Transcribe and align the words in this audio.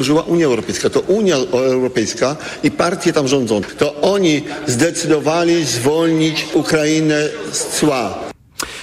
Żyła 0.00 0.22
Unia 0.22 0.46
Europejska. 0.46 0.90
To 0.90 1.00
Unia 1.00 1.36
Europejska 1.52 2.36
i 2.62 2.70
partie 2.70 3.12
tam 3.12 3.28
rządzą. 3.28 3.60
To 3.78 3.94
oni 4.00 4.42
zdecydowali 4.66 5.64
zwolnić 5.64 6.46
Ukrainę 6.54 7.28
z 7.52 7.66
cła. 7.78 8.29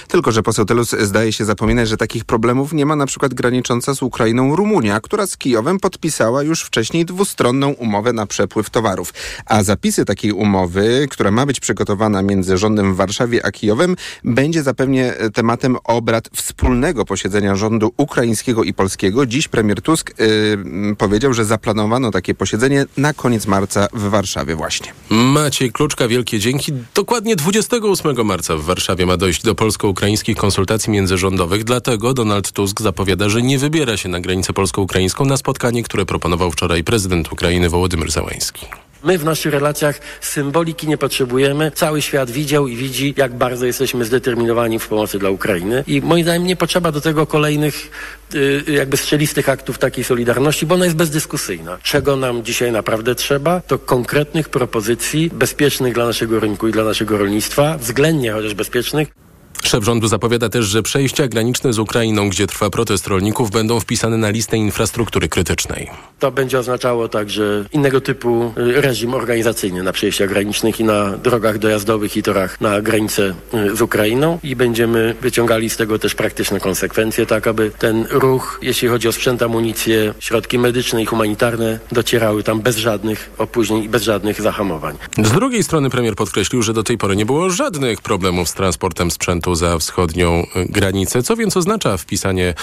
Tylko, 0.08 0.32
że 0.32 0.42
poseł 0.42 0.64
Telus 0.64 0.90
zdaje 0.90 1.32
się 1.32 1.44
zapominać, 1.44 1.88
że 1.88 1.96
takich 1.96 2.24
problemów 2.24 2.72
nie 2.72 2.86
ma 2.86 2.96
na 2.96 3.06
przykład 3.06 3.34
granicząca 3.34 3.94
z 3.94 4.02
Ukrainą 4.02 4.56
Rumunia, 4.56 5.00
która 5.00 5.26
z 5.26 5.36
Kijowem 5.36 5.80
podpisała 5.80 6.42
już 6.42 6.62
wcześniej 6.62 7.04
dwustronną 7.04 7.70
umowę 7.70 8.12
na 8.12 8.26
przepływ 8.26 8.70
towarów. 8.70 9.14
A 9.46 9.62
zapisy 9.62 10.04
takiej 10.04 10.32
umowy, 10.32 11.06
która 11.10 11.30
ma 11.30 11.46
być 11.46 11.60
przygotowana 11.60 12.22
między 12.22 12.58
rządem 12.58 12.94
w 12.94 12.96
Warszawie 12.96 13.46
a 13.46 13.50
Kijowem, 13.50 13.96
będzie 14.24 14.62
zapewne 14.62 15.14
tematem 15.34 15.76
obrad 15.84 16.28
wspólnego 16.36 17.04
posiedzenia 17.04 17.56
rządu 17.56 17.92
ukraińskiego 17.96 18.64
i 18.64 18.74
polskiego. 18.74 19.26
Dziś 19.26 19.48
premier 19.48 19.82
Tusk 19.82 20.14
yy, 20.18 20.96
powiedział, 20.96 21.34
że 21.34 21.44
zaplanowano 21.44 22.10
takie 22.10 22.34
posiedzenie 22.34 22.86
na 22.96 23.12
koniec 23.12 23.46
marca 23.46 23.88
w 23.92 24.02
Warszawie 24.02 24.54
właśnie. 24.54 24.92
Maciej 25.10 25.72
Kluczka, 25.72 26.08
wielkie 26.08 26.38
dzięki. 26.38 26.72
Dokładnie 26.94 27.36
28 27.36 28.26
marca 28.26 28.56
w 28.56 28.62
Warszawie 28.62 29.06
ma 29.06 29.16
dojść 29.16 29.42
do 29.42 29.54
polsko 29.54 29.88
ukraińskich 29.98 30.36
konsultacji 30.36 30.92
międzyrządowych. 30.92 31.64
Dlatego 31.64 32.14
Donald 32.14 32.52
Tusk 32.52 32.80
zapowiada, 32.80 33.28
że 33.28 33.42
nie 33.42 33.58
wybiera 33.58 33.96
się 33.96 34.08
na 34.08 34.20
granicę 34.20 34.52
polsko-ukraińską 34.52 35.24
na 35.24 35.36
spotkanie, 35.36 35.82
które 35.82 36.06
proponował 36.06 36.50
wczoraj 36.50 36.84
prezydent 36.84 37.32
Ukrainy 37.32 37.68
Wołodymyr 37.68 38.10
Załański. 38.10 38.66
My 39.04 39.18
w 39.18 39.24
naszych 39.24 39.52
relacjach 39.52 40.00
symboliki 40.20 40.88
nie 40.88 40.98
potrzebujemy. 40.98 41.70
Cały 41.74 42.02
świat 42.02 42.30
widział 42.30 42.68
i 42.68 42.76
widzi, 42.76 43.14
jak 43.16 43.34
bardzo 43.34 43.66
jesteśmy 43.66 44.04
zdeterminowani 44.04 44.78
w 44.78 44.88
pomocy 44.88 45.18
dla 45.18 45.30
Ukrainy. 45.30 45.84
I 45.86 46.00
moim 46.00 46.22
zdaniem 46.22 46.46
nie 46.46 46.56
potrzeba 46.56 46.92
do 46.92 47.00
tego 47.00 47.26
kolejnych 47.26 47.90
y, 48.34 48.64
jakby 48.72 48.96
strzelistych 48.96 49.48
aktów 49.48 49.78
takiej 49.78 50.04
solidarności, 50.04 50.66
bo 50.66 50.74
ona 50.74 50.84
jest 50.84 50.96
bezdyskusyjna. 50.96 51.78
Czego 51.82 52.16
nam 52.16 52.44
dzisiaj 52.44 52.72
naprawdę 52.72 53.14
trzeba, 53.14 53.60
to 53.60 53.78
konkretnych 53.78 54.48
propozycji 54.48 55.30
bezpiecznych 55.30 55.94
dla 55.94 56.06
naszego 56.06 56.40
rynku 56.40 56.68
i 56.68 56.72
dla 56.72 56.84
naszego 56.84 57.18
rolnictwa, 57.18 57.78
względnie 57.78 58.32
chociaż 58.32 58.54
bezpiecznych. 58.54 59.27
Szef 59.62 59.84
rządu 59.84 60.08
zapowiada 60.08 60.48
też, 60.48 60.66
że 60.66 60.82
przejścia 60.82 61.28
graniczne 61.28 61.72
z 61.72 61.78
Ukrainą, 61.78 62.28
gdzie 62.28 62.46
trwa 62.46 62.70
protest 62.70 63.06
rolników, 63.06 63.50
będą 63.50 63.80
wpisane 63.80 64.16
na 64.16 64.30
listę 64.30 64.56
infrastruktury 64.56 65.28
krytycznej. 65.28 65.90
To 66.18 66.30
będzie 66.30 66.58
oznaczało 66.58 67.08
także 67.08 67.64
innego 67.72 68.00
typu 68.00 68.52
y, 68.58 68.80
reżim 68.80 69.14
organizacyjny 69.14 69.82
na 69.82 69.92
przejściach 69.92 70.28
granicznych 70.28 70.80
i 70.80 70.84
na 70.84 71.16
drogach 71.16 71.58
dojazdowych 71.58 72.16
i 72.16 72.22
torach 72.22 72.60
na 72.60 72.80
granicę 72.80 73.34
y, 73.54 73.76
z 73.76 73.82
Ukrainą 73.82 74.38
i 74.42 74.56
będziemy 74.56 75.14
wyciągali 75.20 75.70
z 75.70 75.76
tego 75.76 75.98
też 75.98 76.14
praktyczne 76.14 76.60
konsekwencje, 76.60 77.26
tak 77.26 77.46
aby 77.46 77.70
ten 77.78 78.06
ruch, 78.10 78.58
jeśli 78.62 78.88
chodzi 78.88 79.08
o 79.08 79.12
sprzęt, 79.12 79.42
amunicję, 79.42 80.14
środki 80.18 80.58
medyczne 80.58 81.02
i 81.02 81.06
humanitarne, 81.06 81.78
docierały 81.92 82.42
tam 82.42 82.60
bez 82.60 82.76
żadnych 82.76 83.30
opóźnień 83.38 83.82
i 83.84 83.88
bez 83.88 84.02
żadnych 84.02 84.40
zahamowań. 84.40 84.96
Z 85.18 85.30
drugiej 85.30 85.62
strony 85.62 85.90
premier 85.90 86.14
podkreślił, 86.14 86.62
że 86.62 86.72
do 86.72 86.82
tej 86.82 86.98
pory 86.98 87.16
nie 87.16 87.26
było 87.26 87.50
żadnych 87.50 88.00
problemów 88.00 88.48
z 88.48 88.54
transportem 88.54 89.10
sprzętu 89.10 89.47
za 89.54 89.78
wschodnią 89.78 90.46
y, 90.56 90.64
granicę. 90.64 91.22
Co 91.22 91.36
więc 91.36 91.56
oznacza 91.56 91.96
wpisanie 91.96 92.54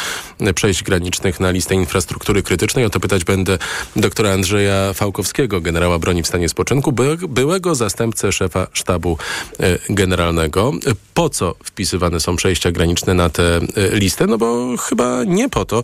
y, 0.41 0.53
przejść 0.53 0.83
granicznych 0.83 1.39
na 1.39 1.51
listę 1.51 1.75
infrastruktury 1.75 2.43
krytycznej? 2.43 2.85
O 2.85 2.89
to 2.89 2.99
pytać 2.99 3.23
będę 3.23 3.57
doktora 3.95 4.31
Andrzeja 4.31 4.93
Fałkowskiego, 4.93 5.61
generała 5.61 5.99
broni 5.99 6.23
w 6.23 6.27
stanie 6.27 6.49
spoczynku, 6.49 6.91
byłego 7.29 7.75
zastępcę 7.75 8.31
szefa 8.31 8.67
sztabu 8.73 9.17
y, 9.59 9.93
generalnego. 9.93 10.71
Po 11.13 11.29
co 11.29 11.55
wpisywane 11.63 12.19
są 12.19 12.35
przejścia 12.35 12.71
graniczne 12.71 13.13
na 13.13 13.29
tę 13.29 13.59
listę? 13.91 14.27
No 14.27 14.37
bo 14.37 14.77
chyba 14.77 15.23
nie 15.23 15.49
po 15.49 15.65
to, 15.65 15.83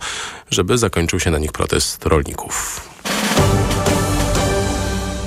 żeby 0.52 0.78
zakończył 0.78 1.20
się 1.20 1.32
na 1.32 1.38
nich 1.38 1.52
protest 1.52 2.06
rolników. 2.06 2.91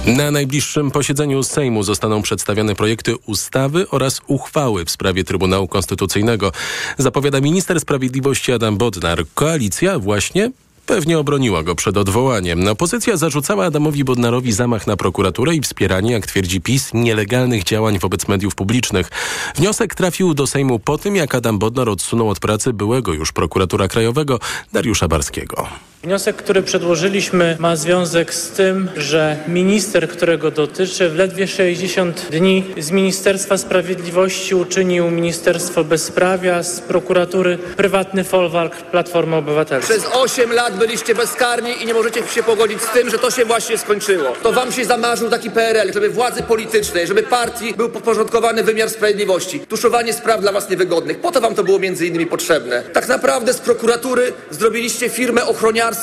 Na 0.07 0.31
najbliższym 0.31 0.91
posiedzeniu 0.91 1.43
Sejmu 1.43 1.83
zostaną 1.83 2.23
przedstawione 2.23 2.75
projekty 2.75 3.17
ustawy 3.17 3.91
oraz 3.91 4.21
uchwały 4.27 4.85
w 4.85 4.91
sprawie 4.91 5.25
Trybunału 5.25 5.69
Konstytucyjnego. 5.69 6.53
Zapowiada 6.99 7.41
minister 7.41 7.81
sprawiedliwości 7.81 8.53
Adam 8.53 8.77
Bodnar. 8.77 9.25
Koalicja 9.35 9.99
właśnie 9.99 10.51
Pewnie 10.87 11.19
obroniła 11.19 11.63
go 11.63 11.75
przed 11.75 11.97
odwołaniem. 11.97 12.69
Opozycja 12.69 13.17
zarzucała 13.17 13.65
Adamowi 13.65 14.05
Bodnarowi 14.05 14.53
zamach 14.53 14.87
na 14.87 14.97
prokuraturę 14.97 15.55
i 15.55 15.61
wspieranie, 15.61 16.13
jak 16.13 16.27
twierdzi 16.27 16.61
PiS, 16.61 16.91
nielegalnych 16.95 17.65
działań 17.65 17.99
wobec 17.99 18.29
mediów 18.29 18.55
publicznych. 18.55 19.11
Wniosek 19.57 19.95
trafił 19.95 20.35
do 20.35 20.47
Sejmu 20.47 20.79
po 20.79 20.99
tym, 20.99 21.17
jak 21.17 21.35
Adam 21.35 21.59
Bodnar 21.59 21.89
odsunął 21.89 22.29
od 22.29 22.41
pracy 22.41 22.73
byłego 22.73 23.13
już 23.13 23.33
prokuratura 23.33 23.89
krajowego 23.89 24.39
Dariusza 24.73 25.09
Barskiego. 25.09 25.69
Wniosek, 26.05 26.37
który 26.37 26.63
przedłożyliśmy 26.63 27.57
ma 27.59 27.77
związek 27.77 28.35
z 28.35 28.51
tym, 28.51 28.89
że 28.97 29.37
minister, 29.49 30.09
którego 30.09 30.51
dotyczy 30.51 31.09
w 31.09 31.17
ledwie 31.17 31.47
60 31.47 32.27
dni 32.31 32.65
z 32.79 32.91
Ministerstwa 32.91 33.59
Sprawiedliwości 33.59 34.55
uczynił 34.55 35.11
Ministerstwo 35.11 35.85
Bezprawia, 35.85 36.63
z 36.63 36.81
prokuratury 36.81 37.59
prywatny 37.77 38.25
folwark 38.25 38.83
Platformy 38.83 39.37
Obywatelskiej. 39.37 39.99
Przez 39.99 40.11
8 40.13 40.53
lat 40.53 40.77
byliście 40.79 41.15
bezkarni 41.15 41.83
i 41.83 41.87
nie 41.87 41.95
możecie 41.95 42.27
się 42.27 42.43
pogodzić 42.43 42.83
z 42.83 42.93
tym, 42.93 43.11
że 43.11 43.19
to 43.19 43.31
się 43.31 43.45
właśnie 43.45 43.79
skończyło. 43.79 44.33
To 44.43 44.53
wam 44.53 44.73
się 44.73 44.85
zamarzył 44.85 45.31
taki 45.31 45.51
PRL, 45.51 45.93
żeby 45.93 46.11
władzy 46.11 46.43
politycznej, 46.43 47.07
żeby 47.07 47.23
partii 47.23 47.75
był 47.75 47.89
podporządkowany 47.89 48.63
wymiar 48.63 48.91
sprawiedliwości. 48.91 49.61
Tuszowanie 49.61 50.13
spraw 50.13 50.41
dla 50.41 50.53
was 50.53 50.71
niewygodnych. 50.71 51.21
Po 51.21 51.33
to 51.33 51.41
wam 51.41 51.55
to 51.55 51.65
było 51.65 51.79
między 51.79 52.07
innymi 52.07 52.27
potrzebne. 52.27 52.83
Tak 52.93 53.09
naprawdę 53.09 53.53
z 53.53 53.59
prokuratury 53.59 54.33
zrobiliście 54.51 55.09
firmę 55.09 55.47
ochroniarską 55.47 55.94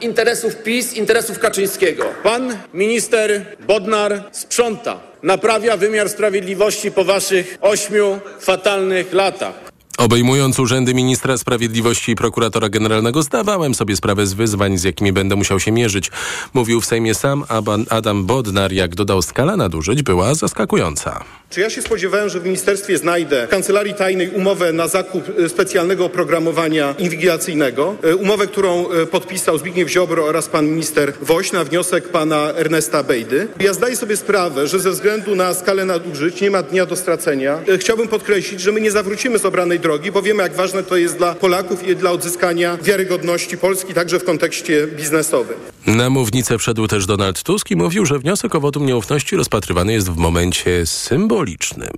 interesów 0.00 0.56
PiS, 0.56 0.94
interesów 0.94 1.38
Kaczyńskiego. 1.38 2.04
Pan 2.22 2.56
minister 2.74 3.56
Bodnar 3.66 4.22
sprząta, 4.32 5.00
naprawia 5.22 5.76
wymiar 5.76 6.08
sprawiedliwości 6.08 6.90
po 6.90 7.04
waszych 7.04 7.58
ośmiu 7.60 8.20
fatalnych 8.40 9.12
latach. 9.12 9.69
Obejmując 10.00 10.58
urzędy 10.58 10.94
ministra 10.94 11.38
sprawiedliwości 11.38 12.12
i 12.12 12.16
prokuratora 12.16 12.68
generalnego, 12.68 13.22
zdawałem 13.22 13.74
sobie 13.74 13.96
sprawę 13.96 14.26
z 14.26 14.34
wyzwań, 14.34 14.78
z 14.78 14.84
jakimi 14.84 15.12
będę 15.12 15.36
musiał 15.36 15.60
się 15.60 15.72
mierzyć. 15.72 16.10
Mówił 16.54 16.80
w 16.80 16.86
Sejmie 16.86 17.14
sam 17.14 17.44
Adam 17.90 18.26
Bodnar, 18.26 18.72
jak 18.72 18.94
dodał, 18.94 19.22
skala 19.22 19.56
nadużyć 19.56 20.02
była 20.02 20.34
zaskakująca. 20.34 21.24
Czy 21.50 21.60
ja 21.60 21.70
się 21.70 21.82
spodziewałem, 21.82 22.28
że 22.28 22.40
w 22.40 22.44
ministerstwie 22.44 22.98
znajdę 22.98 23.46
w 23.46 23.50
kancelarii 23.50 23.94
tajnej 23.94 24.30
umowę 24.30 24.72
na 24.72 24.88
zakup 24.88 25.24
e, 25.38 25.48
specjalnego 25.48 26.04
oprogramowania 26.04 26.94
inwigilacyjnego, 26.98 27.96
e, 28.02 28.16
umowę, 28.16 28.46
którą 28.46 28.90
e, 28.90 29.06
podpisał 29.06 29.58
Zbigniew 29.58 29.88
Ziobro 29.88 30.24
oraz 30.24 30.48
pan 30.48 30.66
minister 30.66 31.12
Woś 31.22 31.52
na 31.52 31.64
wniosek 31.64 32.08
pana 32.08 32.52
Ernesta 32.56 33.02
Bejdy. 33.02 33.48
Ja 33.60 33.72
zdaję 33.72 33.96
sobie 33.96 34.16
sprawę, 34.16 34.68
że 34.68 34.80
ze 34.80 34.90
względu 34.90 35.34
na 35.34 35.54
skalę 35.54 35.84
nadużyć 35.84 36.40
nie 36.40 36.50
ma 36.50 36.62
dnia 36.62 36.86
do 36.86 36.96
stracenia. 36.96 37.58
Chciałbym 37.78 38.08
podkreślić, 38.08 38.60
że 38.60 38.72
my 38.72 38.80
nie 38.80 38.90
zawrócimy 38.90 39.38
z 39.38 39.44
obranej 39.44 39.80
drogi, 39.80 39.89
bo 40.12 40.22
wiemy, 40.22 40.42
jak 40.42 40.54
ważne 40.54 40.82
to 40.82 40.96
jest 40.96 41.16
dla 41.16 41.34
Polaków 41.34 41.88
i 41.88 41.96
dla 41.96 42.10
odzyskania 42.10 42.78
wiarygodności 42.82 43.58
Polski, 43.58 43.94
także 43.94 44.18
w 44.18 44.24
kontekście 44.24 44.86
biznesowym. 44.86 45.56
Na 45.86 46.10
mównicę 46.10 46.58
wszedł 46.58 46.86
też 46.86 47.06
Donald 47.06 47.42
Tusk 47.42 47.70
i 47.70 47.76
mówił, 47.76 48.06
że 48.06 48.18
wniosek 48.18 48.54
o 48.54 48.60
wotum 48.60 48.86
nieufności 48.86 49.36
rozpatrywany 49.36 49.92
jest 49.92 50.10
w 50.10 50.16
momencie 50.16 50.86
symbolicznym. 50.86 51.92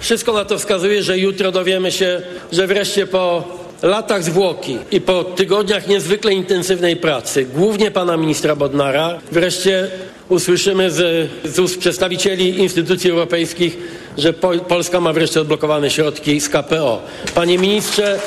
Wszystko 0.00 0.32
na 0.32 0.44
to 0.44 0.58
wskazuje, 0.58 1.02
że 1.02 1.18
jutro 1.18 1.52
dowiemy 1.52 1.92
się, 1.92 2.22
że 2.52 2.66
wreszcie 2.66 3.06
po 3.06 3.44
latach 3.82 4.24
zwłoki 4.24 4.78
i 4.90 5.00
po 5.00 5.24
tygodniach 5.24 5.88
niezwykle 5.88 6.32
intensywnej 6.32 6.96
pracy, 6.96 7.44
głównie 7.54 7.90
pana 7.90 8.16
ministra 8.16 8.56
Bodnara, 8.56 9.18
wreszcie 9.32 9.90
usłyszymy 10.28 10.90
z, 10.90 11.30
z 11.44 11.58
ust 11.58 11.78
przedstawicieli 11.78 12.58
instytucji 12.58 13.10
europejskich, 13.10 13.78
że 14.18 14.32
Polska 14.68 15.00
ma 15.00 15.12
wreszcie 15.12 15.40
odblokowane 15.40 15.90
środki 15.90 16.40
z 16.40 16.48
KPO. 16.48 17.02
Panie 17.34 17.58
ministrze, 17.58 18.20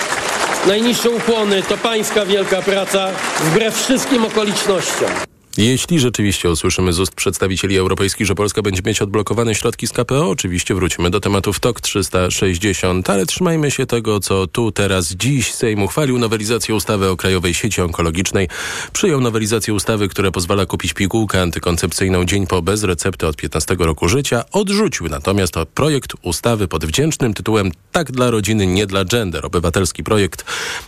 najniższe 0.67 1.09
ukłony 1.09 1.63
to 1.63 1.77
pańska 1.77 2.25
wielka 2.25 2.61
praca 2.61 3.07
wbrew 3.39 3.75
wszystkim 3.75 4.25
okolicznościom. 4.25 5.28
Jeśli 5.59 5.99
rzeczywiście 5.99 6.49
usłyszymy 6.49 6.93
z 6.93 6.99
ust 6.99 7.15
przedstawicieli 7.15 7.77
europejskich, 7.77 8.27
że 8.27 8.35
Polska 8.35 8.61
będzie 8.61 8.81
mieć 8.85 9.01
odblokowane 9.01 9.55
środki 9.55 9.87
z 9.87 9.91
KPO, 9.91 10.29
oczywiście 10.29 10.75
wrócimy 10.75 11.09
do 11.09 11.19
tematów 11.19 11.59
TOK 11.59 11.81
360, 11.81 13.09
ale 13.09 13.25
trzymajmy 13.25 13.71
się 13.71 13.85
tego, 13.85 14.19
co 14.19 14.47
tu 14.47 14.71
teraz 14.71 15.11
dziś 15.11 15.53
Sejm 15.53 15.83
uchwalił 15.83 16.19
nowelizację 16.19 16.75
ustawy 16.75 17.09
o 17.09 17.17
Krajowej 17.17 17.53
Sieci 17.53 17.81
Onkologicznej. 17.81 18.47
Przyjął 18.93 19.21
nowelizację 19.21 19.73
ustawy, 19.73 20.07
która 20.07 20.31
pozwala 20.31 20.65
kupić 20.65 20.93
pigułkę 20.93 21.41
antykoncepcyjną 21.41 22.25
dzień 22.25 22.47
po 22.47 22.61
bez 22.61 22.83
recepty 22.83 23.27
od 23.27 23.35
15 23.35 23.75
roku 23.79 24.09
życia. 24.09 24.43
Odrzucił 24.51 25.07
natomiast 25.07 25.53
projekt 25.73 26.13
ustawy 26.21 26.67
pod 26.67 26.85
wdzięcznym 26.85 27.33
tytułem 27.33 27.71
Tak 27.91 28.11
dla 28.11 28.31
rodziny, 28.31 28.67
nie 28.67 28.85
dla 28.85 29.05
gender. 29.05 29.45
Obywatelski 29.45 30.03
projekt, 30.03 30.45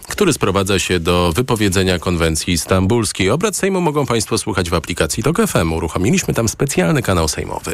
który 0.09 0.33
sprowadza 0.33 0.79
się 0.79 0.99
do 0.99 1.31
wypowiedzenia 1.35 1.99
konwencji 1.99 2.57
stambulskiej. 2.57 3.29
Obrad 3.29 3.55
Sejmu 3.55 3.81
mogą 3.81 4.05
Państwo 4.05 4.37
słuchać 4.37 4.60
słuchać 4.61 4.69
w 4.69 4.73
aplikacji 4.73 5.23
TOK 5.23 5.37
FM. 5.47 5.73
Uruchomiliśmy 5.73 6.33
tam 6.33 6.49
specjalny 6.49 7.01
kanał 7.01 7.27
sejmowy. 7.27 7.73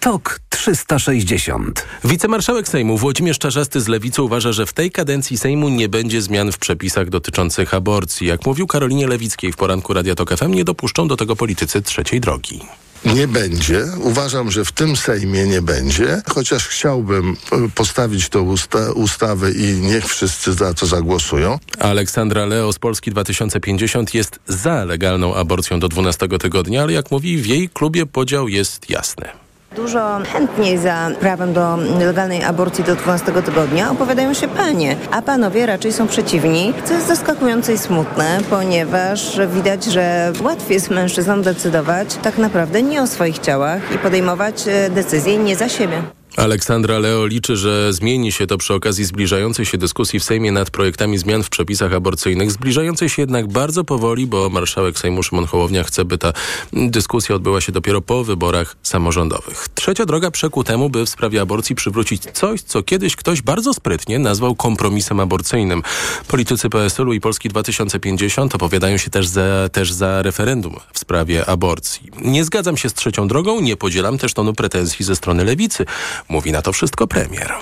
TOK 0.00 0.40
360. 0.48 1.86
Wicemarszałek 2.04 2.68
Sejmu 2.68 2.98
Włodzimierz 2.98 3.38
Czarzasty 3.38 3.80
z 3.80 3.88
Lewicy 3.88 4.22
uważa, 4.22 4.52
że 4.52 4.66
w 4.66 4.72
tej 4.72 4.90
kadencji 4.90 5.38
Sejmu 5.38 5.68
nie 5.68 5.88
będzie 5.88 6.22
zmian 6.22 6.52
w 6.52 6.58
przepisach 6.58 7.08
dotyczących 7.08 7.74
aborcji. 7.74 8.26
Jak 8.26 8.46
mówił 8.46 8.66
Karolinie 8.66 9.06
Lewickiej 9.06 9.52
w 9.52 9.56
poranku 9.56 9.94
Radia 9.94 10.14
Tok 10.14 10.36
FM, 10.36 10.50
nie 10.50 10.64
dopuszczą 10.64 11.08
do 11.08 11.16
tego 11.16 11.36
politycy 11.36 11.82
trzeciej 11.82 12.20
drogi. 12.20 12.60
Nie 13.04 13.28
będzie. 13.28 13.84
Uważam, 14.00 14.50
że 14.50 14.64
w 14.64 14.72
tym 14.72 14.96
Sejmie 14.96 15.46
nie 15.46 15.62
będzie, 15.62 16.22
chociaż 16.34 16.68
chciałbym 16.68 17.36
e, 17.52 17.68
postawić 17.74 18.28
tą 18.28 18.42
usta 18.42 18.92
ustawę 18.92 19.52
i 19.52 19.74
niech 19.80 20.06
wszyscy 20.06 20.52
za 20.52 20.74
to 20.74 20.86
zagłosują. 20.86 21.58
Aleksandra 21.78 22.46
Leo 22.46 22.72
z 22.72 22.78
Polski 22.78 23.10
2050 23.10 24.14
jest 24.14 24.40
za 24.48 24.84
legalną 24.84 25.34
aborcją 25.34 25.80
do 25.80 25.88
12 25.88 26.28
tygodnia, 26.28 26.82
ale 26.82 26.92
jak 26.92 27.10
mówi, 27.10 27.38
w 27.38 27.46
jej 27.46 27.68
klubie 27.68 28.06
podział 28.06 28.48
jest 28.48 28.90
jasny. 28.90 29.43
Dużo 29.76 30.18
chętniej 30.32 30.78
za 30.78 31.10
prawem 31.20 31.52
do 31.52 31.76
legalnej 31.98 32.44
aborcji 32.44 32.84
do 32.84 32.96
12 32.96 33.32
tygodnia 33.32 33.90
opowiadają 33.90 34.34
się 34.34 34.48
panie, 34.48 34.96
a 35.10 35.22
panowie 35.22 35.66
raczej 35.66 35.92
są 35.92 36.06
przeciwni, 36.06 36.74
co 36.84 36.94
jest 36.94 37.06
zaskakujące 37.06 37.72
i 37.72 37.78
smutne, 37.78 38.38
ponieważ 38.50 39.40
widać, 39.54 39.84
że 39.84 40.32
łatwiej 40.42 40.74
jest 40.74 40.90
mężczyznom 40.90 41.42
decydować 41.42 42.16
tak 42.22 42.38
naprawdę 42.38 42.82
nie 42.82 43.02
o 43.02 43.06
swoich 43.06 43.38
ciałach 43.38 43.94
i 43.94 43.98
podejmować 43.98 44.68
e, 44.68 44.90
decyzje 44.90 45.38
nie 45.38 45.56
za 45.56 45.68
siebie. 45.68 46.02
Aleksandra 46.36 46.98
Leo 46.98 47.26
liczy, 47.26 47.56
że 47.56 47.92
zmieni 47.92 48.32
się 48.32 48.46
to 48.46 48.58
przy 48.58 48.74
okazji 48.74 49.04
zbliżającej 49.04 49.66
się 49.66 49.78
dyskusji 49.78 50.20
w 50.20 50.24
Sejmie 50.24 50.52
nad 50.52 50.70
projektami 50.70 51.18
zmian 51.18 51.42
w 51.42 51.48
przepisach 51.48 51.92
aborcyjnych. 51.92 52.52
Zbliżającej 52.52 53.08
się 53.08 53.22
jednak 53.22 53.46
bardzo 53.46 53.84
powoli, 53.84 54.26
bo 54.26 54.50
marszałek 54.50 54.98
Sejmu 54.98 55.22
Szymon 55.22 55.46
Hołownia 55.46 55.84
chce, 55.84 56.04
by 56.04 56.18
ta 56.18 56.32
dyskusja 56.72 57.34
odbyła 57.34 57.60
się 57.60 57.72
dopiero 57.72 58.00
po 58.00 58.24
wyborach 58.24 58.76
samorządowych. 58.82 59.68
Trzecia 59.74 60.06
droga 60.06 60.30
przekł 60.30 60.64
temu, 60.64 60.90
by 60.90 61.06
w 61.06 61.08
sprawie 61.08 61.40
aborcji 61.40 61.74
przywrócić 61.76 62.22
coś, 62.32 62.62
co 62.62 62.82
kiedyś 62.82 63.16
ktoś 63.16 63.42
bardzo 63.42 63.74
sprytnie 63.74 64.18
nazwał 64.18 64.54
kompromisem 64.54 65.20
aborcyjnym. 65.20 65.82
Politycy 66.28 66.70
PSL-u 66.70 67.12
i 67.12 67.20
Polski 67.20 67.48
2050 67.48 68.54
opowiadają 68.54 68.96
się 68.96 69.10
też 69.10 69.26
za, 69.28 69.68
też 69.72 69.92
za 69.92 70.22
referendum 70.22 70.76
w 70.92 70.98
sprawie 70.98 71.46
aborcji. 71.46 72.10
Nie 72.24 72.44
zgadzam 72.44 72.76
się 72.76 72.88
z 72.88 72.94
trzecią 72.94 73.28
drogą, 73.28 73.60
nie 73.60 73.76
podzielam 73.76 74.18
też 74.18 74.34
tonu 74.34 74.54
pretensji 74.54 75.04
ze 75.04 75.16
strony 75.16 75.44
lewicy. 75.44 75.86
Mówi 76.28 76.52
na 76.52 76.62
to 76.62 76.72
wszystko 76.72 77.06
premier. 77.06 77.52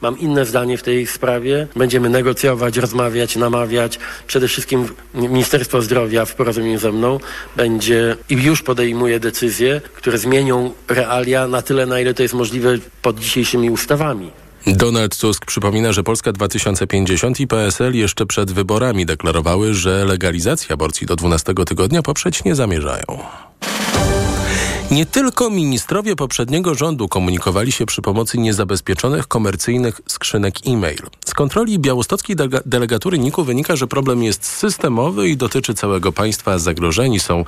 Mam 0.00 0.18
inne 0.18 0.46
zdanie 0.46 0.78
w 0.78 0.82
tej 0.82 1.06
sprawie. 1.06 1.66
Będziemy 1.76 2.08
negocjować, 2.08 2.76
rozmawiać, 2.76 3.36
namawiać. 3.36 3.98
Przede 4.26 4.48
wszystkim 4.48 4.88
Ministerstwo 5.14 5.82
Zdrowia 5.82 6.24
w 6.24 6.34
porozumieniu 6.34 6.78
ze 6.78 6.92
mną 6.92 7.20
będzie 7.56 8.16
i 8.28 8.34
już 8.34 8.62
podejmuje 8.62 9.20
decyzje, 9.20 9.80
które 9.94 10.18
zmienią 10.18 10.72
realia 10.88 11.46
na 11.46 11.62
tyle, 11.62 11.86
na 11.86 12.00
ile 12.00 12.14
to 12.14 12.22
jest 12.22 12.34
możliwe 12.34 12.78
pod 13.02 13.18
dzisiejszymi 13.18 13.70
ustawami. 13.70 14.30
Donald 14.66 15.16
Tusk 15.16 15.46
przypomina, 15.46 15.92
że 15.92 16.02
Polska 16.02 16.32
2050 16.32 17.40
i 17.40 17.46
PSL 17.46 17.94
jeszcze 17.94 18.26
przed 18.26 18.52
wyborami 18.52 19.06
deklarowały, 19.06 19.74
że 19.74 20.04
legalizacji 20.04 20.72
aborcji 20.72 21.06
do 21.06 21.16
12 21.16 21.54
tygodnia 21.66 22.02
poprzeć 22.02 22.44
nie 22.44 22.54
zamierzają. 22.54 23.04
Nie 24.92 25.06
tylko 25.06 25.50
ministrowie 25.50 26.16
poprzedniego 26.16 26.74
rządu 26.74 27.08
komunikowali 27.08 27.72
się 27.72 27.86
przy 27.86 28.02
pomocy 28.02 28.38
niezabezpieczonych 28.38 29.28
komercyjnych 29.28 30.00
skrzynek 30.06 30.54
e-mail. 30.66 31.02
Z 31.24 31.34
kontroli 31.34 31.78
białostockiej 31.78 32.36
delegatury 32.66 33.18
NIK-u 33.18 33.44
wynika, 33.44 33.76
że 33.76 33.86
problem 33.86 34.22
jest 34.22 34.44
systemowy 34.46 35.28
i 35.28 35.36
dotyczy 35.36 35.74
całego 35.74 36.12
państwa. 36.12 36.58
Zagrożeni 36.58 37.20
są 37.20 37.44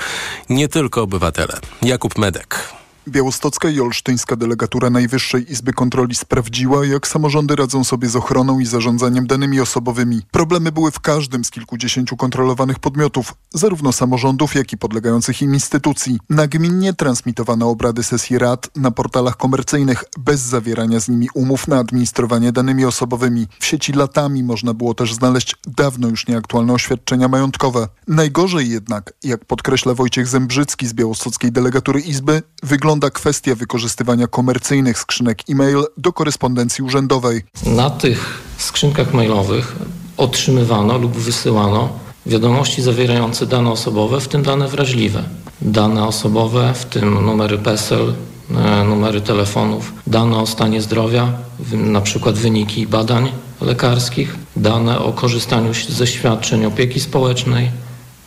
nie 0.48 0.68
tylko 0.68 1.02
obywatele. 1.02 1.58
Jakub 1.82 2.18
Medek. 2.18 2.74
Białostocka 3.08 3.68
i 3.68 3.80
olsztyńska 3.80 4.36
delegatura 4.36 4.90
Najwyższej 4.90 5.52
Izby 5.52 5.72
Kontroli 5.72 6.14
sprawdziła, 6.14 6.86
jak 6.86 7.08
samorządy 7.08 7.56
radzą 7.56 7.84
sobie 7.84 8.08
z 8.08 8.16
ochroną 8.16 8.58
i 8.58 8.66
zarządzaniem 8.66 9.26
danymi 9.26 9.60
osobowymi. 9.60 10.22
Problemy 10.30 10.72
były 10.72 10.90
w 10.90 11.00
każdym 11.00 11.44
z 11.44 11.50
kilkudziesięciu 11.50 12.16
kontrolowanych 12.16 12.78
podmiotów, 12.78 13.34
zarówno 13.54 13.92
samorządów, 13.92 14.54
jak 14.54 14.72
i 14.72 14.78
podlegających 14.78 15.42
im 15.42 15.54
instytucji. 15.54 16.18
Nagminnie 16.30 16.92
transmitowano 16.92 17.70
obrady 17.70 18.02
sesji 18.02 18.38
rad 18.38 18.70
na 18.76 18.90
portalach 18.90 19.36
komercyjnych, 19.36 20.04
bez 20.18 20.40
zawierania 20.40 21.00
z 21.00 21.08
nimi 21.08 21.28
umów 21.34 21.68
na 21.68 21.78
administrowanie 21.78 22.52
danymi 22.52 22.84
osobowymi. 22.84 23.46
W 23.60 23.64
sieci 23.64 23.92
latami 23.92 24.44
można 24.44 24.74
było 24.74 24.94
też 24.94 25.14
znaleźć 25.14 25.56
dawno 25.66 26.08
już 26.08 26.28
nieaktualne 26.28 26.72
oświadczenia 26.72 27.28
majątkowe. 27.28 27.88
Najgorzej 28.08 28.70
jednak, 28.70 29.12
jak 29.22 29.44
podkreśla 29.44 29.94
Wojciech 29.94 30.28
Zembrzycki 30.28 30.86
z 30.86 30.92
białostockiej 30.92 31.52
delegatury 31.52 32.00
Izby, 32.00 32.42
wygląda 32.62 32.93
wygląda 32.94 33.10
kwestia 33.10 33.54
wykorzystywania 33.54 34.26
komercyjnych 34.26 34.98
skrzynek 34.98 35.38
e-mail 35.50 35.84
do 35.96 36.12
korespondencji 36.12 36.84
urzędowej. 36.84 37.42
Na 37.66 37.90
tych 37.90 38.42
skrzynkach 38.58 39.14
mailowych 39.14 39.76
otrzymywano 40.16 40.98
lub 40.98 41.12
wysyłano 41.12 41.88
wiadomości 42.26 42.82
zawierające 42.82 43.46
dane 43.46 43.70
osobowe, 43.70 44.20
w 44.20 44.28
tym 44.28 44.42
dane 44.42 44.68
wrażliwe. 44.68 45.22
Dane 45.60 46.06
osobowe, 46.06 46.74
w 46.74 46.84
tym 46.84 47.26
numery 47.26 47.58
PESEL, 47.58 48.14
e, 48.50 48.84
numery 48.84 49.20
telefonów, 49.20 49.92
dane 50.06 50.36
o 50.36 50.46
stanie 50.46 50.82
zdrowia, 50.82 51.32
na 51.72 52.00
przykład 52.00 52.34
wyniki 52.34 52.86
badań 52.86 53.32
lekarskich, 53.60 54.36
dane 54.56 54.98
o 54.98 55.12
korzystaniu 55.12 55.72
ze 55.88 56.06
świadczeń 56.06 56.64
opieki 56.64 57.00
społecznej, 57.00 57.70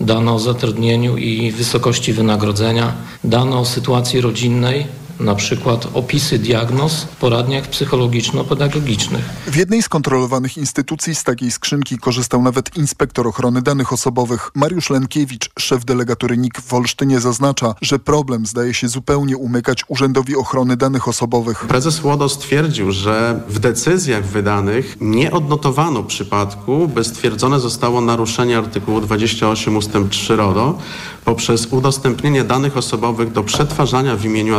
dane 0.01 0.31
o 0.33 0.39
zatrudnieniu 0.39 1.17
i 1.17 1.51
wysokości 1.51 2.13
wynagrodzenia, 2.13 2.93
dane 3.23 3.57
o 3.57 3.65
sytuacji 3.65 4.21
rodzinnej, 4.21 4.85
na 5.19 5.35
przykład 5.35 5.87
opisy 5.93 6.39
diagnoz 6.39 7.03
w 7.03 7.15
poradniach 7.15 7.69
psychologiczno-pedagogicznych. 7.69 9.21
W 9.47 9.55
jednej 9.55 9.83
z 9.83 9.89
kontrolowanych 9.89 10.57
instytucji 10.57 11.15
z 11.15 11.23
takiej 11.23 11.51
skrzynki 11.51 11.97
korzystał 11.97 12.41
nawet 12.41 12.77
inspektor 12.77 13.27
ochrony 13.27 13.61
danych 13.61 13.93
osobowych. 13.93 14.51
Mariusz 14.55 14.89
Lenkiewicz, 14.89 15.49
szef 15.59 15.85
delegatury 15.85 16.37
NIK 16.37 16.61
w 16.61 16.73
Olsztynie 16.73 17.19
zaznacza, 17.19 17.75
że 17.81 17.99
problem 17.99 18.45
zdaje 18.45 18.73
się 18.73 18.87
zupełnie 18.87 19.37
umykać 19.37 19.83
Urzędowi 19.87 20.35
Ochrony 20.35 20.77
Danych 20.77 21.07
Osobowych. 21.07 21.65
Prezes 21.67 22.03
łodo 22.03 22.29
stwierdził, 22.29 22.91
że 22.91 23.41
w 23.49 23.59
decyzjach 23.59 24.25
wydanych 24.25 24.97
nie 25.01 25.31
odnotowano 25.31 26.03
przypadku, 26.03 26.87
by 26.87 27.03
stwierdzone 27.03 27.59
zostało 27.59 28.01
naruszenie 28.01 28.57
artykułu 28.57 29.01
28 29.01 29.77
ust. 29.77 29.91
3 30.09 30.35
RODO 30.35 30.77
poprzez 31.25 31.65
udostępnienie 31.65 32.43
danych 32.43 32.77
osobowych 32.77 33.31
do 33.31 33.43
przetwarzania 33.43 34.15
w 34.15 34.25
imieniu 34.25 34.55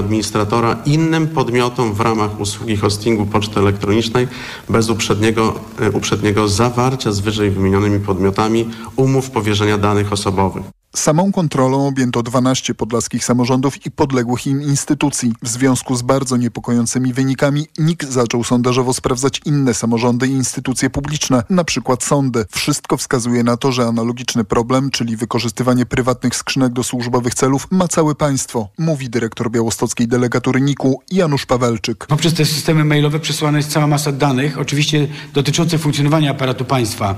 innym 0.87 1.29
podmiotom 1.29 1.95
w 1.95 2.01
ramach 2.01 2.41
usługi 2.41 2.77
hostingu 2.77 3.27
poczty 3.27 3.61
elektronicznej 3.61 4.29
bez 4.69 4.91
uprzedniego, 4.91 5.55
e, 5.81 5.91
uprzedniego 5.91 6.49
zawarcia 6.49 7.13
z 7.13 7.21
wyżej 7.21 7.51
wymienionymi 7.51 8.01
podmiotami 8.01 8.69
umów 8.97 9.31
powierzenia 9.31 9.79
danych 9.79 10.13
osobowych. 10.13 10.78
Samą 10.97 11.33
kontrolą 11.33 11.87
objęto 11.87 12.23
12 12.23 12.75
podlaskich 12.75 13.25
samorządów 13.25 13.87
i 13.87 13.91
podległych 13.91 14.47
im 14.47 14.63
instytucji. 14.63 15.33
W 15.43 15.49
związku 15.49 15.97
z 15.97 16.03
bardzo 16.03 16.37
niepokojącymi 16.37 17.13
wynikami 17.13 17.67
NIK 17.79 18.05
zaczął 18.05 18.45
sondażowo 18.45 18.95
sprawdzać 18.95 19.41
inne 19.45 19.75
samorządy 19.75 20.29
i 20.29 20.31
instytucje 20.31 20.91
publiczne, 20.91 21.43
na 21.51 21.65
przykład 21.65 22.05
sądy. 22.05 22.45
Wszystko 22.51 22.97
wskazuje 22.97 23.45
na 23.45 23.57
to, 23.57 23.73
że 23.73 23.87
analogiczny 23.87 24.45
problem, 24.45 24.91
czyli 24.91 25.17
wykorzystywanie 25.17 25.87
prywatnych 25.87 26.37
skrzynek 26.37 26.73
do 26.73 26.83
służbowych 26.83 27.35
celów, 27.35 27.67
ma 27.71 27.89
całe 27.89 28.15
państwo, 28.15 28.69
mówi 28.79 29.11
dyrektor 29.11 29.51
białostockiej 29.51 30.09
delegatury 30.09 30.61
NIK-u 30.61 31.01
Janusz 31.11 31.47
Pawelczyk. 31.47 32.07
Poprzez 32.07 32.35
te 32.35 32.45
systemy 32.45 32.85
mailowe 32.85 33.21
przesyłana 33.21 33.59
jest 33.59 33.71
cała 33.71 33.87
masa 33.87 34.13
danych, 34.13 34.59
oczywiście 34.59 35.09
dotyczących 35.35 35.81
funkcjonowania 35.81 36.31
aparatu 36.31 36.65
państwa. 36.65 37.15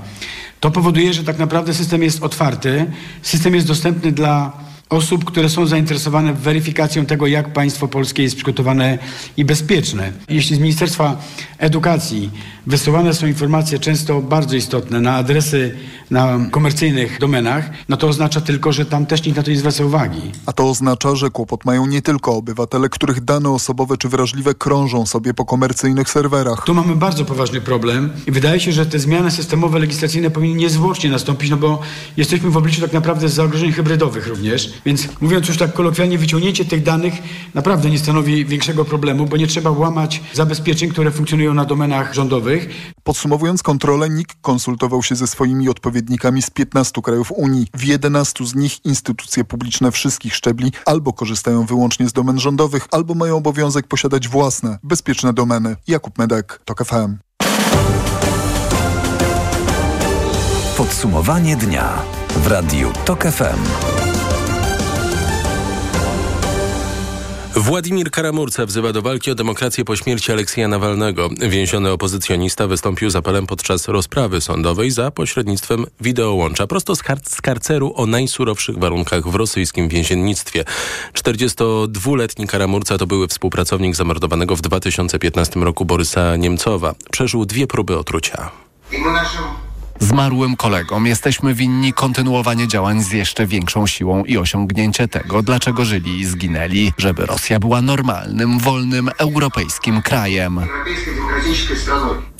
To 0.59 0.71
powoduje, 0.71 1.13
że 1.13 1.23
tak 1.23 1.37
naprawdę 1.37 1.73
system 1.73 2.03
jest 2.03 2.23
otwarty, 2.23 2.91
system 3.21 3.55
jest 3.55 3.60
dostępny 3.65 4.11
dla 4.11 4.51
osób, 4.91 5.25
które 5.25 5.49
są 5.49 5.65
zainteresowane 5.65 6.33
weryfikacją 6.33 7.05
tego, 7.05 7.27
jak 7.27 7.53
państwo 7.53 7.87
polskie 7.87 8.23
jest 8.23 8.35
przygotowane 8.35 8.99
i 9.37 9.45
bezpieczne. 9.45 10.11
Jeśli 10.29 10.55
z 10.55 10.59
Ministerstwa 10.59 11.17
Edukacji 11.57 12.29
wysyłane 12.67 13.13
są 13.13 13.27
informacje 13.27 13.79
często 13.79 14.21
bardzo 14.21 14.55
istotne 14.55 15.01
na 15.01 15.15
adresy 15.15 15.77
na 16.11 16.39
komercyjnych 16.51 17.19
domenach, 17.19 17.69
no 17.89 17.97
to 17.97 18.07
oznacza 18.07 18.41
tylko, 18.41 18.71
że 18.71 18.85
tam 18.85 19.05
też 19.05 19.25
nikt 19.25 19.37
na 19.37 19.43
to 19.43 19.51
nie 19.51 19.57
zwraca 19.57 19.85
uwagi. 19.85 20.21
A 20.45 20.53
to 20.53 20.69
oznacza, 20.69 21.15
że 21.15 21.29
kłopot 21.29 21.65
mają 21.65 21.85
nie 21.85 22.01
tylko 22.01 22.35
obywatele, 22.35 22.89
których 22.89 23.23
dane 23.23 23.49
osobowe 23.49 23.97
czy 23.97 24.09
wrażliwe 24.09 24.53
krążą 24.53 25.05
sobie 25.05 25.33
po 25.33 25.45
komercyjnych 25.45 26.09
serwerach. 26.09 26.65
Tu 26.65 26.73
mamy 26.73 26.95
bardzo 26.95 27.25
poważny 27.25 27.61
problem 27.61 28.09
i 28.27 28.31
wydaje 28.31 28.59
się, 28.59 28.71
że 28.71 28.85
te 28.85 28.99
zmiany 28.99 29.31
systemowe, 29.31 29.79
legislacyjne 29.79 30.29
powinny 30.29 30.55
niezwłocznie 30.55 31.09
nastąpić, 31.09 31.49
no 31.49 31.57
bo 31.57 31.79
jesteśmy 32.17 32.49
w 32.49 32.57
obliczu 32.57 32.81
tak 32.81 32.93
naprawdę 32.93 33.29
zagrożeń 33.29 33.71
hybrydowych 33.71 34.27
również 34.27 34.73
Więc 34.85 35.21
mówiąc 35.21 35.47
już 35.47 35.57
tak 35.57 35.73
kolokwialnie, 35.73 36.17
wyciągnięcie 36.17 36.65
tych 36.65 36.83
danych 36.83 37.13
naprawdę 37.53 37.89
nie 37.89 37.99
stanowi 37.99 38.45
większego 38.45 38.85
problemu, 38.85 39.25
bo 39.25 39.37
nie 39.37 39.47
trzeba 39.47 39.71
łamać 39.71 40.21
zabezpieczeń, 40.33 40.89
które 40.89 41.11
funkcjonują 41.11 41.53
na 41.53 41.65
domenach 41.65 42.13
rządowych. 42.13 42.69
Podsumowując 43.03 43.63
kontrolę, 43.63 44.09
NIK 44.09 44.35
konsultował 44.41 45.03
się 45.03 45.15
ze 45.15 45.27
swoimi 45.27 45.69
odpowiednikami 45.69 46.41
z 46.41 46.49
15 46.49 47.01
krajów 47.01 47.31
Unii. 47.31 47.67
W 47.73 47.83
11 47.83 48.45
z 48.45 48.55
nich 48.55 48.85
instytucje 48.85 49.43
publiczne 49.43 49.91
wszystkich 49.91 50.35
szczebli 50.35 50.71
albo 50.85 51.13
korzystają 51.13 51.65
wyłącznie 51.65 52.09
z 52.09 52.13
domen 52.13 52.39
rządowych, 52.39 52.87
albo 52.91 53.13
mają 53.13 53.37
obowiązek 53.37 53.87
posiadać 53.87 54.27
własne, 54.27 54.79
bezpieczne 54.83 55.33
domeny. 55.33 55.75
Jakub 55.87 56.17
Medek, 56.17 56.61
TOK 56.65 56.85
FM. 56.85 57.17
Podsumowanie 60.77 61.55
dnia 61.55 62.01
w 62.35 62.47
Radiu 62.47 62.91
TOK 63.05 63.23
FM. 63.23 64.00
Władimir 67.61 68.11
Karamurca 68.11 68.65
wzywa 68.65 68.93
do 68.93 69.01
walki 69.01 69.31
o 69.31 69.35
demokrację 69.35 69.85
po 69.85 69.95
śmierci 69.95 70.31
Aleksja 70.31 70.67
Nawalnego. 70.67 71.29
Więziony 71.49 71.91
opozycjonista 71.91 72.67
wystąpił 72.67 73.09
z 73.09 73.15
apelem 73.15 73.47
podczas 73.47 73.87
rozprawy 73.87 74.41
sądowej 74.41 74.91
za 74.91 75.11
pośrednictwem 75.11 75.85
wideołącza 76.01 76.67
prosto 76.67 76.95
z, 76.95 77.03
kar 77.03 77.17
z 77.23 77.41
karceru 77.41 77.93
o 77.95 78.05
najsurowszych 78.05 78.77
warunkach 78.77 79.27
w 79.27 79.35
rosyjskim 79.35 79.89
więziennictwie. 79.89 80.65
42-letni 81.13 82.47
Karamurca 82.47 82.97
to 82.97 83.07
były 83.07 83.27
współpracownik 83.27 83.95
zamordowanego 83.95 84.55
w 84.55 84.61
2015 84.61 85.59
roku 85.59 85.85
Borysa 85.85 86.35
Niemcowa. 86.35 86.95
Przeżył 87.11 87.45
dwie 87.45 87.67
próby 87.67 87.97
otrucia. 87.97 88.51
Zmarłym 90.01 90.55
kolegom 90.55 91.05
jesteśmy 91.05 91.53
winni 91.53 91.93
kontynuowanie 91.93 92.67
działań 92.67 93.03
z 93.03 93.11
jeszcze 93.11 93.47
większą 93.47 93.87
siłą 93.87 94.23
i 94.23 94.37
osiągnięcie 94.37 95.07
tego, 95.07 95.43
dlaczego 95.43 95.85
żyli 95.85 96.19
i 96.19 96.25
zginęli, 96.25 96.93
żeby 96.97 97.25
Rosja 97.25 97.59
była 97.59 97.81
normalnym, 97.81 98.59
wolnym, 98.59 99.09
europejskim 99.17 100.01
krajem. 100.01 100.59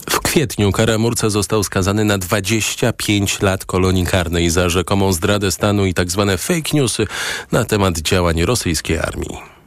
W 0.09 0.19
kwietniu 0.19 0.71
Karamurca 0.71 1.29
został 1.29 1.63
skazany 1.63 2.05
na 2.05 2.17
25 2.17 3.41
lat 3.41 3.65
kolonii 3.65 4.05
karnej 4.05 4.49
za 4.49 4.69
rzekomą 4.69 5.13
zdradę 5.13 5.51
stanu 5.51 5.85
i 5.85 5.93
tzw. 5.93 6.25
Tak 6.27 6.41
fake 6.41 6.77
newsy 6.77 7.07
na 7.51 7.65
temat 7.65 7.99
działań 7.99 8.45
rosyjskiej 8.45 8.99
armii. 8.99 9.60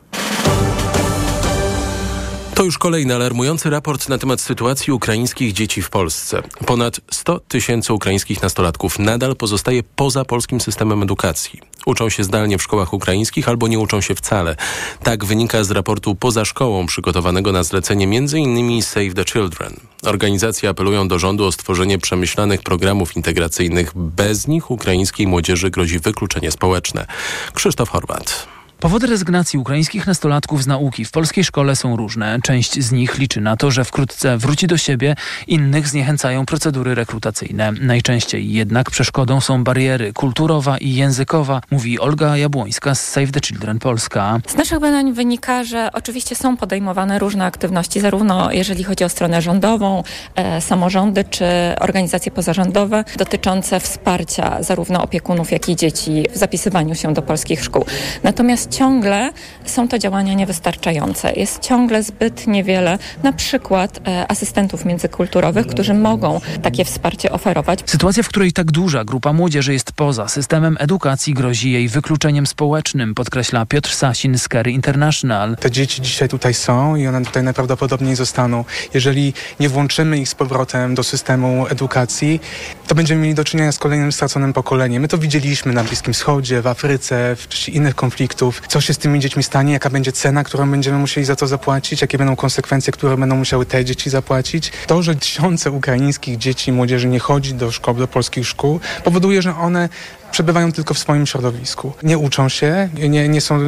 To 2.54 2.64
już 2.64 2.78
kolejny 2.78 3.14
alarmujący 3.14 3.70
raport 3.70 4.08
na 4.08 4.18
temat 4.18 4.40
sytuacji 4.40 4.92
ukraińskich 4.92 5.52
dzieci 5.52 5.82
w 5.82 5.90
Polsce. 5.90 6.42
Ponad 6.66 7.00
100 7.11 7.40
tysięcy 7.40 7.92
ukraińskich 7.92 8.42
nastolatków 8.42 8.99
nadal 8.99 9.37
pozostaje 9.37 9.82
poza 9.96 10.25
polskim 10.25 10.61
systemem 10.61 11.02
edukacji. 11.02 11.61
Uczą 11.87 12.08
się 12.08 12.25
zdalnie 12.25 12.58
w 12.58 12.62
szkołach 12.62 12.92
ukraińskich 12.92 13.49
albo 13.49 13.68
nie 13.68 13.78
uczą 13.78 14.00
się 14.00 14.14
wcale. 14.14 14.56
Tak 15.02 15.25
wynika 15.25 15.64
z 15.64 15.70
raportu 15.70 16.14
Poza 16.14 16.44
Szkołą 16.44 16.87
przygotowanego 16.87 17.52
na 17.52 17.62
zlecenie 17.62 18.04
m.in. 18.04 18.82
Save 18.82 19.14
the 19.14 19.25
Children. 19.25 19.76
Organizacje 20.02 20.68
apelują 20.68 21.08
do 21.08 21.18
rządu 21.18 21.44
o 21.44 21.52
stworzenie 21.52 21.99
przemyślanych 21.99 22.62
programów 22.62 23.16
integracyjnych. 23.16 23.92
Bez 23.94 24.46
nich 24.46 24.70
ukraińskiej 24.70 25.26
młodzieży 25.26 25.70
grozi 25.70 25.99
wykluczenie 25.99 26.50
społeczne. 26.50 27.06
Krzysztof 27.54 27.88
Horwat. 27.88 28.53
Powody 28.84 29.06
rezygnacji 29.06 29.58
ukraińskich 29.58 30.06
nastolatków 30.06 30.62
z 30.62 30.66
nauki 30.66 31.04
w 31.04 31.10
polskiej 31.10 31.44
szkole 31.44 31.76
są 31.76 31.96
różne. 31.96 32.38
Część 32.42 32.82
z 32.82 32.92
nich 32.92 33.18
liczy 33.18 33.40
na 33.40 33.56
to, 33.56 33.70
że 33.70 33.84
wkrótce 33.84 34.38
wróci 34.38 34.66
do 34.66 34.76
siebie, 34.76 35.16
innych 35.46 35.88
zniechęcają 35.88 36.46
procedury 36.46 36.94
rekrutacyjne. 36.94 37.72
Najczęściej 37.80 38.52
jednak 38.52 38.90
przeszkodą 38.90 39.40
są 39.40 39.64
bariery 39.64 40.12
kulturowa 40.12 40.78
i 40.78 40.94
językowa, 40.94 41.60
mówi 41.70 42.00
Olga 42.00 42.36
Jabłońska 42.36 42.94
z 42.94 43.08
Save 43.08 43.30
the 43.32 43.40
Children 43.40 43.78
Polska. 43.78 44.38
Z 44.46 44.56
naszych 44.56 44.80
badań 44.80 45.12
wynika, 45.12 45.64
że 45.64 45.90
oczywiście 45.92 46.34
są 46.34 46.56
podejmowane 46.56 47.18
różne 47.18 47.44
aktywności, 47.44 48.00
zarówno 48.00 48.52
jeżeli 48.52 48.84
chodzi 48.84 49.04
o 49.04 49.08
stronę 49.08 49.42
rządową, 49.42 50.02
e, 50.34 50.60
samorządy 50.60 51.24
czy 51.24 51.46
organizacje 51.80 52.32
pozarządowe 52.32 53.04
dotyczące 53.16 53.80
wsparcia 53.80 54.62
zarówno 54.62 55.02
opiekunów, 55.02 55.52
jak 55.52 55.68
i 55.68 55.76
dzieci 55.76 56.24
w 56.32 56.36
zapisywaniu 56.36 56.94
się 56.94 57.14
do 57.14 57.22
polskich 57.22 57.64
szkół. 57.64 57.84
Natomiast 58.22 58.74
ciągle 58.76 59.31
są 59.64 59.88
to 59.88 59.99
działania 59.99 60.35
niewystarczające. 60.35 61.33
Jest 61.33 61.61
ciągle 61.61 62.02
zbyt 62.02 62.47
niewiele, 62.47 62.99
na 63.23 63.33
przykład 63.33 64.00
e, 64.07 64.31
asystentów 64.31 64.85
międzykulturowych, 64.85 65.66
którzy 65.66 65.95
mogą 65.95 66.40
takie 66.62 66.85
wsparcie 66.85 67.33
oferować. 67.33 67.81
Sytuacja, 67.87 68.23
w 68.23 68.28
której 68.28 68.52
tak 68.52 68.71
duża 68.71 69.04
grupa 69.04 69.33
młodzieży 69.33 69.73
jest 69.73 69.93
poza 69.93 70.28
systemem 70.28 70.76
edukacji, 70.81 71.35
grozi 71.35 71.73
jej 71.73 71.88
wykluczeniem 71.88 72.47
społecznym, 72.47 73.14
podkreśla 73.14 73.66
Piotr 73.66 73.90
Sasin 73.90 74.38
z 74.38 74.49
Kerry 74.49 74.71
International. 74.71 75.57
Te 75.57 75.71
dzieci 75.71 76.02
dzisiaj 76.02 76.28
tutaj 76.28 76.54
są 76.54 76.97
i 76.97 77.07
one 77.07 77.25
tutaj 77.25 77.43
najprawdopodobniej 77.43 78.16
zostaną. 78.16 78.64
Jeżeli 78.95 79.33
nie 79.61 79.69
włączymy 79.69 80.19
ich 80.19 80.28
z 80.28 80.35
powrotem 80.35 80.95
do 80.95 81.04
systemu 81.04 81.66
edukacji, 81.71 82.40
to 82.87 82.95
będziemy 82.95 83.23
mieli 83.23 83.35
do 83.35 83.45
czynienia 83.45 83.73
z 83.73 83.78
kolejnym 83.78 84.12
straconym 84.12 84.52
pokoleniem. 84.52 85.02
My 85.02 85.09
to 85.09 85.19
widzieliśmy 85.19 85.73
na 85.73 85.85
Bliskim 85.85 86.14
Wschodzie, 86.14 86.62
w 86.62 86.66
Afryce, 86.66 87.37
w 87.37 87.69
innych 87.69 87.95
konfliktów 87.95 88.63
co 88.68 88.80
się 88.80 88.94
z 88.94 88.99
tymi 88.99 89.21
dziećmi 89.21 89.42
stanie, 89.42 89.73
jaka 89.73 89.90
będzie 89.90 90.12
cena, 90.12 90.44
którą 90.44 90.71
będziemy 90.71 90.99
musieli 90.99 91.25
za 91.25 91.37
to 91.37 91.47
zapłacić, 91.47 92.00
jakie 92.00 92.18
będą 92.18 92.37
konsekwencje, 92.37 92.92
które 92.92 93.16
będą 93.16 93.37
musiały 93.37 93.66
te 93.66 93.85
dzieci 93.85 94.11
zapłacić. 94.11 94.73
To, 94.87 95.02
że 95.02 95.14
tysiące 95.14 95.71
ukraińskich 95.71 96.38
dzieci 96.38 96.71
i 96.71 96.73
młodzieży 96.73 97.09
nie 97.09 97.18
chodzi 97.18 97.54
do 97.54 97.73
szkół, 97.73 97.94
do 97.94 98.09
polskich 98.09 98.47
szkół, 98.47 98.80
powoduje, 99.04 99.42
że 99.42 99.56
one 99.56 99.88
przebywają 100.34 100.72
tylko 100.72 100.94
w 100.94 100.98
swoim 100.98 101.26
środowisku. 101.26 101.92
Nie 102.02 102.18
uczą 102.18 102.48
się, 102.48 102.88
nie, 103.08 103.28
nie 103.28 103.40
są 103.40 103.60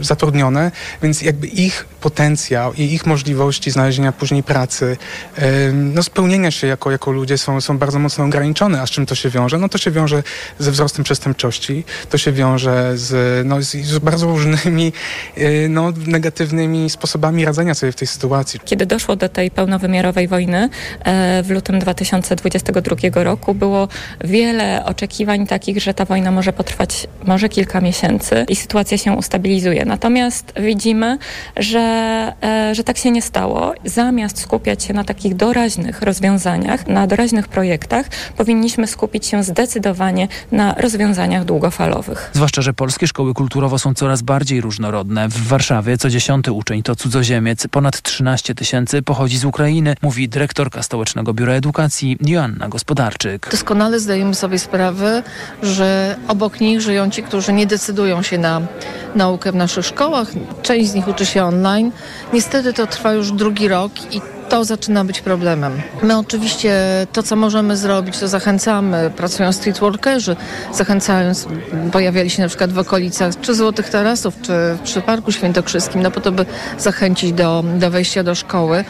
zatrudnione, 0.00 0.70
więc 1.02 1.22
jakby 1.22 1.46
ich 1.46 1.86
potencjał 2.00 2.74
i 2.74 2.82
ich 2.82 3.06
możliwości 3.06 3.70
znalezienia 3.70 4.12
później 4.12 4.42
pracy, 4.42 4.96
no 5.72 6.02
spełnienia 6.02 6.50
się 6.50 6.66
jako, 6.66 6.90
jako 6.90 7.12
ludzie 7.12 7.38
są, 7.38 7.60
są 7.60 7.78
bardzo 7.78 7.98
mocno 7.98 8.24
ograniczone. 8.24 8.80
A 8.82 8.86
z 8.86 8.90
czym 8.90 9.06
to 9.06 9.14
się 9.14 9.30
wiąże? 9.30 9.58
No 9.58 9.68
to 9.68 9.78
się 9.78 9.90
wiąże 9.90 10.22
ze 10.58 10.70
wzrostem 10.70 11.04
przestępczości, 11.04 11.84
to 12.10 12.18
się 12.18 12.32
wiąże 12.32 12.98
z, 12.98 13.46
no, 13.46 13.62
z, 13.62 13.98
bardzo 13.98 14.26
różnymi 14.26 14.92
y, 15.38 15.66
no, 15.70 15.92
negatywnymi 16.06 16.90
sposobami 16.90 17.44
radzenia 17.44 17.74
sobie 17.74 17.92
w 17.92 17.96
tej 17.96 18.08
sytuacji. 18.08 18.60
Kiedy 18.64 18.86
doszło 18.86 19.16
do 19.16 19.28
tej 19.28 19.50
pełnowymiarowej 19.50 20.28
wojny 20.28 20.68
e, 21.04 21.42
w 21.42 21.50
lutym 21.50 21.78
2022 21.78 23.24
roku, 23.24 23.54
było 23.54 23.88
wiele 24.24 24.84
oczekiwań 24.84 25.46
takich, 25.46 25.80
że 25.80 25.94
ta 25.94 26.04
wojna 26.14 26.30
może 26.30 26.52
potrwać 26.52 27.06
może 27.26 27.48
kilka 27.48 27.80
miesięcy 27.80 28.46
i 28.48 28.56
sytuacja 28.56 28.98
się 28.98 29.12
ustabilizuje. 29.12 29.84
Natomiast 29.84 30.52
widzimy, 30.60 31.18
że, 31.56 31.80
e, 32.42 32.74
że 32.74 32.84
tak 32.84 32.98
się 32.98 33.10
nie 33.10 33.22
stało. 33.22 33.74
Zamiast 33.84 34.40
skupiać 34.40 34.84
się 34.84 34.94
na 34.94 35.04
takich 35.04 35.34
doraźnych 35.34 36.02
rozwiązaniach, 36.02 36.86
na 36.86 37.06
doraźnych 37.06 37.48
projektach, 37.48 38.06
powinniśmy 38.36 38.86
skupić 38.86 39.26
się 39.26 39.42
zdecydowanie 39.42 40.28
na 40.52 40.74
rozwiązaniach 40.74 41.44
długofalowych. 41.44 42.30
Zwłaszcza, 42.32 42.62
że 42.62 42.72
polskie 42.72 43.06
szkoły 43.06 43.34
kulturowo 43.34 43.78
są 43.78 43.94
coraz 43.94 44.22
bardziej 44.22 44.60
różnorodne. 44.60 45.28
W 45.28 45.48
Warszawie 45.48 45.98
co 45.98 46.10
dziesiąty 46.10 46.52
uczeń 46.52 46.82
to 46.82 46.96
cudzoziemiec, 46.96 47.66
ponad 47.66 48.02
13 48.02 48.54
tysięcy 48.54 49.02
pochodzi 49.02 49.38
z 49.38 49.44
Ukrainy, 49.44 49.94
mówi 50.02 50.28
dyrektorka 50.28 50.82
Stołecznego 50.82 51.34
Biura 51.34 51.52
Edukacji 51.52 52.16
Joanna 52.26 52.68
Gospodarczyk. 52.68 53.48
Doskonale 53.50 54.00
zdajemy 54.00 54.34
sobie 54.34 54.58
sprawę, 54.58 55.22
że 55.62 55.93
obok 56.28 56.60
nich 56.60 56.80
żyją 56.80 57.10
ci, 57.10 57.22
którzy 57.22 57.52
nie 57.52 57.66
decydują 57.66 58.22
się 58.22 58.38
na 58.38 58.60
naukę 59.14 59.52
w 59.52 59.54
naszych 59.54 59.86
szkołach. 59.86 60.28
Część 60.62 60.90
z 60.90 60.94
nich 60.94 61.08
uczy 61.08 61.26
się 61.26 61.44
online. 61.44 61.92
Niestety 62.32 62.72
to 62.72 62.86
trwa 62.86 63.12
już 63.12 63.32
drugi 63.32 63.68
rok 63.68 63.92
i 64.14 64.20
to 64.48 64.64
zaczyna 64.64 65.04
być 65.04 65.20
problemem. 65.20 65.72
My 66.02 66.18
oczywiście 66.18 66.72
to, 67.12 67.22
co 67.22 67.36
możemy 67.36 67.76
zrobić, 67.76 68.18
to 68.18 68.28
zachęcamy, 68.28 69.10
pracują 69.16 69.52
streetworkerzy, 69.52 70.36
zachęcając, 70.74 71.48
pojawiali 71.92 72.30
się 72.30 72.42
na 72.42 72.48
przykład 72.48 72.72
w 72.72 72.78
okolicach 72.78 73.40
czy 73.40 73.54
Złotych 73.54 73.88
Tarasów, 73.88 74.34
czy 74.42 74.52
przy 74.84 75.00
Parku 75.00 75.32
Świętokrzyskim, 75.32 76.02
no 76.02 76.10
po 76.10 76.20
to, 76.20 76.32
by 76.32 76.46
zachęcić 76.78 77.32
do, 77.32 77.64
do 77.78 77.90
wejścia 77.90 78.22
do 78.22 78.34
szkoły. 78.34 78.84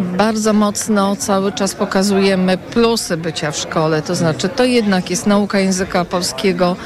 Bardzo 0.00 0.52
mocno 0.52 1.16
cały 1.16 1.52
czas 1.52 1.74
pokazujemy 1.74 2.58
plusy 2.58 3.16
bycia 3.16 3.50
w 3.50 3.56
szkole, 3.56 4.02
to 4.02 4.14
znaczy 4.14 4.48
to 4.48 4.64
jednak 4.64 5.10
jest 5.10 5.26
nauka 5.26 5.58
języka 5.58 6.04
polskiego, 6.04 6.76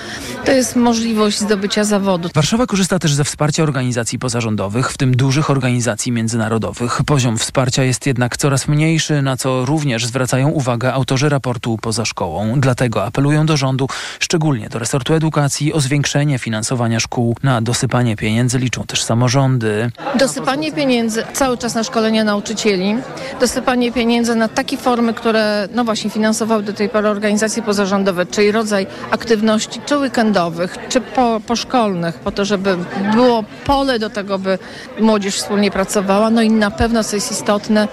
to 0.45 0.53
jest 0.53 0.77
możliwość 0.77 1.39
zdobycia 1.39 1.85
zawodu. 1.85 2.29
Warszawa 2.35 2.67
korzysta 2.67 2.99
też 2.99 3.15
ze 3.15 3.25
wsparcia 3.25 3.63
organizacji 3.63 4.19
pozarządowych, 4.19 4.91
w 4.91 4.99
tym 4.99 5.17
dużych 5.17 5.51
organizacji 5.51 6.13
międzynarodowych. 6.13 7.01
Poziom 7.07 7.39
wsparcia 7.39 7.85
jest 7.85 8.07
jednak 8.11 8.37
coraz 8.37 8.69
mniejszy, 8.69 9.23
na 9.23 9.37
co 9.37 9.65
również 9.65 10.07
zwracają 10.07 10.49
uwagę 10.49 10.93
autorzy 10.93 11.29
raportu 11.29 11.79
poza 11.83 12.05
szkołą. 12.05 12.61
Dlatego 12.61 13.05
apelują 13.05 13.47
do 13.47 13.57
rządu, 13.57 13.89
szczególnie 14.21 14.69
do 14.69 14.79
resortu 14.79 15.15
edukacji, 15.15 15.73
o 15.73 15.81
zwiększenie 15.81 16.39
finansowania 16.39 17.01
szkół. 17.01 17.37
Na 17.43 17.61
dosypanie 17.63 18.17
pieniędzy 18.17 18.59
liczą 18.59 18.85
też 18.85 19.03
samorządy. 19.03 19.91
Dosypanie 20.19 20.73
pieniędzy 20.73 21.25
cały 21.33 21.59
czas 21.59 21.75
na 21.75 21.85
szkolenia 21.85 22.25
nauczycieli, 22.25 22.97
dosypanie 23.41 23.93
pieniędzy 23.93 24.35
na 24.35 24.49
takie 24.49 24.77
formy, 24.77 25.15
które 25.15 25.69
no 25.75 25.85
właśnie 25.85 26.11
finansowały 26.11 26.63
do 26.63 26.73
tej 26.73 26.89
pory 26.89 27.09
organizacje 27.09 27.63
pozarządowe, 27.63 28.27
czyli 28.27 28.53
rodzaj 28.53 28.87
aktywności, 29.11 29.81
czy 29.87 29.99
weekendowych, 29.99 30.77
czy 30.89 31.01
po, 31.01 31.41
poszkolnych, 31.47 32.15
po 32.19 32.31
to, 32.33 32.45
żeby 32.45 32.77
było 33.13 33.45
pole 33.65 33.99
do 33.99 34.11
tego, 34.11 34.39
by 34.39 34.59
młodzież 35.01 35.37
wspólnie 35.37 35.71
pracowała. 35.71 36.31
No 36.31 36.43
i 36.43 36.51
na 36.51 36.71
pewno, 36.71 37.05
co 37.05 37.17
jest 37.17 37.33
istotne, 37.33 37.89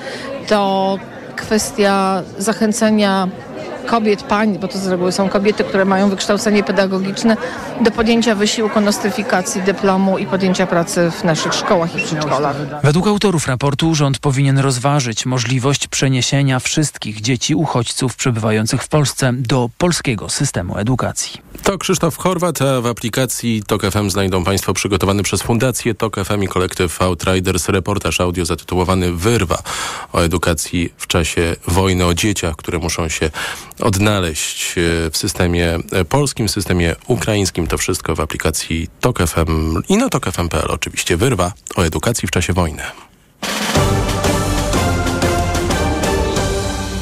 to 0.47 0.97
kwestia 1.47 2.23
zachęcenia 2.37 3.27
kobiet, 3.87 4.23
pań, 4.23 4.59
bo 4.59 4.67
to 4.67 4.77
z 4.77 4.87
reguły 4.87 5.11
są 5.11 5.29
kobiety, 5.29 5.63
które 5.63 5.85
mają 5.85 6.09
wykształcenie 6.09 6.63
pedagogiczne, 6.63 7.37
do 7.81 7.91
podjęcia 7.91 8.35
wysiłku 8.35 8.81
nostryfikacji 8.81 9.61
dyplomu 9.61 10.17
i 10.17 10.25
podjęcia 10.25 10.67
pracy 10.67 11.11
w 11.11 11.23
naszych 11.23 11.53
szkołach 11.53 11.95
i 11.95 12.01
przedszkolach. 12.01 12.55
Według 12.83 13.07
autorów 13.07 13.47
raportu 13.47 13.95
rząd 13.95 14.19
powinien 14.19 14.59
rozważyć 14.59 15.25
możliwość 15.25 15.87
przeniesienia 15.87 16.59
wszystkich 16.59 17.21
dzieci 17.21 17.55
uchodźców 17.55 18.15
przebywających 18.15 18.83
w 18.83 18.87
Polsce 18.87 19.33
do 19.33 19.69
polskiego 19.77 20.29
systemu 20.29 20.77
edukacji. 20.77 21.41
To 21.63 21.77
Krzysztof 21.77 22.17
Chorwat, 22.17 22.61
a 22.61 22.81
w 22.81 22.85
aplikacji 22.85 23.63
TOK 23.67 23.81
FM 23.91 24.09
znajdą 24.09 24.43
Państwo 24.43 24.73
przygotowany 24.73 25.23
przez 25.23 25.41
Fundację 25.41 25.95
TOK 25.95 26.15
FM 26.25 26.43
i 26.43 26.47
kolektyw 26.47 27.01
Outriders 27.01 27.69
reportaż 27.69 28.21
audio 28.21 28.45
zatytułowany 28.45 29.13
Wyrwa 29.13 29.57
o 30.13 30.19
edukacji 30.19 30.93
w 30.97 31.07
czasie 31.07 31.55
wojny, 31.67 32.05
o 32.05 32.13
dzieciach, 32.13 32.55
które 32.55 32.79
muszą 32.79 33.09
się 33.09 33.29
odnaleźć 33.79 34.77
e, 34.77 34.81
w 35.11 35.17
systemie 35.17 35.79
polskim, 36.09 36.47
w 36.47 36.51
systemie 36.51 36.95
ukraińskim. 37.07 37.67
To 37.67 37.77
wszystko 37.77 38.15
w 38.15 38.19
aplikacji 38.19 38.87
TOK 39.01 39.19
FM 39.27 39.81
i 39.89 39.97
na 39.97 40.09
tokfm.pl 40.09 40.71
oczywiście. 40.71 41.17
Wyrwa 41.17 41.53
o 41.75 41.81
edukacji 41.81 42.27
w 42.27 42.31
czasie 42.31 42.53
wojny. 42.53 42.83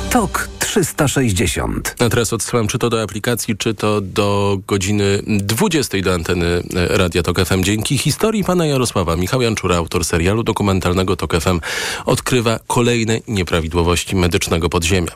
TOK 0.10 0.55
360. 0.66 1.96
A 2.00 2.10
teraz 2.10 2.34
odsyłam 2.34 2.68
czy 2.68 2.80
to 2.80 2.90
do 2.90 3.02
aplikacji, 3.02 3.58
czy 3.58 3.74
to 3.74 4.02
do 4.02 4.58
godziny 4.68 5.22
20 5.28 5.98
do 6.02 6.14
anteny 6.14 6.46
e, 6.46 6.98
Radia 6.98 7.24
Tok 7.24 7.46
FM. 7.46 7.64
Dzięki 7.64 7.98
historii 7.98 8.44
pana 8.44 8.66
Jarosława, 8.66 9.16
Michał 9.16 9.42
Janczura, 9.42 9.76
autor 9.76 10.06
serialu 10.06 10.44
dokumentalnego 10.44 11.16
Tok 11.16 11.42
FM, 11.42 11.60
odkrywa 12.06 12.60
kolejne 12.68 13.20
nieprawidłowości 13.28 14.16
medycznego 14.16 14.70
podziemia. 14.70 15.12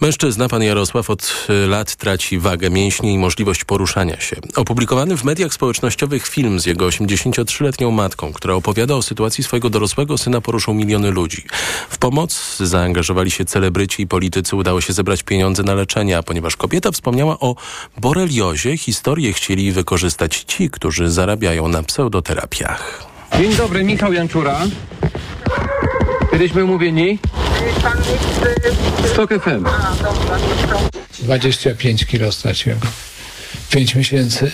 Mężczyzna, 0.00 0.48
pan 0.48 0.62
Jarosław, 0.62 1.10
od 1.10 1.46
e, 1.48 1.66
lat 1.66 1.96
traci 1.96 2.38
wagę 2.38 2.70
mięśni 2.70 3.12
i 3.12 3.18
możliwość 3.18 3.64
poruszania 3.64 4.20
się. 4.20 4.36
Opublikowany 4.56 5.16
w 5.16 5.24
mediach 5.24 5.54
społecznościowych 5.54 6.26
film 6.26 6.60
z 6.60 6.66
jego 6.66 6.86
83-letnią 6.86 7.90
matką, 7.90 8.32
która 8.32 8.54
opowiada 8.54 8.94
o 8.94 9.02
sytuacji 9.02 9.44
swojego 9.44 9.70
dorosłego 9.70 10.18
syna, 10.18 10.40
poruszył 10.40 10.74
miliony 10.74 11.10
ludzi. 11.10 11.44
W 11.90 11.98
pomoc 11.98 12.56
zaangażowali 12.60 13.30
się 13.30 13.44
celebryci 13.44 14.02
i 14.02 14.06
politycy. 14.06 14.56
Udało 14.56 14.79
się 14.80 14.92
zebrać 14.92 15.22
pieniądze 15.22 15.62
na 15.62 15.74
leczenie, 15.74 16.18
a 16.18 16.22
ponieważ 16.22 16.56
kobieta 16.56 16.90
wspomniała 16.90 17.40
o 17.40 17.56
boreliozie, 17.96 18.76
historię 18.76 19.32
chcieli 19.32 19.72
wykorzystać 19.72 20.44
ci, 20.46 20.70
którzy 20.70 21.10
zarabiają 21.10 21.68
na 21.68 21.82
pseudoterapiach. 21.82 23.06
Dzień 23.38 23.54
dobry, 23.54 23.84
Michał 23.84 24.12
Janczura. 24.12 24.60
Kiedyśmy 26.30 26.64
umówieni? 26.64 27.18
Stok 29.12 29.30
FM. 29.30 29.64
25 31.18 32.04
kilo 32.06 32.32
straciłem. 32.32 32.78
5 33.70 33.94
miesięcy. 33.94 34.50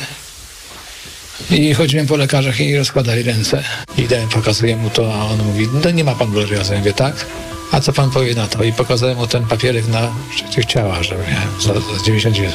I 1.50 1.75
chodziłem 1.75 2.06
po 2.06 2.16
lekarzach 2.16 2.61
i 2.61 2.76
rozkładali 2.76 3.23
ręce. 3.23 3.64
Idę, 3.99 4.26
pokazuję 4.35 4.76
mu 4.76 4.90
to, 4.90 5.14
a 5.14 5.25
on 5.25 5.38
mówi, 5.42 5.68
no 5.85 5.90
nie 5.90 6.04
ma 6.04 6.14
pan 6.14 6.30
boreliozy. 6.30 6.73
Ja 6.73 6.78
mówię, 6.78 6.92
tak? 6.92 7.26
A 7.73 7.81
co 7.81 7.93
pan 7.93 8.11
powie 8.11 8.35
na 8.35 8.47
to? 8.47 8.65
I 8.65 8.73
pokazałem 8.73 9.17
mu 9.17 9.27
ten 9.27 9.45
papierek 9.45 9.89
na 9.89 10.13
przeciwciała, 10.31 11.03
że 11.03 11.15
miałem 11.15 11.61
za, 11.61 11.75
za 11.75 12.05
99. 12.05 12.55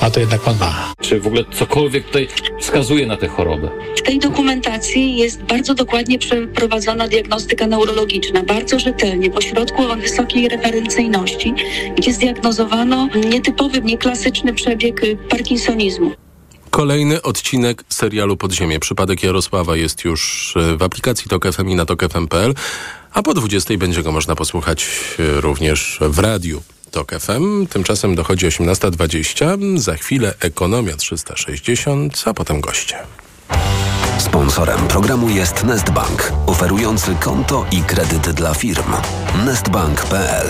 A 0.00 0.10
to 0.10 0.20
jednak 0.20 0.40
pan 0.40 0.58
ma. 0.58 0.94
Czy 1.00 1.20
w 1.20 1.26
ogóle 1.26 1.44
cokolwiek 1.52 2.06
tutaj 2.06 2.28
wskazuje 2.60 3.06
na 3.06 3.16
tę 3.16 3.28
chorobę? 3.28 3.70
W 3.96 4.02
tej 4.02 4.18
dokumentacji 4.18 5.16
jest 5.16 5.42
bardzo 5.42 5.74
dokładnie 5.74 6.18
przeprowadzona 6.18 7.08
diagnostyka 7.08 7.66
neurologiczna, 7.66 8.42
bardzo 8.42 8.78
rzetelnie, 8.78 9.30
w 9.30 9.36
ośrodku 9.36 9.82
o 9.82 9.96
wysokiej 9.96 10.48
referencyjności, 10.48 11.54
gdzie 11.96 12.12
zdiagnozowano 12.12 13.08
nietypowy, 13.30 13.82
nieklasyczny 13.82 14.54
przebieg 14.54 15.00
parkinsonizmu. 15.28 16.12
Kolejny 16.70 17.22
odcinek 17.22 17.84
serialu 17.88 18.36
Podziemie. 18.36 18.80
Przypadek 18.80 19.22
Jarosława 19.22 19.76
jest 19.76 20.04
już 20.04 20.54
e, 20.56 20.76
w 20.76 20.82
aplikacji 20.82 21.28
TOK 21.28 21.52
FM 21.52 21.68
i 21.68 21.74
na 21.74 21.86
tokfm.pl, 21.86 22.54
a 23.12 23.22
po 23.22 23.34
20 23.34 23.76
będzie 23.76 24.02
go 24.02 24.12
można 24.12 24.36
posłuchać 24.36 24.88
e, 25.18 25.40
również 25.40 25.98
w 26.00 26.18
radiu. 26.18 26.62
TOK 26.90 27.12
FM. 27.20 27.66
Tymczasem 27.66 28.14
dochodzi 28.14 28.46
18.20. 28.46 29.78
Za 29.78 29.96
chwilę 29.96 30.34
Ekonomia 30.40 30.96
360, 30.96 32.22
a 32.26 32.34
potem 32.34 32.60
goście. 32.60 32.96
Sponsorem 34.18 34.88
programu 34.88 35.28
jest 35.28 35.64
Nestbank, 35.64 36.32
oferujący 36.46 37.14
konto 37.14 37.66
i 37.72 37.82
kredyty 37.82 38.32
dla 38.32 38.54
firm. 38.54 38.92
Nestbank.pl 39.44 40.46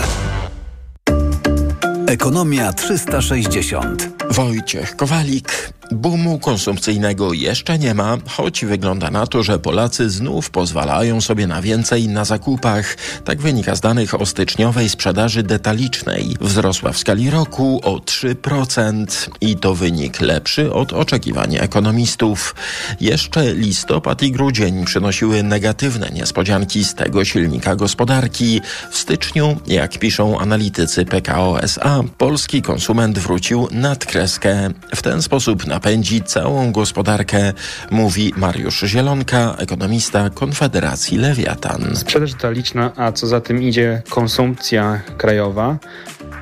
Ekonomia 2.07 2.73
360. 2.73 4.09
Wojciech 4.31 4.97
Kowalik. 4.97 5.73
Boomu 5.93 6.39
konsumpcyjnego 6.39 7.33
jeszcze 7.33 7.79
nie 7.79 7.95
ma, 7.95 8.19
choć 8.29 8.65
wygląda 8.65 9.11
na 9.11 9.27
to, 9.27 9.43
że 9.43 9.59
Polacy 9.59 10.11
znów 10.11 10.51
pozwalają 10.51 11.21
sobie 11.21 11.47
na 11.47 11.63
więcej 11.63 12.09
na 12.09 12.25
zakupach. 12.25 12.97
Tak 13.25 13.41
wynika 13.41 13.75
z 13.75 13.81
danych 13.81 14.21
o 14.21 14.27
styczniowej 14.27 14.89
sprzedaży 14.89 15.43
detalicznej. 15.43 16.37
Wzrosła 16.41 16.93
w 16.93 16.99
skali 16.99 17.31
roku 17.31 17.81
o 17.85 17.97
3% 17.97 19.29
i 19.41 19.57
to 19.57 19.75
wynik 19.75 20.21
lepszy 20.21 20.73
od 20.73 20.93
oczekiwań 20.93 21.57
ekonomistów. 21.61 22.55
Jeszcze 23.01 23.55
listopad 23.55 24.23
i 24.23 24.33
grudzień 24.33 24.85
przynosiły 24.85 25.43
negatywne 25.43 26.11
niespodzianki 26.11 26.85
z 26.85 26.95
tego 26.95 27.25
silnika 27.25 27.77
gospodarki. 27.77 28.61
W 28.91 28.99
styczniu, 28.99 29.57
jak 29.67 29.99
piszą 29.99 30.39
analitycy 30.39 31.05
PKO 31.05 31.63
SA, 31.63 32.01
polski 32.19 32.63
konsument 32.63 33.19
wrócił 33.19 33.69
nad 33.71 34.07
kreskę. 34.07 34.71
W 34.97 35.03
ten 35.03 35.23
sposób 35.23 35.67
na 35.67 35.80
napędzi 35.81 36.23
całą 36.23 36.73
gospodarkę, 36.73 37.53
mówi 37.91 38.33
Mariusz 38.37 38.81
Zielonka, 38.81 39.55
ekonomista 39.59 40.31
Konfederacji 40.31 41.19
Lewiatan. 41.19 41.97
Sprzedaż 41.97 42.33
detaliczna, 42.33 42.93
a 42.97 43.13
co 43.13 43.27
za 43.27 43.41
tym 43.41 43.63
idzie 43.63 44.03
konsumpcja 44.11 45.01
krajowa, 45.19 45.79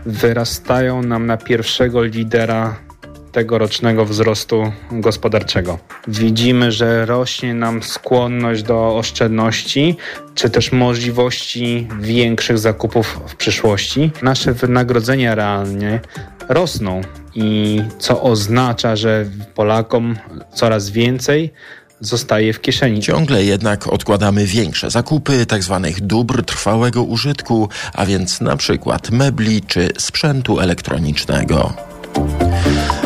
wyrastają 0.07 1.03
nam 1.03 1.27
na 1.27 1.37
pierwszego 1.37 2.03
lidera 2.03 2.88
tegorocznego 3.39 4.05
wzrostu 4.05 4.73
gospodarczego. 4.93 5.79
Widzimy, 6.09 6.73
że 6.73 7.07
rośnie 7.07 7.55
nam 7.55 7.83
skłonność 7.83 8.63
do 8.63 8.97
oszczędności, 8.97 9.97
czy 10.35 10.51
też 10.51 10.73
możliwości 10.73 11.89
większych 12.01 12.59
zakupów 12.59 13.21
w 13.27 13.37
przyszłości. 13.37 14.11
Nasze 14.23 14.53
wynagrodzenia 14.53 15.35
realnie 15.35 16.01
rosną 16.49 17.01
i 17.35 17.83
co 17.99 18.23
oznacza, 18.23 18.97
że 18.97 19.25
Polakom 19.55 20.17
coraz 20.55 20.91
więcej 20.91 21.53
zostaje 22.01 22.53
w 22.53 22.61
kieszeni. 22.61 23.01
Ciągle 23.01 23.45
jednak 23.45 23.87
odkładamy 23.87 24.47
większe 24.47 24.91
zakupy 24.91 25.47
tzw. 25.47 25.81
Tak 25.85 26.01
dóbr 26.01 26.45
trwałego 26.45 27.03
użytku, 27.03 27.69
a 27.95 28.07
więc 28.07 28.41
na 28.41 28.57
przykład 28.57 29.11
mebli 29.11 29.63
czy 29.63 29.89
sprzętu 29.99 30.61
elektronicznego. 30.61 31.73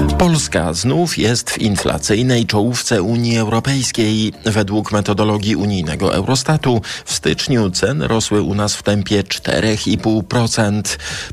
Polska 0.09 0.73
znów 0.73 1.19
jest 1.19 1.51
w 1.51 1.59
inflacyjnej 1.59 2.47
czołówce 2.47 3.03
Unii 3.03 3.39
Europejskiej. 3.39 4.33
Według 4.45 4.93
metodologii 4.93 5.57
unijnego 5.57 6.15
Eurostatu 6.15 6.81
w 7.05 7.13
styczniu 7.13 7.71
ceny 7.71 8.09
rosły 8.09 8.43
u 8.43 8.55
nas 8.55 8.77
w 8.77 8.83
tempie 8.83 9.23
4,5%. 9.23 10.83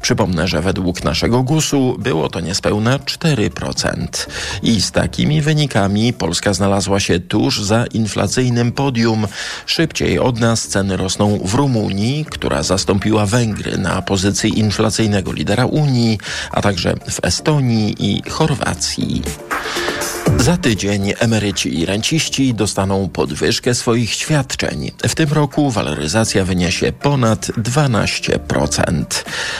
Przypomnę, 0.01 0.47
że 0.47 0.61
według 0.61 1.03
naszego 1.03 1.43
GUS-u 1.43 1.95
było 1.99 2.29
to 2.29 2.39
niespełna 2.39 2.99
4%. 2.99 4.07
I 4.63 4.81
z 4.81 4.91
takimi 4.91 5.41
wynikami 5.41 6.13
Polska 6.13 6.53
znalazła 6.53 6.99
się 6.99 7.19
tuż 7.19 7.61
za 7.61 7.85
inflacyjnym 7.85 8.71
podium. 8.71 9.27
Szybciej 9.65 10.19
od 10.19 10.39
nas 10.39 10.67
ceny 10.67 10.97
rosną 10.97 11.39
w 11.45 11.53
Rumunii, 11.53 12.25
która 12.29 12.63
zastąpiła 12.63 13.25
Węgry 13.25 13.77
na 13.77 14.01
pozycji 14.01 14.59
inflacyjnego 14.59 15.33
lidera 15.33 15.65
Unii, 15.65 16.19
a 16.51 16.61
także 16.61 16.95
w 17.09 17.19
Estonii 17.23 17.95
i 17.99 18.29
Chorwacji. 18.29 18.58
innowacji. 18.59 19.21
Za 20.39 20.57
tydzień 20.57 21.13
emeryci 21.19 21.79
i 21.79 21.85
renciści 21.85 22.53
dostaną 22.53 23.09
podwyżkę 23.09 23.73
swoich 23.73 24.13
świadczeń. 24.13 24.91
W 25.07 25.15
tym 25.15 25.33
roku 25.33 25.71
waloryzacja 25.71 26.45
wyniesie 26.45 26.91
ponad 26.91 27.47
12%. 27.47 29.03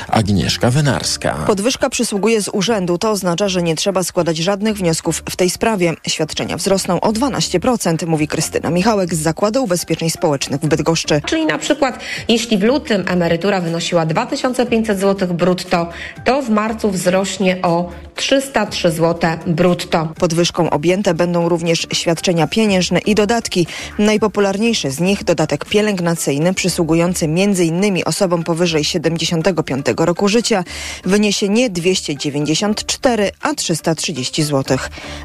Agnieszka 0.07 0.71
Wynarska. 0.71 1.33
Podwyżka 1.47 1.89
przysługuje 1.89 2.41
z 2.41 2.49
urzędu. 2.53 2.97
To 2.97 3.09
oznacza, 3.09 3.49
że 3.49 3.63
nie 3.63 3.75
trzeba 3.75 4.03
składać 4.03 4.37
żadnych 4.37 4.77
wniosków 4.77 5.23
w 5.29 5.35
tej 5.35 5.49
sprawie. 5.49 5.93
Świadczenia 6.07 6.57
wzrosną 6.57 7.01
o 7.01 7.11
12%, 7.11 8.07
mówi 8.07 8.27
Krystyna 8.27 8.69
Michałek 8.69 9.15
z 9.15 9.21
Zakładu 9.21 9.63
Ubezpieczeń 9.63 10.09
Społecznych 10.09 10.61
w 10.61 10.67
Bydgoszczy. 10.67 11.21
Czyli 11.25 11.45
na 11.45 11.57
przykład 11.57 11.99
jeśli 12.27 12.57
w 12.57 12.63
lutym 12.63 13.03
emerytura 13.07 13.61
wynosiła 13.61 14.05
2500 14.05 14.99
zł 14.99 15.27
brutto, 15.33 15.89
to 16.25 16.41
w 16.41 16.49
marcu 16.49 16.91
wzrośnie 16.91 17.61
o 17.61 17.89
303 18.15 18.91
zł 18.91 19.29
brutto. 19.47 20.13
Podwyżką 20.19 20.68
objęte 20.69 21.13
będą 21.13 21.49
również 21.49 21.87
świadczenia 21.93 22.47
pieniężne 22.47 22.99
i 22.99 23.15
dodatki. 23.15 23.67
Najpopularniejsze 23.99 24.91
z 24.91 24.99
nich 24.99 25.23
dodatek 25.23 25.65
pielęgnacyjny 25.65 26.53
przysługujący 26.53 27.25
m.in. 27.25 28.01
osobom 28.05 28.43
powyżej 28.43 28.83
75 28.83 29.85
roku 29.97 30.27
życia 30.27 30.63
wyniesie 31.05 31.49
nie 31.49 31.69
294, 31.69 33.31
a 33.41 33.53
330 33.53 34.43
zł. 34.43 34.77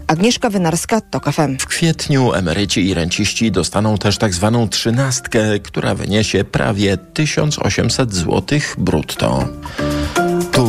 Agnieszka 0.07 0.51
Wynarska, 0.51 1.01
TOK 1.01 1.33
FM. 1.33 1.59
W 1.59 1.67
kwietniu 1.67 2.33
emeryci 2.33 2.87
i 2.87 2.95
renciści 2.95 3.53
dostaną 3.53 3.99
też 3.99 4.19
tak 4.19 4.35
zwaną 4.35 4.69
trzynastkę, 4.69 5.59
która 5.59 5.95
wyniesie 5.95 6.45
prawie 6.45 6.97
1800 6.97 8.15
zł 8.15 8.59
brutto. 8.79 9.49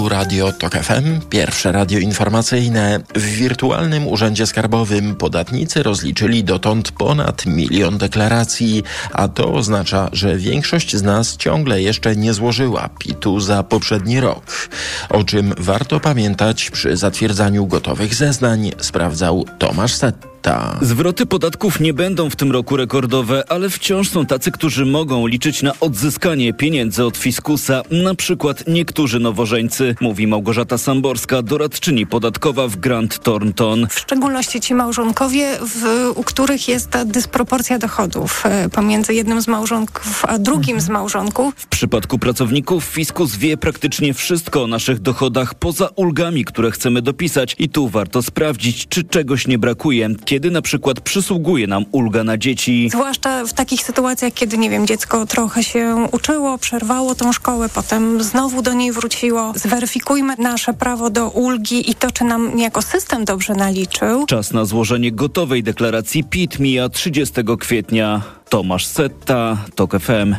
Radio 0.10 0.52
TOK 0.52 0.74
FM, 0.74 1.22
pierwsze 1.30 1.72
radio 1.72 2.00
informacyjne. 2.00 3.00
W 3.15 3.22
wirtualnym 3.22 4.08
urzędzie 4.08 4.48
skarbowym 4.48 5.15
podatnicy 5.15 5.84
rozliczyli 5.84 6.44
dotąd 6.44 6.91
ponad 6.91 7.46
milion 7.46 7.98
deklaracji, 7.98 8.84
a 9.12 9.28
to 9.28 9.54
oznacza, 9.54 10.10
że 10.13 10.38
większość 10.38 10.96
z 10.96 11.04
nas 11.04 11.38
ciągle 11.38 11.82
jeszcze 11.82 12.15
nie 12.15 12.34
złożyła 12.34 12.89
PIT-u 13.00 13.39
za 13.39 13.63
poprzedni 13.63 14.20
rok. 14.20 14.70
O 15.10 15.24
czym 15.24 15.54
warto 15.58 16.00
pamiętać 16.00 16.72
przy 16.72 16.98
zatwierdzaniu 16.98 17.68
gotowych 17.68 18.15
zeznań, 18.15 18.72
sprawdzał 18.82 19.46
Tomasz 19.60 19.94
Setta. 19.94 20.35
Zwroty 20.82 21.26
podatków 21.26 21.80
nie 21.80 21.94
będą 21.94 22.30
w 22.30 22.36
tym 22.36 22.52
roku 22.52 22.78
rekordowe, 22.78 23.44
ale 23.50 23.70
wciąż 23.70 24.10
są 24.10 24.26
tacy, 24.26 24.52
którzy 24.52 24.86
mogą 24.86 25.28
liczyć 25.28 25.62
na 25.64 25.80
odzyskanie 25.80 26.54
pieniędzy 26.54 27.06
od 27.06 27.18
fiskusa, 27.18 27.82
na 27.92 28.16
przykład 28.16 28.64
niektórzy 28.68 29.20
nowożeńcy, 29.20 29.96
mówi 30.02 30.28
Małgorzata 30.28 30.78
Samborska, 30.78 31.42
doradczyni 31.42 32.08
podatkowa 32.08 32.68
w 32.68 32.76
Grant 32.76 33.20
Thornton. 33.20 33.88
W 33.90 34.00
szczególności 34.00 34.62
ci 34.62 34.74
małżonkowie, 34.74 35.58
w, 35.62 36.12
u 36.16 36.24
których 36.24 36.68
jest 36.68 36.90
ta 36.90 37.06
dysproporcja 37.06 37.80
dochodów 37.80 38.44
e, 38.46 38.70
pomiędzy 38.70 39.14
jednym 39.14 39.42
z 39.42 39.48
małżonków 39.48 40.26
a 40.26 40.40
drugim 40.40 40.82
z 40.82 40.90
małżonków. 40.90 41.54
W 41.58 41.68
przypadku 41.68 42.20
pracowników 42.20 42.84
fiskus 42.84 43.36
wie 43.36 43.58
praktycznie 43.58 44.14
wszystko 44.14 44.64
o 44.64 44.68
naszych 44.68 45.00
dochodach 45.00 45.54
poza 45.54 45.90
ulgami, 45.96 46.46
które 46.46 46.72
chcemy 46.72 47.02
dopisać 47.02 47.56
i 47.60 47.70
tu 47.70 47.90
warto 47.90 48.22
sprawdzić, 48.22 48.88
czy 48.88 49.04
czegoś 49.04 49.48
nie 49.48 49.58
brakuje 49.58 50.10
kiedy 50.36 50.52
na 50.52 50.62
przykład 50.62 51.00
przysługuje 51.00 51.67
nam 51.67 51.86
ulga 51.91 52.24
na 52.24 52.38
dzieci. 52.38 52.89
Zwłaszcza 52.91 53.45
w 53.45 53.54
takich 53.54 53.82
sytuacjach, 53.82 54.34
kiedy, 54.34 54.58
nie 54.58 54.69
wiem, 54.69 54.88
dziecko 54.88 55.26
trochę 55.26 55.63
się 55.63 56.08
uczyło, 56.12 56.58
przerwało 56.58 57.15
tą 57.15 57.34
szkołę, 57.34 57.69
potem 57.69 58.24
znowu 58.24 58.62
do 58.62 58.74
niej 58.74 58.91
wróciło. 58.91 59.54
Zweryfikujmy 59.56 60.36
nasze 60.38 60.74
prawo 60.74 61.10
do 61.10 61.30
ulgi 61.30 61.91
i 61.91 61.95
to, 61.95 62.12
czy 62.12 62.24
nam 62.24 62.56
niejako 62.56 62.82
system 62.82 63.26
dobrze 63.26 63.54
naliczył. 63.54 64.26
Czas 64.26 64.54
na 64.54 64.65
złożenie 64.65 65.12
gotowej 65.12 65.63
deklaracji 65.63 66.24
PIT 66.24 66.60
mija 66.60 66.89
30 66.89 67.36
kwietnia. 67.60 68.21
Tomasz 68.50 68.86
Setta, 68.86 69.58
TOK 69.76 70.00
FM. 70.00 70.36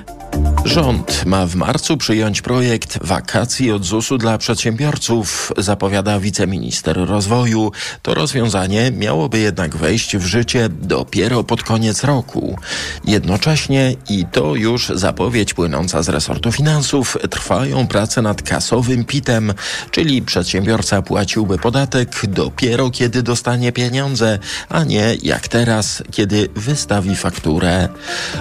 Rząd 0.64 1.26
ma 1.26 1.46
w 1.46 1.54
marcu 1.54 1.96
przyjąć 1.96 2.42
projekt 2.42 2.98
wakacji 3.06 3.72
od 3.72 3.84
ZUS-u 3.84 4.18
dla 4.18 4.38
przedsiębiorców, 4.38 5.52
zapowiada 5.58 6.20
wiceminister 6.20 6.96
rozwoju. 6.96 7.72
To 8.02 8.14
rozwiązanie 8.14 8.90
miałoby 8.90 9.38
jednak 9.38 9.76
wejść 9.76 10.16
w 10.16 10.26
życie 10.26 10.68
dopiero 10.68 11.44
pod 11.44 11.62
koniec 11.62 12.04
roku. 12.04 12.58
Jednocześnie, 13.04 13.94
i 14.08 14.24
to 14.32 14.54
już 14.54 14.88
zapowiedź 14.94 15.54
płynąca 15.54 16.02
z 16.02 16.08
resortu 16.08 16.52
finansów, 16.52 17.16
trwają 17.30 17.86
prace 17.86 18.22
nad 18.22 18.42
kasowym 18.42 19.04
PIT-em, 19.04 19.54
czyli 19.90 20.22
przedsiębiorca 20.22 21.02
płaciłby 21.02 21.58
podatek 21.58 22.26
dopiero 22.28 22.90
kiedy 22.90 23.22
dostanie 23.22 23.72
pieniądze, 23.72 24.38
a 24.68 24.84
nie 24.84 25.16
jak 25.22 25.48
teraz, 25.48 26.02
kiedy 26.10 26.48
wystawi 26.56 27.16
fakturę. 27.16 27.88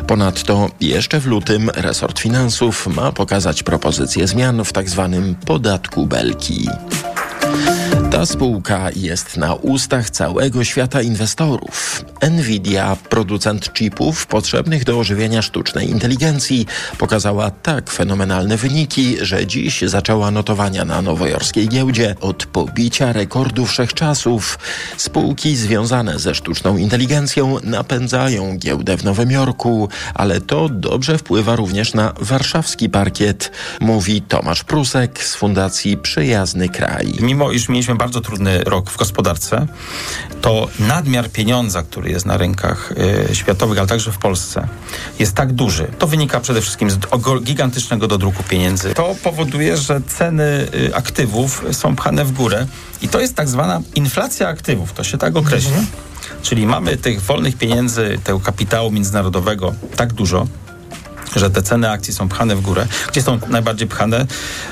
Ponadto 0.08 0.70
jeszcze 0.82 1.20
w 1.20 1.26
lutym 1.26 1.72
resort 1.86 2.20
finansów 2.20 2.88
ma 2.88 3.12
pokazać 3.12 3.64
propozycje 3.64 4.28
zmian 4.28 4.64
w 4.64 4.72
tzw. 4.72 5.10
Tak 5.12 5.46
podatku 5.46 6.08
Belki. 6.08 6.68
Ta 8.12 8.26
spółka 8.26 8.90
jest 8.96 9.38
na 9.38 9.54
ustach 9.54 10.10
całego 10.10 10.64
świata 10.64 11.02
inwestorów. 11.02 12.06
Nvidia, 12.32 12.98
producent 13.10 13.74
chipów 13.74 14.28
potrzebnych 14.28 14.84
do 14.84 15.00
ożywienia 15.00 15.42
sztucznej 15.42 15.90
inteligencji, 15.90 16.66
pokazała 16.98 17.52
tak 17.52 17.92
fenomenalne 17.92 18.58
wyniki, 18.58 19.18
że 19.22 19.48
dziś 19.48 19.82
zaczęła 19.82 20.32
notowania 20.32 20.86
na 20.86 21.02
nowojorskiej 21.02 21.70
giełdzie 21.70 22.16
od 22.22 22.46
pobicia 22.46 23.14
rekordu 23.14 23.66
wszechczasów. 23.66 24.60
Spółki 24.98 25.56
związane 25.56 26.20
ze 26.20 26.36
sztuczną 26.36 26.78
inteligencją 26.78 27.58
napędzają 27.64 28.58
giełdę 28.58 28.98
w 28.98 29.04
Nowym 29.04 29.32
Jorku, 29.32 29.90
ale 30.14 30.42
to 30.42 30.70
dobrze 30.70 31.18
wpływa 31.18 31.56
również 31.56 31.94
na 31.94 32.14
warszawski 32.20 32.90
parkiet, 32.90 33.52
mówi 33.80 34.22
Tomasz 34.22 34.64
Prusek 34.64 35.24
z 35.24 35.36
Fundacji 35.36 35.98
Przyjazny 35.98 36.70
Kraj. 36.70 37.14
Mimo 37.20 37.52
iż 37.52 37.70
mieliśmy 37.70 37.96
bardzo 38.06 38.22
trudny 38.22 38.64
rok 38.64 38.90
w 38.90 38.98
gospodarce, 38.98 39.68
to 40.42 40.68
nadmiar 40.80 41.30
pieniądza, 41.30 41.84
który 41.84 42.10
jest 42.10 42.26
na 42.26 42.38
rynkach 42.38 42.94
y, 43.32 43.36
światowych, 43.36 43.80
ale 43.80 43.88
także 43.88 44.12
w 44.12 44.18
Polsce, 44.18 44.68
jest 45.20 45.36
tak 45.36 45.54
duży. 45.54 45.88
To 46.00 46.08
wynika 46.08 46.40
przede 46.40 46.62
wszystkim 46.62 46.92
z 46.92 46.98
gigantycznego 47.44 48.08
dodruku 48.08 48.44
pieniędzy. 48.44 48.94
To 48.94 49.16
powoduje, 49.24 49.78
że 49.78 50.02
ceny 50.02 50.68
y, 50.76 50.96
aktywów 50.96 51.66
są 51.72 51.96
pchane 51.96 52.26
w 52.26 52.32
górę 52.32 52.68
i 53.02 53.08
to 53.10 53.20
jest 53.20 53.36
tak 53.36 53.50
zwana 53.50 53.82
inflacja 53.96 54.48
aktywów, 54.48 54.94
to 54.94 55.04
się 55.04 55.18
tak 55.18 55.36
określa. 55.36 55.70
Mhm. 55.70 55.88
Czyli 56.42 56.68
mamy 56.68 56.98
tych 56.98 57.22
wolnych 57.22 57.58
pieniędzy, 57.58 58.20
tego 58.24 58.40
kapitału 58.40 58.92
międzynarodowego 58.92 59.74
tak 59.96 60.14
dużo, 60.14 60.48
że 61.36 61.50
te 61.50 61.62
ceny 61.62 61.90
akcji 61.90 62.14
są 62.14 62.30
pchane 62.30 62.56
w 62.56 62.62
górę. 62.62 62.88
Gdzie 63.12 63.22
są 63.22 63.40
najbardziej 63.50 63.88
pchane? 63.88 64.26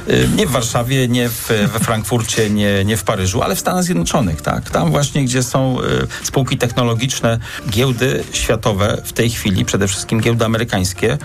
Y, 0.10 0.30
nie 0.36 0.48
w 0.48 0.52
Warszawie, 0.52 1.08
nie 1.08 1.30
w, 1.30 1.48
we 1.48 1.80
Frankfurcie, 1.80 2.50
nie, 2.50 2.86
nie 2.86 2.98
w 2.98 3.04
Paryżu, 3.04 3.42
ale 3.42 3.56
w 3.56 3.60
Stanach 3.60 3.84
Zjednoczonych. 3.84 4.42
Tak? 4.42 4.70
Tam 4.70 4.92
właśnie, 4.92 5.24
gdzie 5.24 5.44
są 5.44 5.82
y, 5.82 6.08
spółki 6.24 6.58
technologiczne, 6.58 7.40
giełdy 7.70 8.24
światowe 8.32 9.02
w 9.06 9.14
tej 9.14 9.30
chwili, 9.30 9.66
przede 9.66 9.88
wszystkim 9.88 10.22
giełdy 10.22 10.46
amerykańskie, 10.46 11.18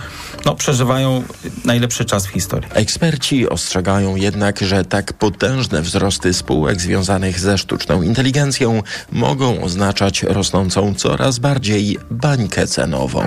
no, 0.44 0.54
przeżywają 0.54 1.22
najlepszy 1.64 2.04
czas 2.04 2.26
w 2.26 2.30
historii. 2.30 2.70
Eksperci 2.74 3.48
ostrzegają 3.48 4.16
jednak, 4.16 4.58
że 4.60 4.84
tak 4.84 5.12
potężne 5.12 5.82
wzrosty 5.82 6.34
spółek 6.34 6.80
związanych 6.80 7.40
ze 7.40 7.58
sztuczną 7.58 8.02
inteligencją 8.02 8.82
mogą 9.12 9.62
oznaczać 9.62 10.22
rosnącą 10.22 10.94
coraz 10.94 11.38
bardziej 11.38 11.98
bańkę 12.10 12.66
cenową. 12.66 13.22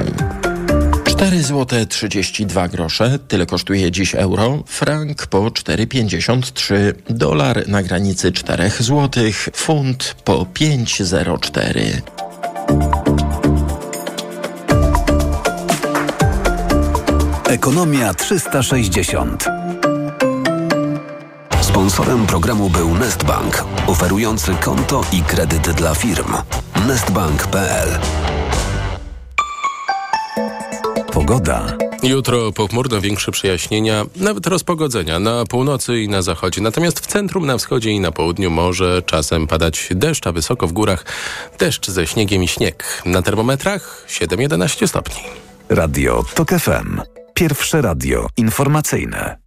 4 1.22 1.44
zł 1.44 1.86
32 1.86 2.68
grosze, 2.68 3.20
tyle 3.20 3.46
kosztuje 3.46 3.92
dziś 3.92 4.16
euro, 4.16 4.64
frank 4.68 5.28
po 5.28 5.42
4,53, 5.42 6.74
dolar 7.10 7.68
na 7.68 7.84
granicy 7.84 8.32
4 8.32 8.70
zł, 8.70 9.24
funt 9.54 10.16
po 10.24 10.46
5,04. 10.46 12.02
Ekonomia 17.50 18.14
360. 18.14 19.46
Sponsorem 21.62 22.28
programu 22.28 22.70
był 22.70 22.96
Nestbank, 22.96 23.66
oferujący 23.88 24.54
konto 24.54 25.04
i 25.12 25.22
kredyt 25.22 25.72
dla 25.72 25.96
firm. 25.96 26.34
Nestbank.pl 26.88 28.00
Pogoda. 31.13 31.78
Jutro 32.04 32.52
pochmurno 32.52 33.02
większe 33.02 33.32
przejaśnienia, 33.32 34.06
nawet 34.15 34.47
rozpogodzenia 34.47 35.19
na 35.19 35.45
północy 35.45 36.02
i 36.02 36.10
na 36.10 36.21
zachodzie. 36.21 36.62
Natomiast 36.62 37.00
w 37.00 37.08
centrum, 37.08 37.45
na 37.45 37.58
wschodzie 37.58 37.91
i 37.91 38.00
na 38.00 38.12
południu 38.12 38.52
może 38.52 39.02
czasem 39.02 39.47
padać 39.47 39.89
deszcz, 39.91 40.28
a 40.28 40.32
wysoko 40.32 40.67
w 40.67 40.74
górach 40.74 41.06
deszcz 41.60 41.88
ze 41.89 42.08
śniegiem 42.08 42.43
i 42.43 42.47
śnieg. 42.47 43.02
Na 43.06 43.21
termometrach 43.21 44.06
7-11 44.10 44.88
stopni. 44.88 45.21
Radio 45.69 46.24
TOK 46.36 46.50
FM. 46.50 47.02
Pierwsze 47.34 47.82
radio 47.82 48.28
informacyjne. 48.38 49.38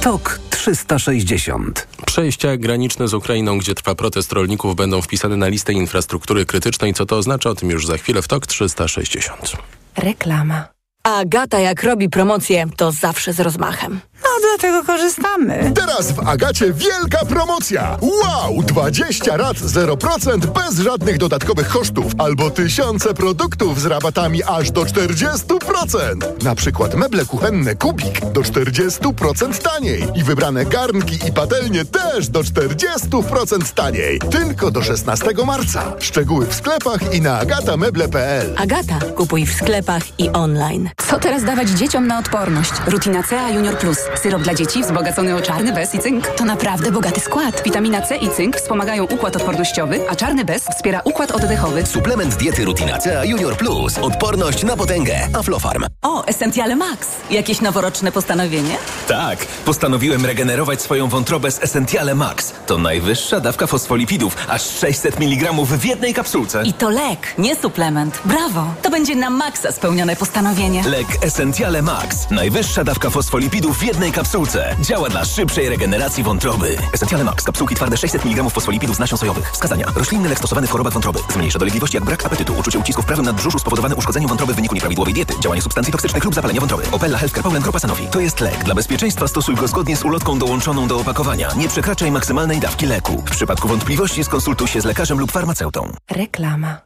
TOK 0.00 0.40
360. 0.60 1.86
Przejścia 2.06 2.56
graniczne 2.56 3.08
z 3.08 3.14
Ukrainą, 3.14 3.58
gdzie 3.58 3.74
trwa 3.74 3.94
protest 3.94 4.32
rolników, 4.32 4.76
będą 4.76 5.02
wpisane 5.02 5.36
na 5.36 5.48
listę 5.48 5.72
infrastruktury 5.72 6.46
krytycznej. 6.46 6.94
Co 6.94 7.06
to 7.06 7.16
oznacza? 7.16 7.50
O 7.50 7.54
tym 7.54 7.70
już 7.70 7.86
za 7.86 7.98
chwilę 7.98 8.22
w 8.22 8.28
TOK 8.28 8.46
360. 8.46 9.52
Reklama. 9.96 10.68
Agata 11.02 11.58
jak 11.58 11.82
robi 11.82 12.08
promocję, 12.08 12.66
to 12.76 12.92
zawsze 12.92 13.32
z 13.32 13.40
rozmachem. 13.40 14.00
No, 14.22 14.28
dlatego 14.42 14.84
korzystamy. 14.84 15.72
Teraz 15.74 16.12
w 16.12 16.28
Agacie 16.28 16.72
wielka 16.72 17.24
promocja. 17.28 17.98
Wow! 18.00 18.62
20 18.62 19.36
rat 19.36 19.56
0% 19.56 20.38
bez 20.46 20.78
żadnych 20.78 21.18
dodatkowych 21.18 21.68
kosztów 21.68 22.12
albo 22.18 22.50
tysiące 22.50 23.14
produktów 23.14 23.80
z 23.80 23.86
rabatami 23.86 24.42
aż 24.44 24.70
do 24.70 24.82
40%. 24.82 26.42
Na 26.44 26.54
przykład 26.54 26.94
meble 26.94 27.24
kuchenne 27.24 27.74
Kubik 27.74 28.20
do 28.32 28.40
40% 28.40 29.62
taniej 29.62 30.04
i 30.14 30.22
wybrane 30.24 30.64
garnki 30.64 31.18
i 31.28 31.32
patelnie 31.32 31.84
też 31.84 32.28
do 32.28 32.40
40% 32.40 33.74
taniej. 33.74 34.18
Tylko 34.18 34.70
do 34.70 34.82
16 34.82 35.26
marca. 35.46 35.92
Szczegóły 35.98 36.46
w 36.46 36.54
sklepach 36.54 37.14
i 37.14 37.20
na 37.20 37.38
agatameble.pl. 37.38 38.54
Agata, 38.58 38.98
kupuj 39.16 39.46
w 39.46 39.54
sklepach 39.54 40.02
i 40.20 40.30
online. 40.30 40.90
Co 41.08 41.18
teraz 41.18 41.44
dawać 41.44 41.68
dzieciom 41.68 42.06
na 42.06 42.18
odporność? 42.18 42.72
Rutina 42.86 43.22
C 43.22 43.40
A 43.40 43.50
Junior 43.50 43.78
Plus. 43.78 43.98
Syrop 44.16 44.42
dla 44.42 44.54
dzieci 44.54 44.82
wzbogacony 44.82 45.36
o 45.36 45.40
czarny 45.40 45.72
bez 45.72 45.94
i 45.94 45.98
cynk. 45.98 46.26
To 46.26 46.44
naprawdę 46.44 46.92
bogaty 46.92 47.20
skład. 47.20 47.62
Witamina 47.64 48.02
C 48.02 48.16
i 48.16 48.28
cynk 48.30 48.56
wspomagają 48.56 49.04
układ 49.04 49.36
odpornościowy, 49.36 50.00
a 50.10 50.16
czarny 50.16 50.44
bez 50.44 50.62
wspiera 50.64 51.00
układ 51.04 51.30
oddechowy. 51.30 51.86
Suplement 51.86 52.34
diety 52.36 52.64
Rutina 52.64 52.98
C 52.98 53.26
Junior 53.26 53.56
Plus. 53.56 53.98
Odporność 53.98 54.62
na 54.64 54.76
potęgę. 54.76 55.28
Aflofarm. 55.38 55.84
O, 56.02 56.24
Essentiale 56.26 56.76
Max. 56.76 57.08
Jakieś 57.30 57.60
noworoczne 57.60 58.12
postanowienie? 58.12 58.76
Tak, 59.08 59.38
postanowiłem 59.64 60.26
regenerować 60.26 60.82
swoją 60.82 61.08
wątrobę 61.08 61.50
z 61.50 61.62
Essentiale 61.62 62.14
Max. 62.14 62.52
To 62.66 62.78
najwyższa 62.78 63.40
dawka 63.40 63.66
fosfolipidów, 63.66 64.36
aż 64.48 64.62
600 64.62 65.20
mg 65.20 65.52
w 65.64 65.84
jednej 65.84 66.14
kapsułce. 66.14 66.62
I 66.64 66.72
to 66.72 66.90
lek, 66.90 67.34
nie 67.38 67.56
suplement. 67.56 68.20
Brawo! 68.24 68.64
To 68.82 68.90
będzie 68.90 69.16
na 69.16 69.30
maksa 69.30 69.72
spełnione 69.72 70.16
postanowienie. 70.16 70.82
Lek 70.88 71.06
Essentiale 71.22 71.82
Max. 71.82 72.30
Najwyższa 72.30 72.84
dawka 72.84 73.10
fosfolipidów 73.10 73.78
w 73.78 73.82
jednej 73.82 73.99
kapsułce. 74.08 74.76
Działa 74.80 75.08
dla 75.08 75.24
szybszej 75.24 75.68
regeneracji 75.68 76.22
wątroby. 76.22 76.76
Essentiale 76.92 77.24
Max. 77.24 77.44
Kapsułki 77.44 77.74
twarde 77.74 77.96
600 77.96 78.26
mg 78.26 78.50
fosfolipidów 78.50 78.96
z 78.96 78.98
nasion 78.98 79.18
sojowych. 79.18 79.50
Wskazania. 79.52 79.86
Roślinny 79.96 80.28
lek 80.28 80.38
stosowany 80.38 80.66
w 80.66 80.70
chorobach 80.70 80.92
wątroby. 80.92 81.18
Zmniejsza 81.32 81.58
dolegliwości 81.58 81.96
jak 81.96 82.04
brak 82.04 82.26
apetytu, 82.26 82.54
uczucie 82.58 82.78
ucisku 82.78 83.02
w 83.02 83.04
prawym 83.04 83.24
nadbrzuszu 83.24 83.58
spowodowane 83.58 83.96
uszkodzeniem 83.96 84.28
wątroby 84.28 84.52
w 84.52 84.56
wyniku 84.56 84.74
nieprawidłowej 84.74 85.14
diety, 85.14 85.34
działanie 85.40 85.62
substancji 85.62 85.92
toksycznych 85.92 86.24
lub 86.24 86.34
zapalenie 86.34 86.60
wątroby. 86.60 86.82
Opella 86.92 87.18
Healthcare 87.18 87.42
Poland 87.42 87.62
Grupa 87.62 87.78
Sanofi. 87.78 88.06
To 88.06 88.20
jest 88.20 88.40
lek. 88.40 88.64
Dla 88.64 88.74
bezpieczeństwa 88.74 89.28
stosuj 89.28 89.54
go 89.54 89.68
zgodnie 89.68 89.96
z 89.96 90.04
ulotką 90.04 90.38
dołączoną 90.38 90.88
do 90.88 91.00
opakowania. 91.00 91.48
Nie 91.56 91.68
przekraczaj 91.68 92.10
maksymalnej 92.10 92.60
dawki 92.60 92.86
leku. 92.86 93.22
W 93.26 93.30
przypadku 93.30 93.68
wątpliwości 93.68 94.24
skonsultuj 94.24 94.68
się 94.68 94.80
z 94.80 94.84
lekarzem 94.84 95.20
lub 95.20 95.32
farmaceutą. 95.32 95.92
Reklama. 96.10 96.76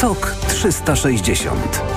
TOK 0.00 0.34
360. 0.48 1.91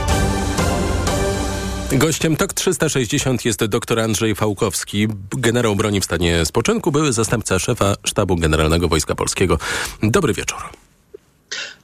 Gościem 1.92 2.36
TOK 2.36 2.54
360 2.54 3.46
jest 3.46 3.66
dr 3.66 4.00
Andrzej 4.00 4.36
Fałkowski, 4.36 5.08
generał 5.38 5.76
broni 5.76 6.02
w 6.02 6.06
stanie 6.06 6.46
spoczynku, 6.46 6.92
były 6.92 7.14
zastępca 7.14 7.60
szefa 7.60 7.96
Sztabu 8.04 8.36
Generalnego 8.36 8.88
Wojska 8.88 9.16
Polskiego. 9.16 9.58
Dobry 10.04 10.34
wieczór. 10.34 10.58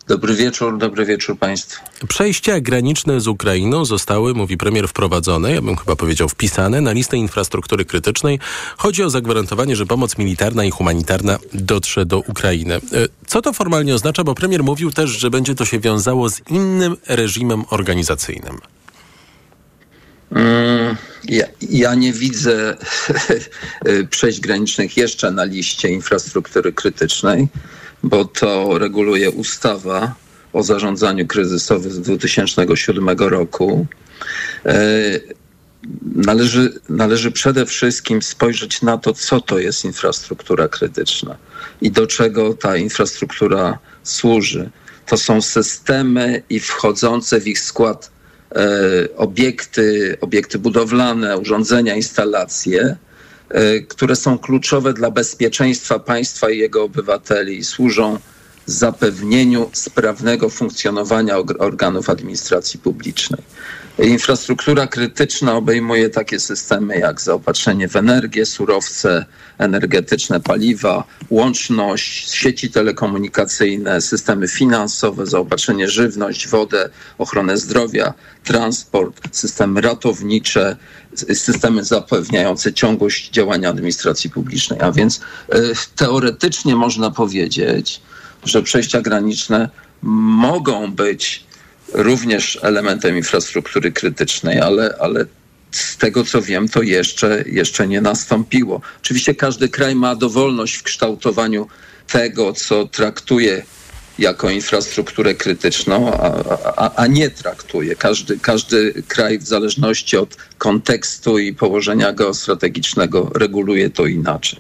Dobry 0.08 0.36
wieczór, 0.36 0.78
dobry 0.78 1.06
wieczór 1.06 1.38
Państwu. 1.38 1.82
Przejścia 2.08 2.60
graniczne 2.60 3.22
z 3.22 3.28
Ukrainą 3.28 3.86
zostały, 3.86 4.34
mówi 4.34 4.58
premier, 4.58 4.88
wprowadzone, 4.88 5.52
ja 5.52 5.62
bym 5.62 5.78
chyba 5.78 5.96
powiedział 5.96 6.30
wpisane, 6.30 6.82
na 6.82 6.92
listę 6.92 7.18
infrastruktury 7.18 7.86
krytycznej. 7.86 8.40
Chodzi 8.78 9.04
o 9.04 9.10
zagwarantowanie, 9.10 9.76
że 9.76 9.86
pomoc 9.86 10.18
militarna 10.18 10.66
i 10.66 10.72
humanitarna 10.72 11.38
dotrze 11.54 12.06
do 12.06 12.20
Ukrainy. 12.20 12.76
E, 12.76 12.80
Co 13.28 13.42
to 13.42 13.54
formalnie 13.54 13.96
oznacza? 13.96 14.24
Bo 14.24 14.36
premier 14.36 14.64
mówił 14.64 14.92
też, 14.92 15.10
że 15.10 15.30
będzie 15.30 15.56
to 15.56 15.66
się 15.66 15.80
wiązało 15.80 16.30
z 16.30 16.42
innym 16.50 16.98
reżimem 17.08 17.64
organizacyjnym. 17.70 18.58
Mm, 20.32 20.96
Ja, 21.24 21.46
ja 21.70 21.96
nie 21.96 22.14
widzę 22.14 22.78
przejść 24.10 24.40
granicznych 24.40 24.98
jeszcze 24.98 25.32
na 25.32 25.44
liście 25.44 25.90
infrastruktury 25.90 26.74
krytycznej, 26.74 27.48
bo 28.04 28.26
to 28.26 28.78
reguluje 28.78 29.32
ustawa 29.32 30.16
o 30.54 30.64
zarządzaniu 30.64 31.28
kryzysowym 31.28 31.92
z 31.92 32.00
2007 32.00 33.10
roku. 33.10 33.86
E, 34.66 35.20
Należy, 36.16 36.80
należy 36.90 37.32
przede 37.32 37.66
wszystkim 37.66 38.22
spojrzeć 38.22 38.82
na 38.82 38.98
to, 38.98 39.14
co 39.14 39.42
to 39.42 39.60
jest 39.60 39.86
infrastruktura 39.86 40.68
krytyczna 40.68 41.38
i 41.82 41.92
do 41.92 42.08
czego 42.08 42.54
ta 42.54 42.78
infrastruktura 42.78 43.80
służy. 44.04 44.70
To 45.06 45.18
są 45.18 45.42
systemy 45.42 46.44
i 46.50 46.60
wchodzące 46.60 47.40
w 47.40 47.48
ich 47.48 47.60
skład 47.60 48.11
obiekty, 49.18 50.18
obiekty 50.22 50.60
budowlane, 50.60 51.38
urządzenia, 51.38 51.96
instalacje, 51.96 52.98
e, 53.50 53.80
które 53.80 54.16
są 54.16 54.38
kluczowe 54.38 54.94
dla 54.94 55.12
bezpieczeństwa 55.12 56.00
państwa 56.00 56.50
i 56.50 56.58
jego 56.58 56.84
obywateli 56.84 57.58
i 57.58 57.64
służą 57.64 58.20
zapewnieniu 58.66 59.70
sprawnego 59.74 60.50
funkcjonowania 60.50 61.38
organów 61.60 62.10
administracji 62.10 62.80
publicznej. 62.80 63.42
Infrastruktura 64.02 64.88
krytyczna 64.88 65.56
obejmuje 65.56 66.10
takie 66.10 66.40
systemy 66.40 67.00
jak 67.00 67.22
zaopatrzenie 67.22 67.88
w 67.88 67.96
energię, 67.96 68.46
surowce 68.46 69.26
energetyczne, 69.58 70.40
paliwa, 70.40 71.04
łączność, 71.30 72.32
sieci 72.32 72.70
telekomunikacyjne, 72.70 74.02
systemy 74.02 74.48
finansowe, 74.48 75.26
zaopatrzenie 75.28 75.90
żywność, 75.90 76.48
wodę, 76.48 76.90
ochronę 77.18 77.58
zdrowia, 77.58 78.14
transport, 78.44 79.28
systemy 79.32 79.82
ratownicze, 79.82 80.78
systemy 81.34 81.84
zapewniające 81.84 82.74
ciągłość 82.74 83.30
działania 83.30 83.70
administracji 83.70 84.30
publicznej. 84.30 84.80
A 84.82 84.92
więc 84.92 85.22
e, 85.50 85.60
teoretycznie 85.96 86.76
można 86.76 87.12
powiedzieć, 87.12 88.02
że 88.44 88.64
przejścia 88.64 89.02
graniczne 89.02 89.70
mogą 90.02 90.92
być 90.92 91.51
również 91.94 92.60
elementem 92.62 93.18
infrastruktury 93.18 93.92
krytycznej, 93.92 94.60
ale, 94.60 94.96
ale 95.00 95.26
z 95.72 95.98
tego 95.98 96.24
co 96.24 96.42
wiem, 96.42 96.70
to 96.70 96.82
jeszcze, 96.82 97.44
jeszcze 97.48 97.88
nie 97.88 98.02
nastąpiło. 98.02 98.82
Oczywiście 99.02 99.36
każdy 99.36 99.70
kraj 99.70 99.96
ma 99.96 100.16
dowolność 100.16 100.76
w 100.76 100.84
kształtowaniu 100.84 101.68
tego, 102.08 102.54
co 102.54 102.88
traktuje 102.88 103.64
jako 104.20 104.50
infrastrukturę 104.50 105.36
krytyczną, 105.36 106.14
a, 106.14 106.32
a, 106.76 106.96
a 106.96 107.08
nie 107.08 107.30
traktuje. 107.30 107.96
Każdy, 107.96 108.40
każdy 108.40 109.04
kraj 109.08 109.40
w 109.40 109.48
zależności 109.48 110.18
od 110.18 110.38
kontekstu 110.58 111.40
i 111.40 111.54
położenia 111.54 112.14
geostrategicznego 112.14 113.32
reguluje 113.36 113.90
to 113.90 114.06
inaczej. 114.06 114.60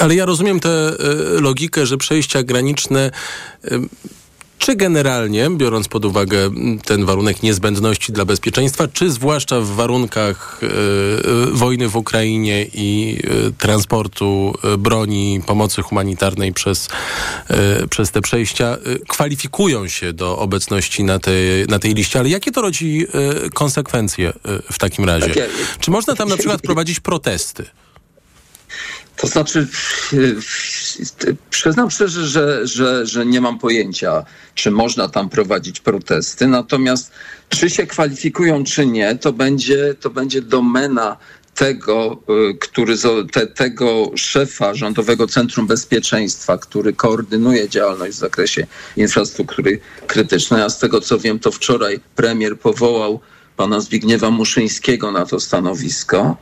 Ale 0.00 0.14
ja 0.14 0.24
rozumiem 0.24 0.60
tę 0.60 0.68
e, 0.68 0.94
logikę, 1.40 1.86
że 1.86 1.96
przejścia 1.96 2.42
graniczne. 2.42 3.10
Czy 4.60 4.76
generalnie, 4.76 5.50
biorąc 5.50 5.88
pod 5.88 6.04
uwagę 6.04 6.50
ten 6.84 7.04
warunek 7.04 7.42
niezbędności 7.42 8.12
dla 8.12 8.24
bezpieczeństwa, 8.24 8.88
czy 8.88 9.10
zwłaszcza 9.10 9.60
w 9.60 9.66
warunkach 9.66 10.60
e, 10.62 10.66
wojny 11.52 11.88
w 11.88 11.96
Ukrainie 11.96 12.66
i 12.74 13.18
e, 13.24 13.50
transportu 13.50 14.54
e, 14.64 14.76
broni, 14.76 15.40
pomocy 15.46 15.82
humanitarnej 15.82 16.52
przez, 16.52 16.88
przez 17.90 18.10
te 18.10 18.20
przejścia, 18.20 18.76
kwalifikują 19.08 19.88
się 19.88 20.12
do 20.12 20.38
obecności 20.38 21.04
na 21.04 21.18
tej, 21.18 21.66
na 21.68 21.78
tej 21.78 21.94
liście? 21.94 22.18
Ale 22.18 22.28
jakie 22.28 22.52
to 22.52 22.62
rodzi 22.62 23.06
konsekwencje 23.54 24.32
w 24.72 24.78
takim 24.78 25.04
razie? 25.04 25.48
Czy 25.80 25.90
można 25.90 26.14
tam 26.14 26.28
na 26.28 26.36
przykład 26.36 26.62
prowadzić 26.70 27.00
protesty? 27.00 27.64
To 29.20 29.26
znaczy, 29.26 29.66
przyznam 31.50 31.90
szczerze, 31.90 32.26
że, 32.26 32.66
że, 32.66 33.06
że 33.06 33.26
nie 33.26 33.40
mam 33.40 33.58
pojęcia, 33.58 34.24
czy 34.54 34.70
można 34.70 35.08
tam 35.08 35.28
prowadzić 35.28 35.80
protesty. 35.80 36.46
Natomiast 36.46 37.12
czy 37.48 37.70
się 37.70 37.86
kwalifikują, 37.86 38.64
czy 38.64 38.86
nie, 38.86 39.16
to 39.16 39.32
będzie, 39.32 39.94
to 40.00 40.10
będzie 40.10 40.42
domena 40.42 41.16
tego, 41.54 42.22
y, 42.50 42.54
który, 42.54 42.94
te, 43.32 43.46
tego 43.46 44.10
szefa 44.16 44.74
Rządowego 44.74 45.26
Centrum 45.26 45.66
Bezpieczeństwa, 45.66 46.58
który 46.58 46.92
koordynuje 46.92 47.68
działalność 47.68 48.16
w 48.16 48.20
zakresie 48.20 48.66
infrastruktury 48.96 49.80
krytycznej. 50.06 50.62
A 50.62 50.68
z 50.68 50.78
tego 50.78 51.00
co 51.00 51.18
wiem, 51.18 51.38
to 51.38 51.50
wczoraj 51.50 52.00
premier 52.16 52.58
powołał 52.58 53.20
pana 53.60 53.80
Zbigniewa 53.80 54.30
Muszyńskiego 54.30 55.10
na 55.12 55.26
to 55.26 55.40
stanowisko. 55.40 56.36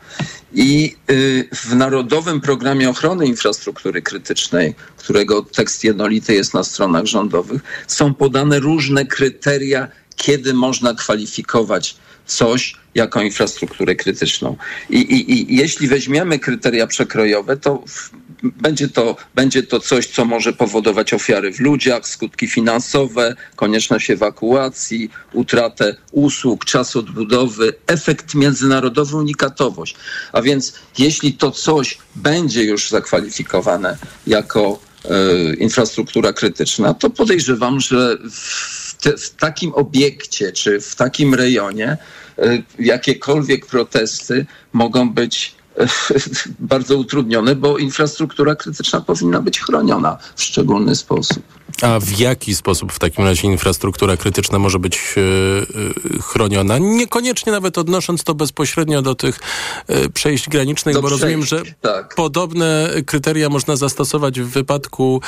I 0.55 0.97
y, 1.11 1.49
w 1.55 1.75
Narodowym 1.75 2.41
Programie 2.41 2.91
Ochrony 2.91 3.27
Infrastruktury 3.27 4.03
Krytycznej, 4.03 4.75
którego 4.97 5.43
tekst 5.43 5.85
jednolity 5.85 6.35
jest 6.35 6.55
na 6.55 6.65
stronach 6.65 7.05
rządowych, 7.05 7.63
są 7.87 8.15
podane 8.15 8.61
różne 8.61 9.07
kryteria, 9.07 9.89
kiedy 10.17 10.55
można 10.55 10.95
kwalifikować 10.95 11.97
coś 12.27 12.75
jako 12.95 13.23
infrastrukturę 13.23 13.95
krytyczną. 13.95 14.57
I, 14.91 14.99
i, 14.99 15.33
i 15.33 15.57
jeśli 15.57 15.89
weźmiemy 15.89 16.39
kryteria 16.39 16.87
przekrojowe, 16.87 17.57
to 17.57 17.83
w, 17.89 18.11
będzie 18.43 18.89
to, 18.89 19.17
będzie 19.35 19.63
to 19.63 19.81
coś, 19.81 20.07
co 20.07 20.25
może 20.25 20.53
powodować 20.53 21.15
ofiary 21.15 21.53
w 21.53 21.61
ludziach, 21.61 22.09
skutki 22.09 22.49
finansowe, 22.49 23.37
konieczność 23.57 24.11
ewakuacji, 24.11 25.11
utratę 25.33 25.97
usług, 26.13 26.65
czas 26.65 26.97
odbudowy, 26.97 27.75
efekt 27.87 28.35
międzynarodowy, 28.35 29.17
unikatowość. 29.17 29.95
A 30.33 30.43
więc 30.43 30.75
jeśli 30.99 31.33
to 31.33 31.51
coś 31.51 31.99
będzie 32.17 32.65
już 32.65 32.91
zakwalifikowane 32.91 33.97
jako 34.27 34.81
e, 35.05 35.55
infrastruktura 35.55 36.33
krytyczna, 36.33 36.95
to 36.95 37.11
podejrzewam, 37.11 37.81
że 37.81 38.19
w, 38.31 38.97
te, 39.03 39.17
w 39.17 39.31
takim 39.31 39.75
obiekcie 39.75 40.53
czy 40.53 40.81
w 40.81 40.95
takim 40.95 41.35
rejonie 41.35 41.97
e, 42.39 42.63
jakiekolwiek 42.79 43.67
protesty 43.67 44.47
mogą 44.73 45.11
być 45.11 45.58
bardzo 46.59 46.97
utrudnione, 46.97 47.57
bo 47.57 47.79
infrastruktura 47.79 48.55
krytyczna 48.55 49.01
powinna 49.01 49.41
być 49.41 49.61
chroniona 49.61 50.19
w 50.37 50.43
szczególny 50.43 50.97
sposób. 50.97 51.43
A 51.83 52.01
w 52.01 52.19
jaki 52.19 52.55
sposób 52.55 52.93
w 52.93 52.99
takim 52.99 53.25
razie 53.25 53.49
infrastruktura 53.49 54.17
krytyczna 54.17 54.59
może 54.59 54.79
być 54.79 55.15
yy, 55.17 56.21
chroniona? 56.23 56.79
Niekoniecznie 56.79 57.53
nawet 57.53 57.79
odnosząc 57.79 58.25
to 58.25 58.35
bezpośrednio 58.35 59.03
do 59.03 59.15
tych 59.15 59.41
yy, 59.89 60.09
przejść 60.09 60.49
granicznych, 60.49 60.95
do 60.95 61.03
bo 61.03 61.09
przejść, 61.09 61.23
rozumiem, 61.23 61.45
że 61.45 61.63
tak. 61.81 62.15
podobne 62.15 62.91
kryteria 63.07 63.49
można 63.49 63.77
zastosować 63.77 64.41
w 64.41 64.47
wypadku 64.47 65.21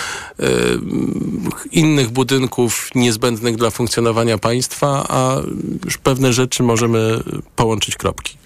innych 1.73 2.11
budynków 2.11 2.91
niezbędnych 2.95 3.57
dla 3.57 3.71
funkcjonowania 3.71 4.39
państwa, 4.39 5.07
a 5.09 5.37
już 5.85 5.99
pewne 5.99 6.33
rzeczy 6.33 6.63
możemy 6.63 7.21
połączyć 7.57 7.97
kropki. 7.97 8.37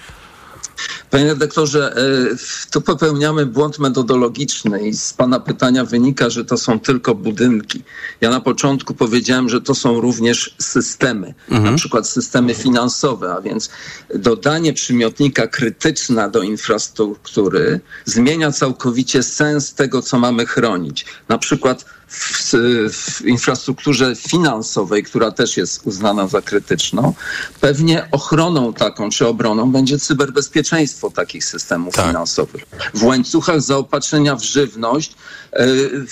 Panie 1.10 1.26
redaktorze, 1.26 1.96
e, 1.96 2.70
tu 2.70 2.80
popełniamy 2.80 3.46
błąd 3.46 3.78
metodologiczny 3.78 4.88
i 4.88 4.94
z 4.94 5.12
pana 5.12 5.40
pytania 5.40 5.84
wynika, 5.84 6.30
że 6.30 6.44
to 6.44 6.56
są 6.56 6.80
tylko 6.80 7.14
budynki. 7.14 7.82
Ja 8.20 8.30
na 8.30 8.40
początku 8.40 8.94
powiedziałem, 8.94 9.48
że 9.48 9.60
to 9.60 9.74
są 9.74 10.00
również 10.00 10.54
systemy, 10.58 11.34
mhm. 11.50 11.72
na 11.72 11.78
przykład 11.78 12.08
systemy 12.08 12.54
finansowe, 12.54 13.34
a 13.34 13.40
więc 13.40 13.70
dodanie 14.14 14.72
przymiotnika 14.72 15.46
krytyczna 15.46 16.28
do 16.28 16.42
infrastruktury 16.42 17.80
zmienia 18.04 18.52
całkowicie 18.52 19.22
sens 19.22 19.74
tego, 19.74 20.02
co 20.02 20.18
mamy 20.18 20.46
chronić. 20.46 21.06
Na 21.28 21.38
przykład 21.38 21.84
w, 22.08 22.52
w, 22.92 23.24
infrastrukturze 23.24 24.16
finansowej, 24.16 25.02
która 25.02 25.30
też 25.30 25.56
jest 25.56 25.86
uznana 25.86 26.28
za 26.28 26.42
krytyczną, 26.42 27.14
pewnie 27.60 28.08
ochroną 28.10 28.72
taką 28.72 29.10
czy 29.10 29.26
obroną 29.26 29.72
będzie 29.72 29.98
cyberbezpieczeństwo 29.98 31.10
takich 31.10 31.44
systemów 31.44 31.94
tak. 31.94 32.06
finansowych. 32.06 32.62
W 32.94 33.04
łańcuchach 33.04 33.60
zaopatrzenia 33.60 34.36
w 34.36 34.42
żywność 34.42 35.14
yy, 35.58 36.06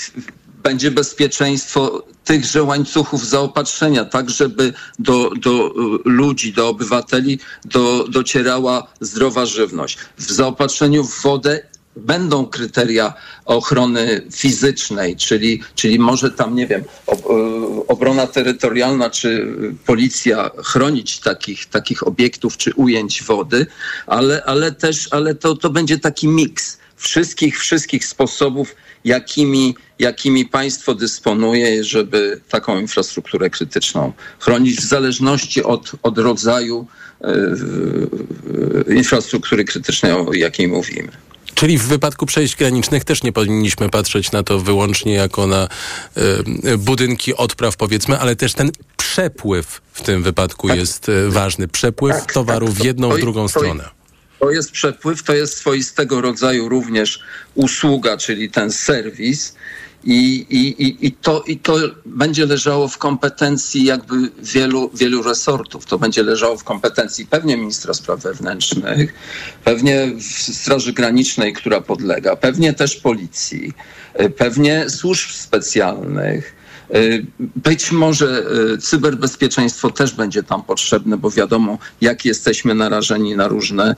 będzie 0.62 0.90
bezpieczeństwo 0.90 2.04
tychże 2.24 2.62
łańcuchów 2.62 3.26
zaopatrzenia, 3.26 4.04
tak 4.04 4.30
żeby 4.30 4.72
do, 4.98 5.30
do 5.30 5.74
ludzi, 6.04 6.52
do 6.52 6.68
obywateli 6.68 7.38
do, 7.64 8.08
docierała 8.08 8.86
zdrowa 9.00 9.46
żywność. 9.46 9.98
W 10.18 10.32
zaopatrzeniu 10.32 11.04
w 11.04 11.22
wodę 11.22 11.60
będą 11.96 12.46
kryteria 12.46 13.14
ochrony 13.44 14.22
fizycznej, 14.32 15.16
czyli, 15.16 15.62
czyli 15.74 15.98
może 15.98 16.30
tam, 16.30 16.54
nie 16.54 16.66
wiem, 16.66 16.84
e, 17.08 17.14
obrona 17.88 18.26
terytorialna 18.26 19.10
czy 19.10 19.46
policja 19.86 20.50
chronić 20.64 21.20
takich, 21.20 21.66
takich 21.66 22.06
obiektów 22.06 22.56
czy 22.56 22.74
ujęć 22.74 23.22
wody, 23.22 23.66
ale, 24.06 24.44
ale 24.44 24.72
też 24.72 25.08
ale 25.10 25.34
to, 25.34 25.56
to 25.56 25.70
będzie 25.70 25.98
taki 25.98 26.28
miks 26.28 26.78
wszystkich, 26.96 27.58
wszystkich 27.58 28.04
sposobów, 28.04 28.74
jakimi, 29.04 29.74
jakimi 29.98 30.46
państwo 30.46 30.94
dysponuje, 30.94 31.84
żeby 31.84 32.40
taką 32.48 32.80
infrastrukturę 32.80 33.50
krytyczną 33.50 34.12
chronić 34.38 34.76
w 34.76 34.88
zależności 34.88 35.62
od, 35.62 35.92
od 36.02 36.18
rodzaju 36.18 36.86
e, 37.20 38.94
infrastruktury 38.94 39.64
krytycznej, 39.64 40.12
o 40.12 40.32
jakiej 40.32 40.68
mówimy. 40.68 41.12
Czyli 41.62 41.78
w 41.78 41.82
wypadku 41.82 42.26
przejść 42.26 42.56
granicznych 42.56 43.04
też 43.04 43.22
nie 43.22 43.32
powinniśmy 43.32 43.88
patrzeć 43.88 44.32
na 44.32 44.42
to 44.42 44.58
wyłącznie 44.58 45.14
jako 45.14 45.46
na 45.46 45.68
y, 46.64 46.78
budynki 46.78 47.36
odpraw, 47.36 47.76
powiedzmy, 47.76 48.18
ale 48.18 48.36
też 48.36 48.52
ten 48.52 48.70
przepływ 48.96 49.80
w 49.92 50.02
tym 50.02 50.22
wypadku 50.22 50.68
tak. 50.68 50.76
jest 50.76 51.08
y, 51.08 51.30
ważny. 51.30 51.68
Przepływ 51.68 52.16
tak, 52.16 52.32
towaru 52.32 52.66
tak, 52.66 52.76
w 52.76 52.84
jedną, 52.84 53.10
w 53.10 53.20
drugą 53.20 53.42
to, 53.42 53.48
stronę. 53.48 53.88
To 54.38 54.50
jest 54.50 54.70
przepływ, 54.70 55.22
to 55.22 55.34
jest 55.34 55.56
swoistego 55.56 56.20
rodzaju 56.20 56.68
również 56.68 57.20
usługa, 57.54 58.16
czyli 58.16 58.50
ten 58.50 58.72
serwis 58.72 59.54
i, 60.04 60.46
i, 60.50 61.06
i, 61.06 61.12
to, 61.12 61.42
I 61.46 61.56
to 61.56 61.76
będzie 62.06 62.46
leżało 62.46 62.88
w 62.88 62.98
kompetencji 62.98 63.84
jakby 63.84 64.16
wielu, 64.38 64.90
wielu 64.94 65.22
resortów. 65.22 65.86
To 65.86 65.98
będzie 65.98 66.22
leżało 66.22 66.56
w 66.56 66.64
kompetencji 66.64 67.26
pewnie 67.26 67.56
ministra 67.56 67.94
spraw 67.94 68.20
wewnętrznych, 68.20 69.14
pewnie 69.64 70.08
Straży 70.52 70.92
Granicznej, 70.92 71.52
która 71.52 71.80
podlega, 71.80 72.36
pewnie 72.36 72.72
też 72.72 72.96
policji, 72.96 73.72
pewnie 74.36 74.90
służb 74.90 75.30
specjalnych. 75.30 76.61
Być 77.56 77.92
może 77.92 78.44
cyberbezpieczeństwo 78.80 79.90
też 79.90 80.14
będzie 80.14 80.42
tam 80.42 80.62
potrzebne, 80.62 81.16
bo 81.16 81.30
wiadomo, 81.30 81.78
jak 82.00 82.24
jesteśmy 82.24 82.74
narażeni 82.74 83.36
na 83.36 83.48
różne 83.48 83.96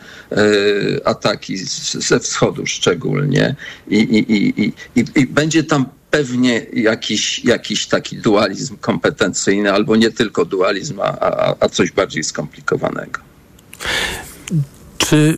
ataki 1.04 1.56
ze 1.94 2.20
wschodu 2.20 2.66
szczególnie. 2.66 3.56
I, 3.88 3.96
i, 3.98 4.32
i, 4.32 4.72
i, 4.96 5.04
i 5.14 5.26
będzie 5.26 5.64
tam 5.64 5.86
pewnie 6.14 6.66
jakiś, 6.72 7.44
jakiś 7.44 7.86
taki 7.86 8.16
dualizm 8.16 8.76
kompetencyjny, 8.76 9.72
albo 9.72 9.96
nie 9.96 10.10
tylko 10.10 10.44
dualizm, 10.44 11.00
a, 11.00 11.18
a, 11.20 11.54
a 11.60 11.68
coś 11.68 11.92
bardziej 11.92 12.24
skomplikowanego. 12.24 13.20
Czy 14.98 15.36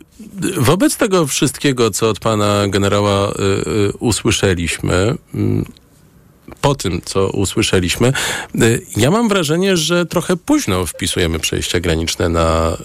wobec 0.57 0.97
tego 0.97 1.27
wszystkiego, 1.27 1.91
co 1.91 2.09
od 2.09 2.19
pana 2.19 2.67
generała 2.67 3.29
y, 3.29 3.33
y, 3.33 3.97
usłyszeliśmy, 3.99 5.15
y, 5.35 5.86
po 6.61 6.75
tym, 6.75 7.01
co 7.05 7.29
usłyszeliśmy, 7.29 8.13
y, 8.61 8.81
ja 8.97 9.11
mam 9.11 9.29
wrażenie, 9.29 9.77
że 9.77 10.05
trochę 10.05 10.37
późno 10.37 10.85
wpisujemy 10.85 11.39
przejścia 11.39 11.79
graniczne 11.79 12.29
na 12.29 12.77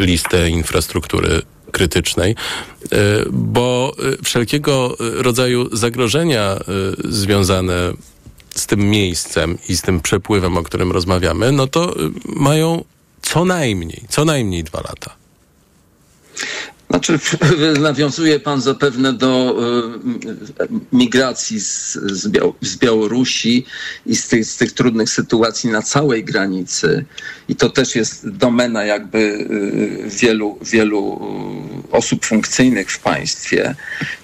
y, 0.00 0.04
listę 0.04 0.50
infrastruktury 0.50 1.42
krytycznej, 1.72 2.30
e, 2.30 2.96
bo 3.30 3.96
wszelkiego 4.24 4.96
rodzaju 4.98 5.76
zagrożenia 5.76 6.58
związane 7.04 7.92
z 8.54 8.66
tym 8.66 8.80
miejscem 8.90 9.58
i 9.68 9.76
z 9.76 9.82
tym 9.82 10.00
przepływem, 10.00 10.56
o 10.56 10.62
którym 10.62 10.92
rozmawiamy, 10.92 11.52
no 11.52 11.66
to 11.66 11.94
mają 12.24 12.84
co 13.22 13.44
najmniej, 13.44 14.02
co 14.08 14.24
najmniej 14.24 14.64
dwa 14.64 14.80
lata. 14.80 15.14
Znaczy, 16.90 17.18
nawiązuje 17.80 18.40
pan 18.40 18.60
zapewne 18.60 19.12
do 19.12 19.56
y, 20.62 20.68
migracji 20.92 21.60
z, 21.60 21.92
z, 21.92 22.28
Biał 22.28 22.54
z 22.60 22.76
Białorusi 22.76 23.66
i 24.06 24.16
z 24.16 24.28
tych, 24.28 24.44
z 24.44 24.56
tych, 24.56 24.72
trudnych 24.72 25.10
sytuacji 25.10 25.70
na 25.70 25.82
całej 25.82 26.24
granicy. 26.24 27.04
I 27.48 27.56
to 27.56 27.70
też 27.70 27.94
jest 27.94 28.28
domena 28.28 28.84
jakby 28.84 29.18
y, 29.18 30.10
wielu, 30.20 30.58
wielu 30.62 31.20
osób 31.90 32.24
funkcyjnych 32.24 32.90
w 32.90 32.98
państwie. 32.98 33.74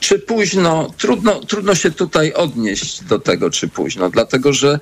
Czy 0.01 0.19
późno? 0.19 0.95
Trudno, 0.99 1.41
trudno 1.41 1.75
się 1.75 1.91
tutaj 1.91 2.33
odnieść 2.33 3.05
do 3.05 3.19
tego, 3.19 3.51
czy 3.51 3.69
późno, 3.69 4.11
dlatego 4.11 4.53
że 4.53 4.81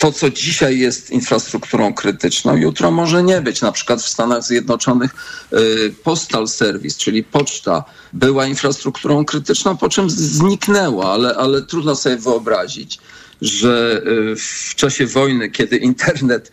to, 0.00 0.12
co 0.12 0.30
dzisiaj 0.30 0.78
jest 0.78 1.10
infrastrukturą 1.10 1.94
krytyczną, 1.94 2.56
jutro 2.56 2.90
może 2.90 3.22
nie 3.22 3.40
być. 3.40 3.60
Na 3.60 3.72
przykład 3.72 4.02
w 4.02 4.08
Stanach 4.08 4.44
Zjednoczonych 4.44 5.10
y, 5.52 5.94
Postal 6.04 6.48
Service, 6.48 6.98
czyli 6.98 7.24
poczta, 7.24 7.84
była 8.12 8.46
infrastrukturą 8.46 9.24
krytyczną, 9.24 9.76
po 9.76 9.88
czym 9.88 10.10
zniknęła, 10.10 11.12
ale, 11.12 11.34
ale 11.34 11.62
trudno 11.62 11.96
sobie 11.96 12.16
wyobrazić, 12.16 12.98
że 13.40 14.02
y, 14.32 14.36
w 14.36 14.74
czasie 14.74 15.06
wojny, 15.06 15.50
kiedy 15.50 15.76
internet 15.76 16.50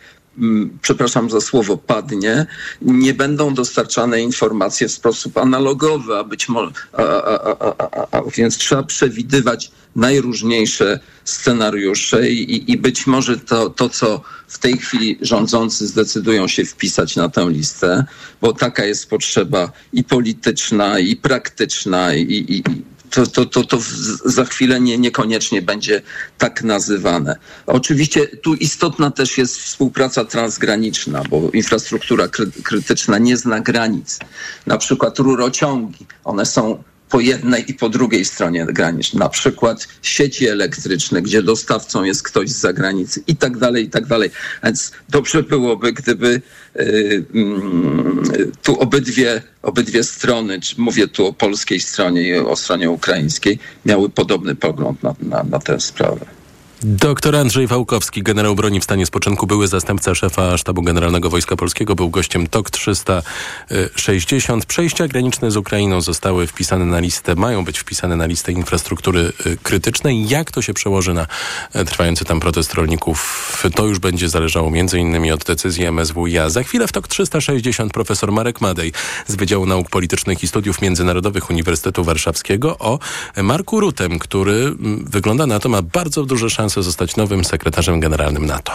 przepraszam 0.82 1.30
za 1.30 1.40
słowo, 1.40 1.76
padnie, 1.76 2.46
nie 2.82 3.14
będą 3.14 3.54
dostarczane 3.54 4.20
informacje 4.22 4.88
w 4.88 4.92
sposób 4.92 5.38
analogowy, 5.38 6.16
a 6.16 6.24
być 6.24 6.48
może, 6.48 6.72
a, 6.92 7.02
a, 7.02 8.06
a, 8.10 8.22
więc 8.36 8.58
trzeba 8.58 8.82
przewidywać 8.82 9.70
najróżniejsze 9.96 11.00
scenariusze 11.24 12.30
i, 12.30 12.72
i 12.72 12.78
być 12.78 13.06
może 13.06 13.38
to, 13.38 13.70
to, 13.70 13.88
co 13.88 14.20
w 14.48 14.58
tej 14.58 14.78
chwili 14.78 15.18
rządzący 15.22 15.86
zdecydują 15.86 16.48
się 16.48 16.64
wpisać 16.64 17.16
na 17.16 17.28
tę 17.28 17.46
listę, 17.50 18.04
bo 18.40 18.52
taka 18.52 18.84
jest 18.84 19.10
potrzeba 19.10 19.72
i 19.92 20.04
polityczna, 20.04 20.98
i 20.98 21.16
praktyczna, 21.16 22.14
i, 22.14 22.44
i 22.48 22.62
to, 23.10 23.26
to, 23.26 23.46
to, 23.46 23.64
to 23.64 23.78
za 24.24 24.44
chwilę 24.44 24.80
nie, 24.80 24.98
niekoniecznie 24.98 25.62
będzie 25.62 26.02
tak 26.38 26.62
nazywane. 26.62 27.36
Oczywiście 27.66 28.26
tu 28.26 28.54
istotna 28.54 29.10
też 29.10 29.38
jest 29.38 29.58
współpraca 29.58 30.24
transgraniczna, 30.24 31.22
bo 31.30 31.50
infrastruktura 31.50 32.28
krytyczna 32.62 33.18
nie 33.18 33.36
zna 33.36 33.60
granic. 33.60 34.18
Na 34.66 34.78
przykład 34.78 35.18
rurociągi, 35.18 36.06
one 36.24 36.46
są 36.46 36.82
po 37.08 37.20
jednej 37.20 37.70
i 37.70 37.74
po 37.74 37.88
drugiej 37.88 38.24
stronie 38.24 38.66
granic, 38.66 39.14
na 39.14 39.28
przykład 39.28 39.88
sieci 40.02 40.48
elektryczne, 40.48 41.22
gdzie 41.22 41.42
dostawcą 41.42 42.04
jest 42.04 42.22
ktoś 42.22 42.50
z 42.50 42.60
zagranicy 42.60 43.22
i 43.26 43.36
tak 43.36 43.58
dalej, 43.58 43.84
i 43.84 43.90
tak 43.90 44.06
dalej. 44.06 44.30
Więc 44.64 44.92
dobrze 45.08 45.42
byłoby, 45.42 45.92
gdyby 45.92 46.42
y, 46.76 47.24
mm, 47.34 48.22
tu 48.62 48.80
obydwie, 48.80 49.42
obydwie 49.62 50.04
strony, 50.04 50.60
czy 50.60 50.80
mówię 50.80 51.08
tu 51.08 51.26
o 51.26 51.32
polskiej 51.32 51.80
stronie 51.80 52.28
i 52.28 52.34
o 52.34 52.56
stronie 52.56 52.90
ukraińskiej, 52.90 53.58
miały 53.86 54.10
podobny 54.10 54.54
pogląd 54.54 55.02
na, 55.02 55.14
na, 55.22 55.42
na 55.44 55.58
tę 55.58 55.80
sprawę. 55.80 56.37
Doktor 56.82 57.36
Andrzej 57.36 57.66
Wałkowski, 57.66 58.22
generał 58.22 58.54
broni 58.54 58.80
w 58.80 58.84
stanie 58.84 59.06
spoczynku, 59.06 59.46
były 59.46 59.68
zastępca 59.68 60.14
szefa 60.14 60.58
Sztabu 60.58 60.82
Generalnego 60.82 61.30
Wojska 61.30 61.56
Polskiego, 61.56 61.94
był 61.94 62.10
gościem 62.10 62.46
TOK 62.46 62.70
360. 62.70 64.66
Przejścia 64.66 65.08
graniczne 65.08 65.50
z 65.50 65.56
Ukrainą 65.56 66.00
zostały 66.00 66.46
wpisane 66.46 66.84
na 66.84 66.98
listę, 66.98 67.34
mają 67.34 67.64
być 67.64 67.78
wpisane 67.78 68.16
na 68.16 68.26
listę 68.26 68.52
infrastruktury 68.52 69.32
y, 69.46 69.56
krytycznej. 69.62 70.28
Jak 70.28 70.50
to 70.50 70.62
się 70.62 70.74
przełoży 70.74 71.14
na 71.14 71.26
e, 71.72 71.84
trwający 71.84 72.24
tam 72.24 72.40
protest 72.40 72.74
rolników, 72.74 73.62
to 73.74 73.86
już 73.86 73.98
będzie 73.98 74.28
zależało 74.28 74.68
m.in. 74.68 75.32
od 75.32 75.44
decyzji 75.44 75.86
MSWiA. 75.92 76.50
Za 76.50 76.62
chwilę 76.62 76.86
w 76.86 76.92
TOK 76.92 77.08
360 77.08 77.92
profesor 77.92 78.32
Marek 78.32 78.60
Madej 78.60 78.92
z 79.26 79.36
Wydziału 79.36 79.66
Nauk 79.66 79.90
Politycznych 79.90 80.42
i 80.42 80.48
Studiów 80.48 80.82
Międzynarodowych 80.82 81.50
Uniwersytetu 81.50 82.04
Warszawskiego 82.04 82.78
o 82.78 82.98
Marku 83.42 83.80
Rutem, 83.80 84.18
który 84.18 84.52
mm, 84.52 85.04
wygląda 85.04 85.46
na 85.46 85.60
to 85.60 85.68
ma 85.68 85.82
bardzo 85.82 86.24
duże 86.24 86.50
szanse 86.50 86.67
szansę 86.68 86.82
zostać 86.82 87.16
nowym 87.16 87.44
sekretarzem 87.44 88.00
generalnym 88.00 88.46
NATO. 88.46 88.72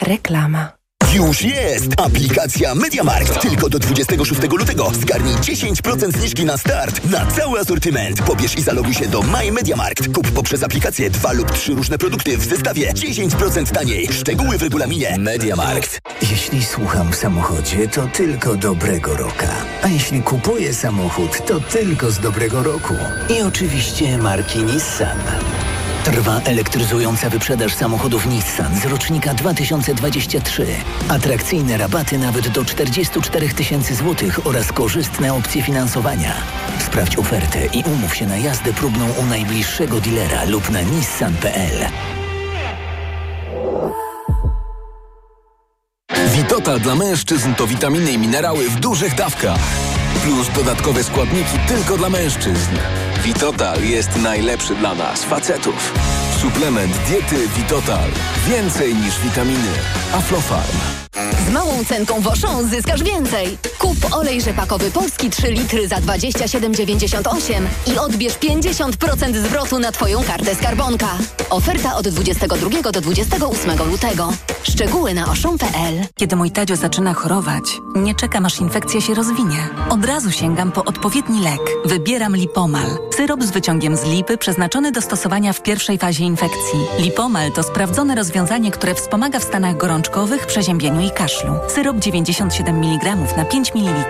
Reklama. 0.00 0.72
Już 1.14 1.42
jest! 1.42 1.88
Aplikacja 1.96 2.74
MediaMarkt. 2.74 3.40
Tylko 3.40 3.68
do 3.68 3.78
26 3.78 4.40
lutego 4.50 4.90
zgarnij 4.94 5.34
10% 5.34 6.12
zniżki 6.18 6.44
na 6.44 6.56
start 6.56 7.10
na 7.10 7.26
cały 7.26 7.60
asortyment. 7.60 8.22
Pobierz 8.22 8.58
i 8.58 8.62
zaloguj 8.62 8.94
się 8.94 9.06
do 9.06 9.22
My 9.22 9.52
MediaMarkt. 9.52 10.14
Kup 10.14 10.30
poprzez 10.30 10.62
aplikację 10.62 11.10
dwa 11.10 11.32
lub 11.32 11.50
trzy 11.50 11.74
różne 11.74 11.98
produkty 11.98 12.38
w 12.38 12.44
zestawie 12.44 12.92
10% 12.92 13.72
taniej. 13.72 14.08
Szczegóły 14.12 14.58
w 14.58 14.62
regulaminie 14.62 15.16
MediaMarkt. 15.18 16.00
Jeśli 16.30 16.64
słucham 16.64 17.12
w 17.12 17.16
samochodzie, 17.16 17.88
to 17.88 18.06
tylko 18.06 18.56
dobrego 18.56 19.16
roka. 19.16 19.48
A 19.82 19.88
jeśli 19.88 20.22
kupuję 20.22 20.74
samochód, 20.74 21.46
to 21.46 21.60
tylko 21.60 22.10
z 22.10 22.18
dobrego 22.18 22.62
roku. 22.62 22.94
I 23.38 23.42
oczywiście 23.42 24.18
marki 24.18 24.58
Nissan. 24.58 25.18
Trwa 26.04 26.40
elektryzująca 26.44 27.30
wyprzedaż 27.30 27.74
samochodów 27.74 28.26
Nissan 28.26 28.80
z 28.80 28.84
rocznika 28.84 29.34
2023. 29.34 30.66
Atrakcyjne 31.08 31.76
rabaty 31.76 32.18
nawet 32.18 32.48
do 32.48 32.64
44 32.64 33.48
tysięcy 33.48 33.94
złotych 33.94 34.46
oraz 34.46 34.72
korzystne 34.72 35.34
opcje 35.34 35.62
finansowania. 35.62 36.34
Sprawdź 36.86 37.18
ofertę 37.18 37.66
i 37.66 37.84
umów 37.84 38.16
się 38.16 38.26
na 38.26 38.36
jazdę 38.36 38.72
próbną 38.72 39.08
u 39.22 39.26
najbliższego 39.26 40.00
dealera 40.00 40.44
lub 40.44 40.70
na 40.70 40.80
nissan.pl. 40.80 41.86
Witotal 46.34 46.80
dla 46.80 46.94
mężczyzn 46.94 47.54
to 47.54 47.66
witaminy 47.66 48.12
i 48.12 48.18
minerały 48.18 48.70
w 48.70 48.80
dużych 48.80 49.14
dawkach. 49.14 49.60
Plus 50.22 50.48
dodatkowe 50.54 51.04
składniki 51.04 51.58
tylko 51.68 51.96
dla 51.96 52.10
mężczyzn. 52.10 52.76
Vitotal 53.24 53.84
jest 53.84 54.16
najlepszy 54.16 54.74
dla 54.74 54.94
nas, 54.94 55.24
facetów. 55.24 55.92
Suplement 56.38 56.92
diety 57.08 57.48
Vitotal. 57.56 58.10
Więcej 58.48 58.94
niż 58.94 59.20
witaminy. 59.20 59.72
Aflofarm. 60.12 60.78
Z 61.48 61.52
małą 61.52 61.84
cenką 61.84 62.20
Woszą 62.20 62.68
zyskasz 62.68 63.02
więcej. 63.02 63.58
Kup 63.78 63.96
olej 64.14 64.40
rzepakowy 64.42 64.90
polski 64.90 65.30
3 65.30 65.52
litry 65.52 65.88
za 65.88 65.96
27,98 65.96 67.62
i 67.86 67.98
odbierz 67.98 68.32
50% 68.34 69.36
zwrotu 69.36 69.78
na 69.78 69.92
Twoją 69.92 70.22
kartę 70.24 70.54
skarbonka. 70.54 71.08
Oferta 71.50 71.96
od 71.96 72.08
22 72.08 72.92
do 72.92 73.00
28 73.00 73.88
lutego. 73.90 74.32
Szczegóły 74.62 75.14
na 75.14 75.30
oszą.pl 75.30 75.94
Kiedy 76.14 76.36
mój 76.36 76.50
Tadzio 76.50 76.76
zaczyna 76.76 77.14
chorować, 77.14 77.64
nie 77.96 78.14
czekam 78.14 78.46
aż 78.46 78.60
infekcja 78.60 79.00
się 79.00 79.14
rozwinie. 79.14 79.68
Od 79.90 80.04
razu 80.04 80.30
sięgam 80.30 80.72
po 80.72 80.84
odpowiedni 80.84 81.42
lek. 81.42 81.60
Wybieram 81.84 82.36
Lipomal. 82.36 82.98
Syrop 83.16 83.42
z 83.42 83.50
wyciągiem 83.50 83.96
z 83.96 84.04
lipy 84.04 84.38
przeznaczony 84.38 84.92
do 84.92 85.00
stosowania 85.00 85.52
w 85.52 85.62
pierwszej 85.62 85.98
fazie 85.98 86.24
infekcji. 86.28 86.78
Lipomal 86.98 87.52
to 87.52 87.62
sprawdzone 87.62 88.14
rozwiązanie, 88.14 88.70
które 88.70 88.94
wspomaga 88.94 89.38
w 89.38 89.44
stanach 89.44 89.76
gorączkowych, 89.76 90.46
przeziębieniu 90.46 91.00
i 91.00 91.10
kaszlu. 91.10 91.54
Syrop 91.68 91.96
97 91.96 92.76
mg 92.76 93.16
na 93.36 93.44
5 93.44 93.74
ml. 93.74 94.04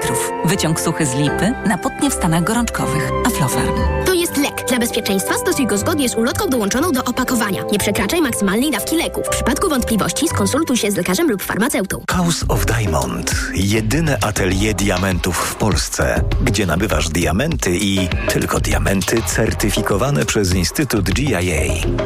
Wyciąg 0.44 0.80
suchy 0.80 1.06
z 1.06 1.14
lipy 1.14 1.54
na 1.66 1.78
potnie 1.78 2.10
w 2.10 2.14
stanach 2.14 2.44
gorączkowych. 2.44 3.10
Aflofarm. 3.26 3.74
To 4.06 4.14
jest 4.14 4.36
lek. 4.36 4.57
Dla 4.68 4.78
bezpieczeństwa 4.78 5.34
stosuj 5.34 5.66
go 5.66 5.78
zgodnie 5.78 6.08
z 6.08 6.14
ulotką 6.14 6.48
dołączoną 6.48 6.92
do 6.92 7.04
opakowania. 7.04 7.62
Nie 7.72 7.78
przekraczaj 7.78 8.20
maksymalnej 8.20 8.70
dawki 8.70 8.96
leku. 8.96 9.22
W 9.24 9.28
przypadku 9.28 9.68
wątpliwości 9.68 10.28
skonsultuj 10.28 10.76
się 10.76 10.90
z 10.90 10.96
lekarzem 10.96 11.30
lub 11.30 11.42
farmaceutą. 11.42 12.02
House 12.10 12.44
of 12.48 12.66
Diamond. 12.66 13.34
Jedyne 13.54 14.18
atelier 14.22 14.74
diamentów 14.74 15.36
w 15.36 15.54
Polsce, 15.54 16.24
gdzie 16.44 16.66
nabywasz 16.66 17.08
diamenty 17.08 17.76
i 17.76 18.08
tylko 18.32 18.60
diamenty 18.60 19.22
certyfikowane 19.26 20.24
przez 20.24 20.54
Instytut 20.54 21.10
GIA. 21.10 21.38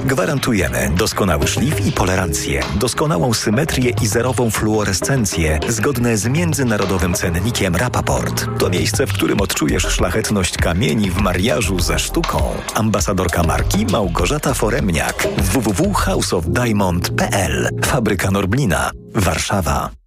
Gwarantujemy 0.04 0.90
doskonały 0.96 1.46
szlif 1.46 1.86
i 1.86 1.92
polerancję, 1.92 2.60
doskonałą 2.74 3.34
symetrię 3.34 3.92
i 4.02 4.06
zerową 4.06 4.50
fluorescencję 4.50 5.60
zgodne 5.68 6.16
z 6.16 6.26
międzynarodowym 6.26 7.14
cennikiem 7.14 7.76
Rapaport. 7.76 8.46
To 8.58 8.70
miejsce, 8.70 9.06
w 9.06 9.12
którym 9.12 9.40
odczujesz 9.40 9.82
szlachetność 9.82 10.56
kamieni 10.56 11.10
w 11.10 11.16
mariażu 11.16 11.80
ze 11.80 11.98
sztuką. 11.98 12.51
Ambasadorka 12.74 13.42
marki 13.42 13.86
Małgorzata 13.86 14.54
Foremniak. 14.54 15.28
www.houseofdiamond.pl 15.38 17.68
Fabryka 17.84 18.30
Norblina. 18.30 18.90
Warszawa. 19.14 20.01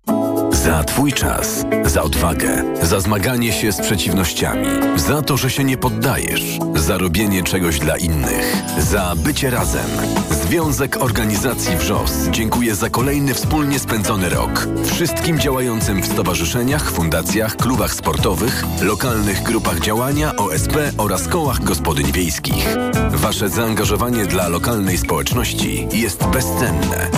Za 0.66 0.84
Twój 0.84 1.14
czas, 1.14 1.66
za 1.86 2.04
odwagę, 2.04 2.64
za 2.82 3.00
zmaganie 3.00 3.54
się 3.54 3.72
z 3.72 3.82
przeciwnościami, 3.82 4.68
za 4.96 5.22
to, 5.22 5.38
że 5.38 5.50
się 5.50 5.64
nie 5.64 5.78
poddajesz, 5.78 6.60
za 6.76 6.98
robienie 6.98 7.44
czegoś 7.44 7.80
dla 7.80 7.98
innych, 7.98 8.56
za 8.80 9.14
bycie 9.16 9.50
razem. 9.50 9.88
Związek 10.32 11.02
Organizacji 11.02 11.78
WRZOS 11.78 12.12
dziękuję 12.32 12.76
za 12.76 12.90
kolejny 12.90 13.34
wspólnie 13.34 13.80
spędzony 13.80 14.30
rok. 14.30 14.68
Wszystkim 14.86 15.40
działającym 15.40 16.02
w 16.02 16.08
stowarzyszeniach, 16.08 16.92
fundacjach, 16.92 17.56
klubach 17.56 17.94
sportowych, 17.94 18.64
lokalnych 18.82 19.44
grupach 19.44 19.80
działania, 19.80 20.36
OSP 20.36 20.78
oraz 20.98 21.28
kołach 21.28 21.64
gospodyń 21.64 22.12
wiejskich. 22.12 22.76
Wasze 23.12 23.50
zaangażowanie 23.50 24.26
dla 24.26 24.48
lokalnej 24.48 24.98
społeczności 24.98 25.88
jest 25.94 26.26
bezcenne. 26.26 27.10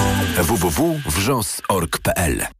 www.wrzos.org.pl 0.44 2.57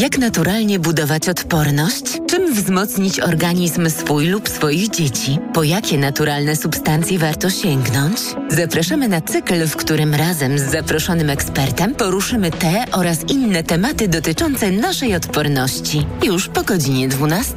jak 0.00 0.18
naturalnie 0.18 0.78
budować 0.78 1.28
odporność? 1.28 2.04
Czym 2.28 2.54
wzmocnić 2.54 3.20
organizm 3.20 3.90
swój 3.90 4.26
lub 4.26 4.48
swoich 4.48 4.90
dzieci? 4.90 5.38
Po 5.54 5.62
jakie 5.62 5.98
naturalne 5.98 6.56
substancje 6.56 7.18
warto 7.18 7.50
sięgnąć? 7.50 8.16
Zapraszamy 8.48 9.08
na 9.08 9.20
cykl, 9.20 9.66
w 9.66 9.76
którym 9.76 10.14
razem 10.14 10.58
z 10.58 10.62
zaproszonym 10.62 11.30
ekspertem 11.30 11.94
poruszymy 11.94 12.50
te 12.50 12.84
oraz 12.92 13.18
inne 13.28 13.64
tematy 13.64 14.08
dotyczące 14.08 14.70
naszej 14.70 15.14
odporności. 15.14 16.06
Już 16.22 16.48
po 16.48 16.62
godzinie 16.62 17.08
12. 17.08 17.54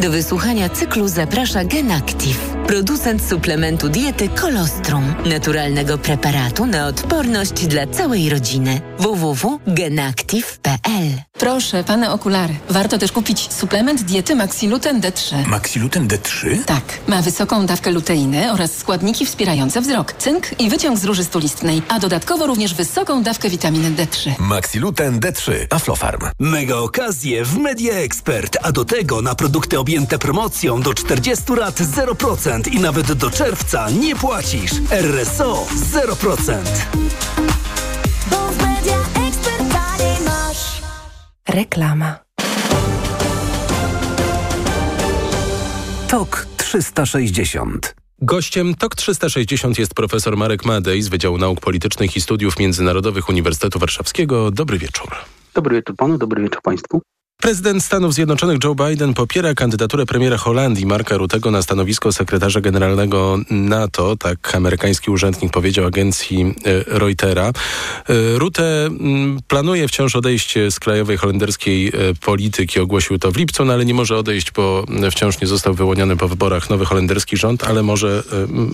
Do 0.00 0.10
wysłuchania 0.10 0.68
cyklu 0.68 1.08
zaprasza 1.08 1.64
GenActive, 1.64 2.56
producent 2.66 3.24
suplementu 3.24 3.88
diety 3.88 4.28
Kolostrum, 4.28 5.14
naturalnego 5.26 5.98
preparatu 5.98 6.66
na 6.66 6.86
odporność 6.86 7.66
dla 7.66 7.86
całej 7.86 8.30
rodziny. 8.30 8.80
www.genactive.pl 8.98 11.21
Proszę, 11.32 11.84
pane 11.84 12.12
okulary. 12.12 12.54
Warto 12.70 12.98
też 12.98 13.12
kupić 13.12 13.52
suplement 13.52 14.02
diety 14.02 14.34
Maxiluten 14.34 15.00
D3. 15.00 15.46
Maxiluten 15.46 16.08
D3? 16.08 16.64
Tak. 16.64 16.82
Ma 17.08 17.22
wysoką 17.22 17.66
dawkę 17.66 17.90
luteiny 17.90 18.52
oraz 18.52 18.76
składniki 18.76 19.26
wspierające 19.26 19.80
wzrok, 19.80 20.12
cynk 20.12 20.60
i 20.60 20.70
wyciąg 20.70 20.98
z 20.98 21.04
róży 21.04 21.24
stulistnej, 21.24 21.82
a 21.88 21.98
dodatkowo 21.98 22.46
również 22.46 22.74
wysoką 22.74 23.22
dawkę 23.22 23.50
witaminy 23.50 23.90
D3. 23.90 24.30
Maxiluten 24.38 25.20
D3. 25.20 25.52
Aflofarm. 25.70 26.20
Mega 26.38 26.76
okazje 26.76 27.44
w 27.44 27.58
Media 27.58 27.94
Expert, 27.94 28.56
a 28.62 28.72
do 28.72 28.84
tego 28.84 29.22
na 29.22 29.34
produkty 29.34 29.78
objęte 29.78 30.18
promocją 30.18 30.82
do 30.82 30.94
40 30.94 31.52
lat 31.52 31.80
0% 31.80 32.72
i 32.72 32.80
nawet 32.80 33.12
do 33.12 33.30
czerwca 33.30 33.90
nie 33.90 34.16
płacisz. 34.16 34.72
RSO 34.90 35.66
0%. 35.92 37.61
Reklama. 41.48 42.18
TOK 46.08 46.46
360 46.56 47.94
Gościem 48.18 48.74
TOK 48.74 48.94
360 48.96 49.78
jest 49.78 49.94
profesor 49.94 50.36
Marek 50.36 50.64
Madej 50.64 51.02
z 51.02 51.08
Wydziału 51.08 51.38
Nauk 51.38 51.60
Politycznych 51.60 52.16
i 52.16 52.20
Studiów 52.20 52.58
Międzynarodowych 52.58 53.28
Uniwersytetu 53.28 53.78
Warszawskiego. 53.78 54.50
Dobry 54.50 54.78
wieczór. 54.78 55.08
Dobry 55.54 55.76
wieczór 55.76 55.96
panu, 55.96 56.18
dobry 56.18 56.42
wieczór 56.42 56.62
państwu. 56.62 57.02
Prezydent 57.42 57.84
Stanów 57.84 58.14
Zjednoczonych 58.14 58.58
Joe 58.64 58.74
Biden 58.74 59.14
popiera 59.14 59.54
kandydaturę 59.54 60.06
premiera 60.06 60.36
Holandii 60.36 60.86
Marka 60.86 61.16
Rutego 61.16 61.50
na 61.50 61.62
stanowisko 61.62 62.12
sekretarza 62.12 62.60
generalnego 62.60 63.38
NATO, 63.50 64.16
tak 64.16 64.54
amerykański 64.54 65.10
urzędnik 65.10 65.52
powiedział 65.52 65.86
agencji 65.86 66.54
e, 66.64 66.98
Reutera. 66.98 67.46
E, 67.48 67.52
Rutte 68.38 68.86
mm, 68.86 69.40
planuje 69.48 69.88
wciąż 69.88 70.16
odejście 70.16 70.70
z 70.70 70.80
krajowej 70.80 71.16
holenderskiej 71.16 71.88
e, 71.88 71.92
polityki, 72.20 72.80
ogłosił 72.80 73.18
to 73.18 73.32
w 73.32 73.36
lipcu, 73.36 73.64
no 73.64 73.72
ale 73.72 73.84
nie 73.84 73.94
może 73.94 74.16
odejść, 74.16 74.52
bo 74.52 74.84
wciąż 75.10 75.40
nie 75.40 75.46
został 75.46 75.74
wyłoniony 75.74 76.16
po 76.16 76.28
wyborach 76.28 76.70
nowy 76.70 76.84
holenderski 76.84 77.36
rząd, 77.36 77.64
ale 77.64 77.82
może, 77.82 78.22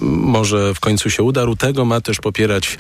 może 0.03 0.75
w 0.75 0.81
końcu 0.81 1.11
się 1.11 1.23
uda. 1.23 1.45
Rutego 1.45 1.85
ma 1.85 2.01
też 2.01 2.19
popierać 2.19 2.79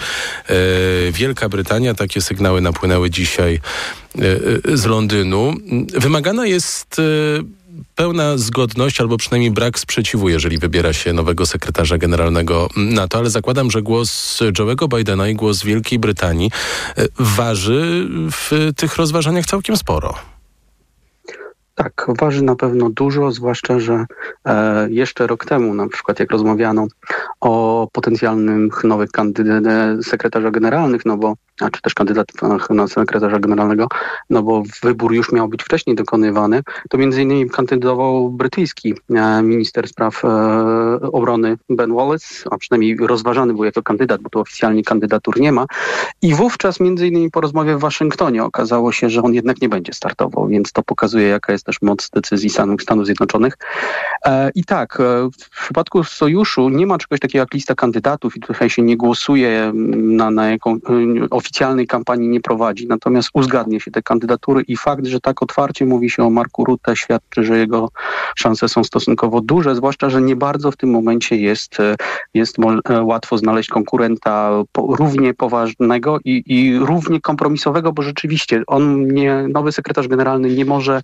Wielka 1.12 1.48
Brytania. 1.48 1.94
Takie 1.94 2.20
sygnały 2.20 2.60
napłynęły 2.60 3.10
dzisiaj 3.10 3.60
z 4.74 4.84
Londynu. 4.84 5.54
Wymagana 5.94 6.46
jest 6.46 6.98
e, 6.98 7.02
pełna 7.94 8.38
zgodność 8.38 9.00
albo 9.00 9.16
przynajmniej 9.16 9.50
brak 9.50 9.78
sprzeciwu, 9.78 10.28
jeżeli 10.28 10.58
wybiera 10.58 10.92
się 10.92 11.12
nowego 11.12 11.46
sekretarza 11.46 11.98
generalnego 11.98 12.68
NATO, 12.76 13.18
ale 13.18 13.30
zakładam, 13.30 13.70
że 13.70 13.82
głos 13.82 14.40
Joe'ego 14.40 14.96
Bidena 14.96 15.28
i 15.28 15.34
głos 15.34 15.62
Wielkiej 15.62 15.98
Brytanii 15.98 16.50
e, 16.98 17.06
waży 17.18 18.08
w 18.32 18.70
tych 18.76 18.96
rozważaniach 18.96 19.46
całkiem 19.46 19.76
sporo. 19.76 20.14
Tak, 21.74 22.06
waży 22.20 22.42
na 22.42 22.56
pewno 22.56 22.90
dużo, 22.90 23.32
zwłaszcza, 23.32 23.78
że 23.78 24.06
e, 24.44 24.88
jeszcze 24.90 25.26
rok 25.26 25.44
temu, 25.44 25.74
na 25.74 25.88
przykład 25.88 26.20
jak 26.20 26.30
rozmawiano 26.30 26.86
o 27.40 27.88
potencjalnych 27.92 28.84
nowych 28.84 29.10
kandydatach 29.10 29.98
sekretarza 30.02 30.50
generalnych, 30.50 31.06
no 31.06 31.16
bo 31.16 31.34
czy 31.72 31.82
też 31.82 31.94
kandydatach 31.94 32.70
na 32.70 32.88
sekretarza 32.88 33.38
generalnego, 33.38 33.88
no 34.30 34.42
bo 34.42 34.62
wybór 34.82 35.12
już 35.12 35.32
miał 35.32 35.48
być 35.48 35.62
wcześniej 35.62 35.96
dokonywany, 35.96 36.62
to 36.88 36.98
między 36.98 37.22
innymi 37.22 37.50
kandydował 37.50 38.30
brytyjski 38.30 38.94
e, 39.10 39.42
minister 39.42 39.88
spraw 39.88 40.24
e, 40.24 40.28
obrony 41.12 41.58
Ben 41.70 41.94
Wallace, 41.94 42.26
a 42.50 42.58
przynajmniej 42.58 42.96
rozważany 43.00 43.54
był 43.54 43.64
jako 43.64 43.82
kandydat, 43.82 44.20
bo 44.20 44.30
tu 44.30 44.40
oficjalnie 44.40 44.82
kandydatur 44.82 45.40
nie 45.40 45.52
ma. 45.52 45.66
I 46.22 46.34
wówczas 46.34 46.80
między 46.80 47.06
innymi 47.06 47.30
po 47.30 47.40
rozmowie 47.40 47.76
w 47.76 47.80
Waszyngtonie 47.80 48.44
okazało 48.44 48.92
się, 48.92 49.10
że 49.10 49.22
on 49.22 49.34
jednak 49.34 49.62
nie 49.62 49.68
będzie 49.68 49.92
startował, 49.92 50.48
więc 50.48 50.72
to 50.72 50.82
pokazuje, 50.82 51.28
jaka 51.28 51.52
jest 51.52 51.66
też 51.66 51.82
moc 51.82 52.10
decyzji 52.10 52.50
Stanów, 52.50 52.82
Stanów 52.82 53.06
Zjednoczonych. 53.06 53.58
E, 54.24 54.50
I 54.54 54.64
tak, 54.64 54.98
w 55.40 55.62
przypadku 55.64 56.04
sojuszu 56.04 56.68
nie 56.68 56.86
ma 56.86 56.98
czegoś 56.98 57.20
takiego 57.20 57.42
jak 57.42 57.54
lista 57.54 57.74
kandydatów 57.74 58.36
i 58.36 58.40
tutaj 58.40 58.70
się 58.70 58.82
nie 58.82 58.96
głosuje 58.96 59.72
na, 59.74 60.30
na 60.30 60.50
jaką 60.50 60.78
oficjalnej 61.48 61.86
kampanii 61.86 62.28
nie 62.28 62.40
prowadzi, 62.40 62.86
natomiast 62.86 63.30
uzgadnia 63.34 63.80
się 63.80 63.90
te 63.90 64.02
kandydatury 64.02 64.62
i 64.68 64.76
fakt, 64.76 65.06
że 65.06 65.20
tak 65.20 65.42
otwarcie 65.42 65.86
mówi 65.86 66.10
się 66.10 66.22
o 66.24 66.30
Marku 66.30 66.64
Rutte 66.64 66.96
świadczy, 66.96 67.44
że 67.44 67.58
jego 67.58 67.88
szanse 68.36 68.68
są 68.68 68.84
stosunkowo 68.84 69.40
duże, 69.40 69.74
zwłaszcza, 69.74 70.10
że 70.10 70.22
nie 70.22 70.36
bardzo 70.36 70.70
w 70.70 70.76
tym 70.76 70.90
momencie 70.90 71.36
jest, 71.36 71.80
e, 71.80 71.96
jest 72.34 72.56
e, 72.88 73.02
łatwo 73.02 73.38
znaleźć 73.38 73.68
konkurenta 73.68 74.50
równie 74.76 75.34
poważnego 75.34 76.18
i, 76.24 76.42
i 76.46 76.78
równie 76.78 77.20
kompromisowego, 77.20 77.92
bo 77.92 78.02
rzeczywiście 78.02 78.62
on 78.66 79.14
nie, 79.14 79.48
nowy 79.48 79.72
sekretarz 79.72 80.08
generalny 80.08 80.50
nie 80.50 80.64
może 80.64 81.02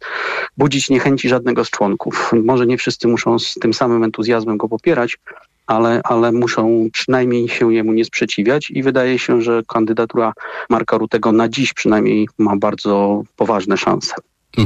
budzić 0.59 0.91
niechęci 0.91 1.29
żadnego 1.29 1.65
z 1.65 1.71
członków. 1.71 2.33
Może 2.45 2.67
nie 2.67 2.79
wszyscy 2.79 3.09
muszą 3.09 3.39
z 3.39 3.55
tym 3.55 3.75
samym 3.75 4.05
entuzjazmem 4.05 4.57
go 4.57 4.69
popierać, 4.69 5.19
ale, 5.67 6.01
ale 6.05 6.33
muszą 6.33 6.89
przynajmniej 6.93 7.49
się 7.49 7.75
jemu 7.75 7.93
nie 7.93 8.05
sprzeciwiać 8.05 8.71
i 8.71 8.83
wydaje 8.83 9.19
się, 9.19 9.43
że 9.43 9.63
kandydatura 9.69 10.33
Marka 10.71 10.99
Rutego 10.99 11.33
na 11.33 11.49
dziś 11.49 11.73
przynajmniej 11.73 12.29
ma 12.39 12.57
bardzo 12.57 13.23
poważne 13.37 13.77
szanse. 13.77 14.15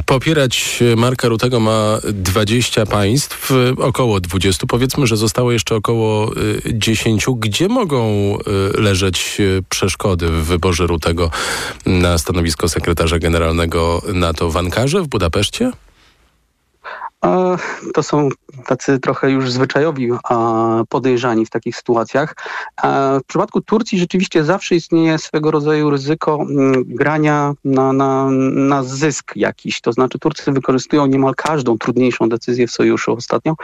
Popierać 0.07 0.81
Marka 0.97 1.29
Rutego 1.29 1.61
ma 1.61 1.99
20 2.13 2.87
państw, 2.87 3.53
około 3.79 4.21
20. 4.21 4.67
Powiedzmy, 4.67 5.07
że 5.07 5.17
zostało 5.17 5.53
jeszcze 5.53 5.75
około 5.75 6.33
10. 6.73 7.27
Gdzie 7.37 7.69
mogą 7.69 8.05
y, 8.75 8.81
leżeć 8.81 9.37
y, 9.41 9.63
przeszkody 9.69 10.29
w 10.29 10.45
wyborze 10.45 10.87
Rutego 10.87 11.31
na 11.87 12.19
stanowisko 12.19 12.69
sekretarza 12.69 13.19
generalnego 13.19 14.03
NATO 14.15 14.51
w 14.51 14.57
Ankarze, 14.57 15.03
w 15.03 15.09
Budapeszcie? 15.09 15.73
To 17.95 18.03
są 18.03 18.29
tacy 18.67 18.99
trochę 18.99 19.31
już 19.31 19.53
zwyczajowi 19.53 20.11
podejrzani 20.89 21.47
w 21.47 21.51
takich 21.51 21.77
sytuacjach. 21.77 22.37
W 23.21 23.27
przypadku 23.27 23.61
Turcji 23.61 23.99
rzeczywiście 23.99 24.45
zawsze 24.45 24.75
istnieje 24.75 25.19
swego 25.19 25.51
rodzaju 25.51 25.91
ryzyko 25.91 26.39
mm, 26.51 26.85
grania 26.87 27.55
na, 27.65 27.93
na, 27.93 28.31
na 28.55 28.83
zysk 28.83 29.33
jakiś. 29.37 29.81
To 29.81 29.93
znaczy 29.93 30.19
Turcy 30.19 30.53
wykorzystują 30.53 31.07
niemal 31.07 31.35
każdą 31.35 31.79
trudniejszą 31.79 32.29
decyzję 32.29 32.67
w 32.67 32.71
sojuszu 32.71 33.13
ostatnio 33.13 33.55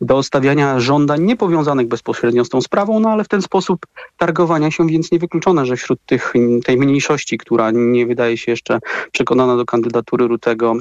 do 0.00 0.22
stawiania 0.22 0.80
żądań 0.80 1.22
niepowiązanych 1.22 1.88
bezpośrednio 1.88 2.44
z 2.44 2.48
tą 2.48 2.60
sprawą, 2.60 3.00
no 3.00 3.10
ale 3.10 3.24
w 3.24 3.28
ten 3.28 3.42
sposób 3.42 3.86
targowania 4.16 4.70
się, 4.70 4.86
więc 4.86 5.12
niewykluczone, 5.12 5.66
że 5.66 5.76
wśród 5.76 5.98
tych, 6.06 6.32
tej 6.64 6.78
mniejszości, 6.78 7.38
która 7.38 7.70
nie 7.70 8.06
wydaje 8.06 8.38
się 8.38 8.52
jeszcze 8.52 8.78
przekonana 9.12 9.56
do 9.56 9.64
kandydatury 9.64 10.28
Rutego, 10.28 10.74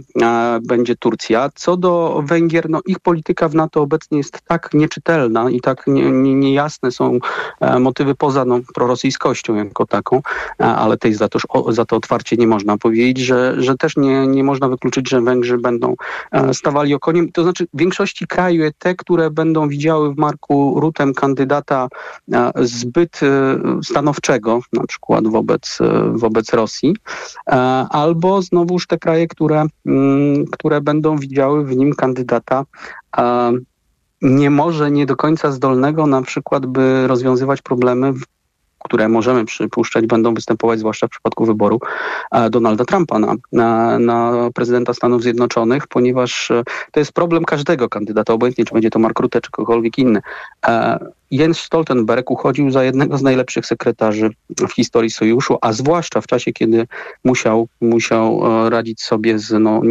będzie 0.62 0.96
Turcja. 0.96 1.50
Co 1.56 1.78
do 1.78 2.21
Węgier, 2.22 2.70
no 2.70 2.80
ich 2.86 3.00
polityka 3.00 3.50
w 3.50 3.56
NATO 3.56 3.82
obecnie 3.82 4.18
jest 4.18 4.42
tak 4.42 4.70
nieczytelna 4.74 5.50
i 5.50 5.62
tak 5.62 5.84
niejasne 5.88 6.88
nie, 6.88 6.92
nie 6.92 6.92
są 6.92 7.20
e, 7.60 7.80
motywy 7.80 8.16
poza 8.16 8.46
no, 8.46 8.60
prorosyjskością 8.74 9.56
jako 9.56 9.86
taką, 9.86 10.22
e, 10.60 10.66
ale 10.66 10.98
tej 10.98 11.14
za 11.14 11.30
to, 11.30 11.40
za 11.68 11.86
to 11.86 11.96
otwarcie 11.96 12.38
nie 12.38 12.48
można 12.48 12.78
powiedzieć, 12.78 13.18
że, 13.18 13.56
że 13.58 13.78
też 13.78 13.98
nie, 13.98 14.28
nie 14.28 14.44
można 14.44 14.70
wykluczyć, 14.70 15.10
że 15.10 15.22
Węgrzy 15.22 15.58
będą 15.58 15.96
e, 16.32 16.54
stawali 16.54 16.94
okoniem. 16.94 17.32
To 17.32 17.44
znaczy 17.44 17.68
w 17.74 17.78
większości 17.80 18.28
krajów 18.28 18.52
te, 18.80 18.96
które 18.96 19.30
będą 19.30 19.68
widziały 19.68 20.14
w 20.14 20.18
Marku 20.18 20.80
Rutem 20.80 21.14
kandydata 21.14 21.88
zbyt 22.56 23.20
stanowczego, 23.84 24.60
na 24.74 24.84
przykład 24.88 25.28
wobec, 25.28 25.80
wobec 26.14 26.54
Rosji, 26.54 26.96
albo 27.90 28.42
znowuż 28.42 28.88
te 28.88 28.98
kraje, 28.98 29.28
które, 29.28 29.66
mm, 29.86 30.46
które 30.46 30.82
będą 30.82 31.18
widziały 31.18 31.66
w 31.66 31.78
nim 31.78 31.94
kandydata 31.94 32.11
nie 34.22 34.50
może 34.50 34.92
nie 34.92 35.06
do 35.06 35.16
końca 35.16 35.52
zdolnego 35.52 36.08
na 36.08 36.22
przykład, 36.22 36.66
by 36.66 37.08
rozwiązywać 37.08 37.62
problemy 37.62 38.14
które 38.84 39.10
możemy 39.10 39.46
przypuszczać 39.46 40.06
będą 40.06 40.34
występować, 40.34 40.80
zwłaszcza 40.80 41.08
w 41.08 41.10
przypadku 41.10 41.46
wyboru 41.46 41.80
e, 42.32 42.50
Donalda 42.50 42.86
Trumpa 42.86 43.20
na, 43.20 43.36
na, 43.52 44.00
na, 44.00 44.50
prezydenta 44.54 44.94
Stanów 44.94 45.24
Zjednoczonych, 45.24 45.88
ponieważ 45.88 46.52
e, 46.52 46.64
to 46.92 47.00
jest 47.00 47.14
problem 47.14 47.46
każdego 47.46 47.90
kandydata, 47.90 48.34
obojętnie 48.34 48.66
czy 48.66 48.74
będzie 48.74 48.90
to 48.90 49.00
Mark 49.00 49.20
Rutte, 49.20 49.42
czy 49.42 49.52
kogokolwiek 49.52 49.98
inny. 49.98 50.22
Jens 51.32 51.60
Stoltenberg 51.60 52.32
uchodził 52.32 52.72
za 52.72 52.84
jednego 52.84 53.18
z 53.18 53.22
najlepszych 53.22 53.66
sekretarzy 53.66 54.30
w 54.70 54.74
historii 54.74 55.10
sojuszu, 55.10 55.58
a 55.62 55.74
zwłaszcza 55.74 56.22
w 56.22 56.28
czasie, 56.28 56.54
kiedy 56.54 56.88
musiał, 57.24 57.68
musiał 57.82 58.42
e, 58.66 58.70
radzić 58.70 59.02
sobie 59.02 59.40
z 59.40 59.52
no, 59.60 59.82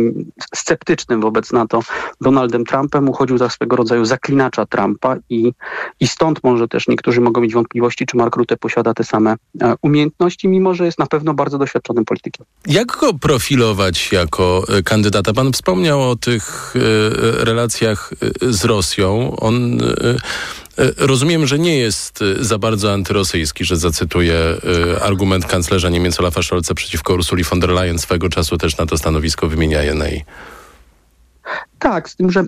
sceptycznym 0.55 1.20
wobec 1.20 1.53
NATO 1.53 1.80
Donaldem 2.20 2.64
Trumpem, 2.64 3.09
uchodził 3.09 3.38
za 3.38 3.51
swego 3.51 3.76
rodzaju 3.76 4.05
zaklinacza 4.05 4.66
Trumpa 4.66 5.16
i, 5.30 5.53
i 6.01 6.09
stąd 6.09 6.45
może 6.45 6.68
też 6.68 6.88
niektórzy 6.88 7.20
mogą 7.20 7.41
mieć 7.41 7.55
wątpliwości, 7.55 8.07
czy 8.07 8.16
Mark 8.16 8.36
Rutte 8.36 8.57
posiada 8.57 8.95
te 8.95 9.05
same 9.05 9.36
e, 9.61 9.74
umiejętności, 9.82 10.49
mimo 10.49 10.74
że 10.74 10.84
jest 10.84 10.99
na 10.99 11.07
pewno 11.07 11.34
bardzo 11.34 11.59
doświadczonym 11.59 12.05
politykiem. 12.05 12.47
Jak 12.66 12.86
go 12.86 13.14
profilować 13.14 14.12
jako 14.12 14.64
e, 14.68 14.82
kandydata? 14.82 15.32
Pan 15.32 15.53
wspomniał 15.53 16.11
o 16.11 16.16
tych 16.16 16.74
relacjach 17.38 18.12
z 18.41 18.64
Rosją. 18.64 19.36
On 19.36 19.78
rozumiem, 20.96 21.46
że 21.46 21.58
nie 21.58 21.78
jest 21.78 22.22
e, 22.22 22.44
za 22.44 22.58
bardzo 22.58 22.92
antyrosyjski, 22.92 23.64
że 23.64 23.76
zacytuję 23.76 24.34
e, 24.34 25.02
argument 25.02 25.46
kanclerza 25.46 25.88
Niemiec 25.88 26.20
Olafa 26.20 26.42
Scholza 26.42 26.74
przeciwko 26.74 27.14
Ursuli 27.14 27.44
von 27.44 27.60
der 27.60 27.70
Leyen. 27.70 27.98
Swego 27.98 28.28
czasu 28.28 28.58
też 28.58 28.76
na 28.76 28.86
to 28.86 28.98
stanowisko 28.98 29.48
wymienia 29.48 29.82
je 29.82 29.94
Tak, 31.78 32.10
z 32.10 32.16
tym, 32.16 32.30
że 32.30 32.44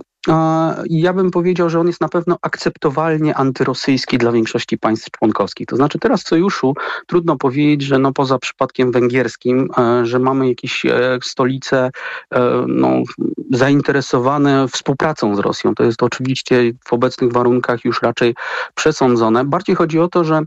ja 0.91 1.13
bym 1.13 1.31
powiedział, 1.31 1.71
że 1.71 1.81
on 1.81 1.87
jest 1.87 2.01
na 2.01 2.09
pewno 2.09 2.39
akceptowalnie 2.43 3.35
antyrosyjski 3.35 4.19
dla 4.19 4.33
większości 4.33 4.79
państw 4.79 5.11
członkowskich. 5.11 5.67
To 5.67 5.77
znaczy 5.77 5.99
teraz 5.99 6.23
w 6.23 6.29
sojuszu 6.29 6.75
trudno 7.07 7.37
powiedzieć, 7.37 7.83
że 7.83 7.99
no 7.99 8.13
poza 8.13 8.39
przypadkiem 8.39 8.93
węgierskim, 8.93 9.69
e, 9.79 10.07
że 10.07 10.19
mamy 10.19 10.49
jakieś 10.49 10.87
e, 10.87 11.19
stolice 11.23 11.91
e, 12.35 12.65
no, 12.69 13.03
zainteresowane 13.51 14.69
współpracą 14.69 15.37
z 15.37 15.39
Rosją. 15.39 15.75
To 15.75 15.85
jest 15.85 16.03
oczywiście 16.03 16.73
w 16.85 16.93
obecnych 16.93 17.33
warunkach 17.33 17.85
już 17.85 18.03
raczej 18.03 18.35
przesądzone. 18.75 19.45
Bardziej 19.45 19.77
chodzi 19.77 19.99
o 19.99 20.09
to, 20.09 20.25
że 20.25 20.43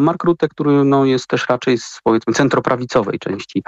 Mark 0.00 0.24
Rutte, 0.24 0.48
który 0.48 0.84
no, 0.84 1.04
jest 1.04 1.26
też 1.26 1.48
raczej 1.48 1.78
z 1.78 2.00
powiedzmy 2.04 2.32
centroprawicowej 2.32 3.18
części 3.18 3.62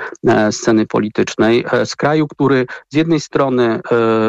sceny 0.50 0.86
politycznej, 0.86 1.64
z 1.84 1.96
kraju, 1.96 2.26
który 2.28 2.66
z 2.88 2.96
jednej 2.96 3.20
strony 3.20 3.80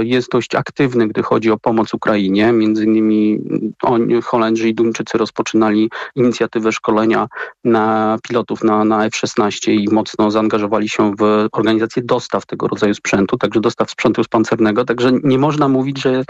jest 0.01 0.32
dość 0.32 0.55
aktywny 0.55 1.07
gdy 1.08 1.24
chodzi 1.24 1.51
o 1.51 1.58
pomoc 1.58 1.93
Ukrainie. 1.93 2.51
Między 2.51 2.86
innymi 2.86 3.39
oni, 3.84 4.22
Holendrzy 4.22 4.70
i 4.70 4.76
Duńczycy 4.76 5.18
rozpoczynali 5.18 5.89
inicjatywę 6.16 6.72
szkolenia 6.72 7.28
na 7.64 8.18
pilotów 8.24 8.64
na, 8.64 8.86
na 8.86 9.05
F-16 9.05 9.72
i 9.72 9.88
mocno 9.91 10.32
zaangażowali 10.32 10.89
się 10.89 11.16
w 11.20 11.47
organizację 11.51 12.03
dostaw 12.03 12.45
tego 12.45 12.68
rodzaju 12.68 12.93
sprzętu, 12.93 13.38
także 13.38 13.60
dostaw 13.60 13.91
sprzętu 13.91 14.22
pancernego. 14.30 14.86
Także 14.86 15.12
nie 15.24 15.38
można 15.38 15.68
mówić, 15.68 16.01
że, 16.01 16.24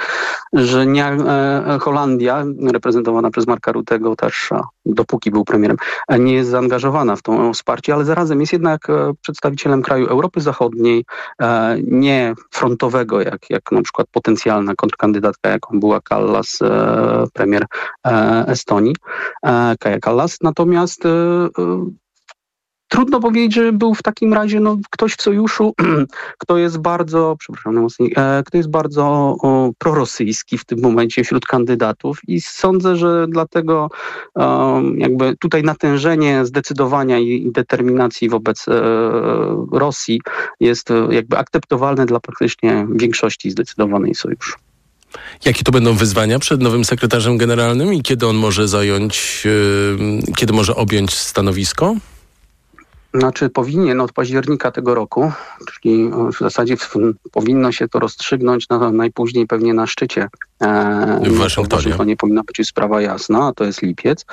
że 0.54 0.86
nie 0.86 1.06
e, 1.06 1.78
Holandia, 1.82 2.46
reprezentowana 2.72 3.32
przez 3.32 3.48
Marka 3.48 3.72
Rutego 3.72 4.16
też, 4.16 4.50
dopóki 4.86 5.32
był 5.32 5.46
premierem, 5.46 5.78
nie 6.20 6.34
jest 6.34 6.50
zaangażowana 6.50 7.16
w 7.16 7.22
to 7.22 7.54
wsparcie, 7.54 7.94
ale 7.94 8.06
zarazem 8.06 8.40
jest 8.42 8.54
jednak 8.54 8.90
e, 8.90 9.14
przedstawicielem 9.22 9.82
kraju 9.82 10.08
Europy 10.08 10.42
Zachodniej, 10.42 11.06
e, 11.42 11.78
nie 11.84 12.34
frontowego, 12.52 13.22
jak, 13.22 13.50
jak 13.50 13.72
na 13.72 13.82
przykład 13.82 14.08
potencjalna 14.68 14.76
kontrkandydatka, 14.76 15.50
jaką 15.50 15.80
była 15.80 16.02
Kallas, 16.02 16.60
premier 17.34 17.66
Estonii, 18.48 18.96
Kaja 19.80 20.00
Kallas. 20.02 20.38
Natomiast 20.42 21.04
trudno 22.88 23.20
powiedzieć, 23.20 23.54
że 23.54 23.74
był 23.74 23.96
w 23.96 24.04
takim 24.04 24.34
razie 24.34 24.60
no, 24.60 24.78
ktoś 24.90 25.14
w 25.14 25.22
sojuszu, 25.22 25.74
kto 26.42 26.58
jest 26.58 26.78
bardzo, 26.78 27.36
przepraszam 27.40 27.88
e, 28.18 28.44
kto 28.46 28.58
jest 28.58 28.70
bardzo 28.70 29.04
o, 29.42 29.72
prorosyjski 29.78 30.58
w 30.58 30.66
tym 30.66 30.82
momencie 30.82 31.24
wśród 31.24 31.46
kandydatów 31.46 32.20
i 32.28 32.42
sądzę, 32.42 32.96
że 32.96 33.26
dlatego 33.30 33.90
jakby 34.98 35.36
tutaj 35.38 35.64
natężenie 35.64 36.46
zdecydowania 36.46 37.20
i, 37.20 37.52
determinacji 37.52 38.30
wobec 38.30 38.68
e, 38.68 38.82
Rosji 39.72 40.22
jest 40.60 40.92
e, 40.92 41.08
jakby 41.12 41.38
akceptowalne 41.38 42.06
dla 42.06 42.20
praktycznie 42.20 42.88
większości 42.92 43.52
zdecydowanej 43.52 44.16
sojuszu. 44.16 44.58
Jakie 45.46 45.64
to 45.64 45.72
będą 45.72 45.94
wyzwania 45.94 46.40
przed 46.40 46.62
nowym 46.62 46.86
sekretarzem 46.86 47.38
generalnym 47.38 47.94
i 47.94 48.02
kiedy 48.02 48.28
on 48.28 48.36
może 48.36 48.68
zająć, 48.68 49.44
yy, 49.46 50.34
kiedy 50.36 50.54
może 50.54 50.76
objąć 50.76 51.14
stanowisko? 51.14 51.96
Znaczy 53.14 53.50
powinien 53.50 54.02
od 54.02 54.12
października 54.12 54.72
tego 54.72 54.96
roku, 54.96 55.32
czyli 55.74 56.10
w 56.10 56.40
zasadzie 56.40 56.78
w, 56.78 56.94
powinno 57.32 57.72
się 57.72 57.88
to 57.88 58.00
rozstrzygnąć 58.00 58.70
na, 58.70 58.92
najpóźniej 58.92 59.48
pewnie 59.48 59.74
na 59.74 59.88
szczycie. 59.88 60.28
E, 60.62 61.20
w 61.24 61.38
Waszyngtonie. 61.38 61.94
To 61.94 62.04
nie 62.04 62.18
powinna 62.18 62.42
być 62.44 62.68
sprawa 62.68 63.02
jasna, 63.02 63.48
a 63.48 63.54
to 63.54 63.64
jest 63.64 63.82
lipiec, 63.82 64.26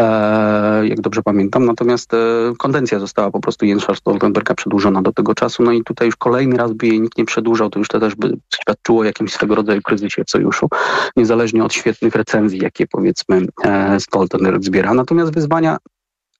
e, 0.00 0.86
jak 0.86 1.00
dobrze 1.00 1.22
pamiętam. 1.22 1.64
Natomiast 1.64 2.14
e, 2.14 2.16
konwencja 2.58 2.98
została 2.98 3.30
po 3.30 3.40
prostu 3.40 3.66
Jensza 3.66 3.94
Stoltenberga 3.94 4.54
przedłużona 4.54 5.02
do 5.02 5.12
tego 5.12 5.34
czasu. 5.34 5.62
No 5.62 5.72
i 5.72 5.84
tutaj 5.84 6.06
już 6.06 6.16
kolejny 6.16 6.56
raz 6.56 6.72
by 6.72 6.86
jej 6.86 7.00
nikt 7.00 7.18
nie 7.18 7.24
przedłużał, 7.24 7.70
to 7.70 7.78
już 7.78 7.88
to 7.88 8.00
też 8.00 8.14
by 8.14 8.36
świadczyło 8.54 9.00
o 9.00 9.04
jakimś 9.04 9.32
swego 9.32 9.54
rodzaju 9.54 9.82
kryzysie 9.82 10.24
w 10.24 10.30
sojuszu, 10.30 10.68
niezależnie 11.16 11.64
od 11.64 11.74
świetnych 11.74 12.14
recenzji, 12.14 12.58
jakie 12.62 12.86
powiedzmy 12.86 13.46
e, 13.64 14.00
Stoltenberg 14.00 14.62
zbiera. 14.62 14.94
Natomiast 14.94 15.34
wyzwania 15.34 15.76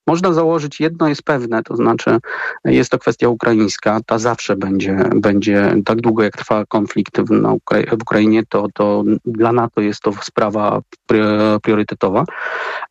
można 0.07 0.33
założyć, 0.33 0.79
jedno 0.79 1.07
jest 1.07 1.23
pewne, 1.23 1.63
to 1.63 1.75
znaczy 1.75 2.17
jest 2.65 2.91
to 2.91 2.99
kwestia 2.99 3.29
ukraińska, 3.29 3.99
ta 4.05 4.19
zawsze 4.19 4.55
będzie, 4.55 5.09
będzie 5.15 5.75
tak 5.85 6.01
długo 6.01 6.23
jak 6.23 6.37
trwa 6.37 6.65
konflikt 6.65 7.21
w, 7.21 7.57
w 7.97 8.01
Ukrainie, 8.01 8.43
to, 8.49 8.67
to 8.73 9.03
dla 9.25 9.51
NATO 9.51 9.81
jest 9.81 10.01
to 10.01 10.13
sprawa 10.21 10.81
priorytetowa. 11.61 12.25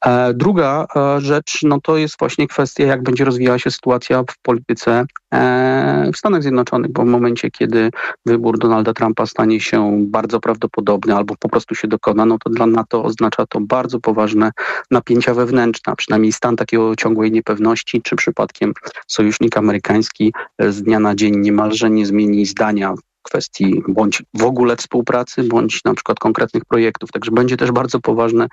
E, 0.05 0.35
druga 0.35 0.87
e, 0.97 1.21
rzecz, 1.21 1.63
no 1.63 1.81
to 1.81 1.97
jest 1.97 2.19
właśnie 2.19 2.47
kwestia, 2.47 2.85
jak 2.85 3.03
będzie 3.03 3.25
rozwijała 3.25 3.59
się 3.59 3.71
sytuacja 3.71 4.23
w 4.23 4.39
polityce 4.43 5.05
e, 5.35 6.11
w 6.15 6.17
Stanach 6.17 6.43
Zjednoczonych, 6.43 6.93
bo 6.93 7.03
w 7.03 7.07
momencie, 7.07 7.51
kiedy 7.51 7.91
wybór 8.27 8.59
Donalda 8.59 8.93
Trumpa 8.93 9.27
stanie 9.27 9.61
się 9.61 10.05
bardzo 10.07 10.41
prawdopodobny 10.41 11.17
albo 11.17 11.35
po 11.41 11.49
prostu 11.49 11.75
się 11.75 11.89
dokona, 11.89 12.27
no 12.27 12.39
to 12.45 12.51
dla 12.51 12.67
NATO 12.67 13.05
oznacza 13.05 13.47
to 13.47 13.61
bardzo 13.61 14.01
poważne 14.01 14.51
napięcia 14.91 15.35
wewnętrzne, 15.35 15.97
przynajmniej 15.97 16.33
stan 16.33 16.57
takiego 16.57 16.97
ciągłej 17.01 17.33
niepewności, 17.33 18.03
czy 18.03 18.17
przypadkiem 18.17 18.75
sojusznik 19.07 19.57
amerykański 19.57 20.33
z 20.59 20.83
dnia 20.83 21.01
na 21.01 21.15
dzień 21.15 21.37
niemalże 21.37 21.91
nie 21.91 22.07
zmieni 22.07 22.47
zdania 22.47 22.95
kwestii 23.23 23.83
bądź 23.89 24.23
w 24.35 24.45
ogóle 24.45 24.77
współpracy, 24.77 25.43
bądź 25.43 25.85
na 25.85 25.95
przykład 25.95 26.19
konkretnych 26.19 26.65
projektów. 26.65 27.11
Także 27.13 27.31
będzie 27.31 27.57
też 27.57 27.73
bardzo 27.73 28.01
poważne 28.01 28.47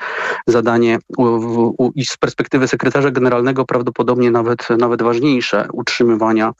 zadanie 0.47 0.99
i 1.95 2.05
z 2.05 2.17
perspektywy 2.17 2.67
sekretarza 2.67 3.11
generalnego 3.11 3.65
prawdopodobnie 3.65 4.31
nawet, 4.31 4.67
nawet 4.69 5.01
ważniejsze 5.01 5.67
utrzymywania 5.73 6.53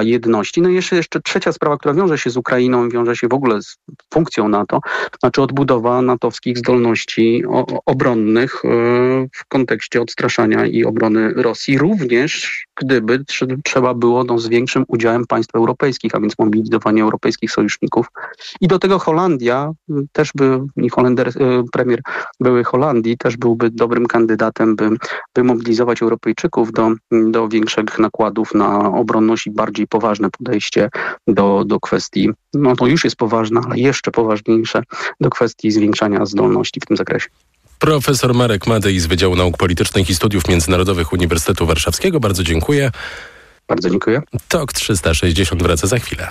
jedności. 0.00 0.62
No 0.62 0.68
i 0.68 0.74
jeszcze, 0.74 0.96
jeszcze 0.96 1.20
trzecia 1.20 1.52
sprawa, 1.52 1.76
która 1.76 1.94
wiąże 1.94 2.18
się 2.18 2.30
z 2.30 2.36
Ukrainą, 2.36 2.88
wiąże 2.88 3.16
się 3.16 3.28
w 3.28 3.34
ogóle 3.34 3.62
z 3.62 3.78
funkcją 4.14 4.48
NATO, 4.48 4.80
znaczy 5.20 5.42
odbudowa 5.42 6.02
natowskich 6.02 6.58
zdolności 6.58 7.42
obronnych 7.86 8.64
e, 8.64 8.68
w 9.32 9.44
kontekście 9.48 10.00
odstraszania 10.00 10.66
i 10.66 10.84
obrony 10.84 11.32
Rosji, 11.36 11.78
również 11.78 12.66
gdyby 12.76 13.24
trzeba 13.64 13.94
było 13.94 14.24
no, 14.24 14.38
z 14.38 14.48
większym 14.48 14.84
udziałem 14.88 15.26
państw 15.26 15.54
europejskich, 15.54 16.14
a 16.14 16.20
więc 16.20 16.38
mobilizowanie 16.38 17.02
europejskich 17.02 17.41
sojuszników. 17.48 18.06
I 18.60 18.68
do 18.68 18.78
tego 18.78 18.98
Holandia, 18.98 19.72
też 20.12 20.30
by 20.34 20.60
i 20.76 20.88
Holender, 20.88 21.28
e, 21.28 21.32
premier 21.72 22.00
były 22.40 22.64
Holandii, 22.64 23.18
też 23.18 23.36
byłby 23.36 23.70
dobrym 23.70 24.06
kandydatem, 24.06 24.76
by, 24.76 24.90
by 25.34 25.44
mobilizować 25.44 26.02
Europejczyków 26.02 26.72
do, 26.72 26.90
do 27.10 27.48
większych 27.48 27.98
nakładów 27.98 28.54
na 28.54 28.78
obronność 28.78 29.46
i 29.46 29.50
bardziej 29.50 29.86
poważne 29.86 30.30
podejście 30.30 30.88
do, 31.26 31.64
do 31.66 31.80
kwestii, 31.80 32.30
no 32.54 32.76
to 32.76 32.86
już 32.86 33.04
jest 33.04 33.16
poważne, 33.16 33.60
ale 33.64 33.78
jeszcze 33.78 34.10
poważniejsze, 34.10 34.82
do 35.20 35.30
kwestii 35.30 35.70
zwiększania 35.70 36.26
zdolności 36.26 36.80
w 36.80 36.86
tym 36.86 36.96
zakresie. 36.96 37.28
Profesor 37.78 38.34
Marek 38.34 38.66
Madej 38.66 39.00
z 39.00 39.06
Wydziału 39.06 39.36
Nauk 39.36 39.56
Politycznych 39.56 40.10
i 40.10 40.14
Studiów 40.14 40.48
Międzynarodowych 40.48 41.12
Uniwersytetu 41.12 41.66
Warszawskiego. 41.66 42.20
Bardzo 42.20 42.42
dziękuję. 42.42 42.90
Bardzo 43.68 43.90
dziękuję. 43.90 44.22
TOK 44.48 44.72
360 44.72 45.62
wraca 45.62 45.86
za 45.86 45.98
chwilę. 45.98 46.28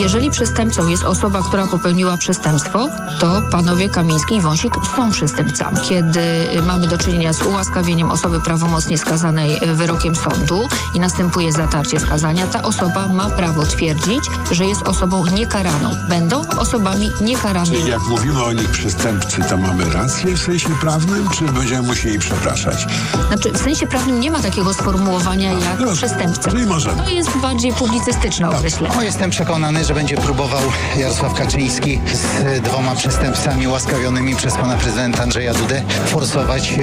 Jeżeli 0.00 0.30
przestępcą 0.30 0.86
jest 0.86 1.04
osoba, 1.04 1.42
która 1.48 1.66
popełniła 1.66 2.16
przestępstwo, 2.16 2.88
to 3.20 3.42
panowie 3.50 3.88
Kamiński 3.88 4.36
i 4.36 4.40
Wąsik 4.40 4.74
są 4.96 5.10
przestępcami. 5.10 5.76
Kiedy 5.88 6.20
mamy 6.66 6.86
do 6.86 6.98
czynienia 6.98 7.32
z 7.32 7.42
ułaskawieniem 7.42 8.10
osoby 8.10 8.40
prawomocnie 8.40 8.98
skazanej 8.98 9.60
wyrokiem 9.74 10.16
sądu 10.16 10.68
i 10.94 11.00
następuje 11.00 11.52
zatarcie 11.52 12.00
skazania, 12.00 12.46
ta 12.46 12.62
osoba 12.62 13.08
ma 13.08 13.30
prawo 13.30 13.66
twierdzić, 13.66 14.24
że 14.50 14.66
jest 14.66 14.82
osobą 14.82 15.26
niekaraną. 15.26 15.90
Będą 16.08 16.48
osobami 16.48 17.10
niekaranymi. 17.20 17.76
Czyli 17.76 17.90
jak 17.90 18.02
mówimy 18.02 18.44
o 18.44 18.52
nich 18.52 18.70
przestępcy, 18.70 19.42
to 19.48 19.56
mamy 19.56 19.84
rację 19.90 20.36
w 20.36 20.40
sensie 20.40 20.68
prawnym, 20.80 21.28
czy 21.28 21.44
będziemy 21.44 21.82
musieli 21.82 22.18
przepraszać? 22.18 22.86
Znaczy, 23.28 23.52
w 23.52 23.58
sensie 23.58 23.86
prawnym 23.86 24.20
nie 24.20 24.30
ma 24.30 24.40
takiego 24.40 24.74
sformułowania 24.74 25.52
jak 25.52 25.80
no, 25.80 25.92
przestępca. 25.92 26.50
Czyli 26.50 26.66
może. 26.66 26.90
To 26.90 27.08
jest 27.08 27.38
bardziej 27.38 27.72
publicystyczne 27.72 28.50
określenie. 28.50 28.94
No, 28.96 29.02
jestem 29.02 29.30
przekonany, 29.30 29.83
że 29.86 29.94
będzie 29.94 30.16
próbował 30.16 30.62
Jarosław 30.96 31.34
Kaczyński 31.34 32.00
z 32.12 32.60
dwoma 32.62 32.94
przestępcami 32.94 33.68
łaskawionymi 33.68 34.36
przez 34.36 34.54
pana 34.54 34.76
prezydenta 34.76 35.22
Andrzeja 35.22 35.54
Dudę 35.54 35.82
forsować 36.06 36.74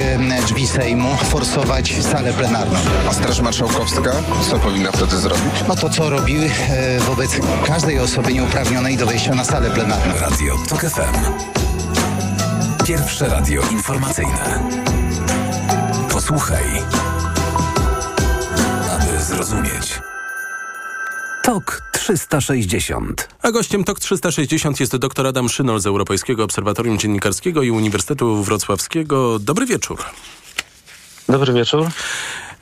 drzwi 0.46 0.66
Sejmu, 0.66 1.16
forsować 1.16 2.02
salę 2.02 2.32
plenarną. 2.32 2.78
A 3.10 3.14
Straż 3.14 3.40
Marszałkowska 3.40 4.12
co 4.50 4.58
powinna 4.58 4.92
wtedy 4.92 5.16
zrobić? 5.16 5.54
No 5.68 5.76
to 5.76 5.90
co 5.90 6.10
robiły 6.10 6.44
e, 6.44 7.00
wobec 7.00 7.30
każdej 7.66 7.98
osoby 7.98 8.32
nieuprawnionej 8.32 8.96
do 8.96 9.06
wejścia 9.06 9.34
na 9.34 9.44
salę 9.44 9.70
plenarną. 9.70 10.14
Radio 10.20 10.54
TOK 10.68 10.80
FM. 10.80 11.42
Pierwsze 12.86 13.28
radio 13.28 13.62
informacyjne. 13.70 14.62
Posłuchaj, 16.10 16.64
aby 18.90 19.22
zrozumieć. 19.22 20.11
TOK 21.42 21.82
360. 21.92 23.28
A 23.42 23.50
gościem 23.50 23.84
TOK 23.84 24.00
360 24.00 24.80
jest 24.80 24.96
dr 24.96 25.26
Adam 25.26 25.48
Szynol 25.48 25.80
z 25.80 25.86
Europejskiego 25.86 26.44
Obserwatorium 26.44 26.98
Dziennikarskiego 26.98 27.62
i 27.62 27.70
Uniwersytetu 27.70 28.42
Wrocławskiego. 28.42 29.38
Dobry 29.38 29.66
wieczór. 29.66 29.98
Dobry 31.28 31.52
wieczór. 31.52 31.86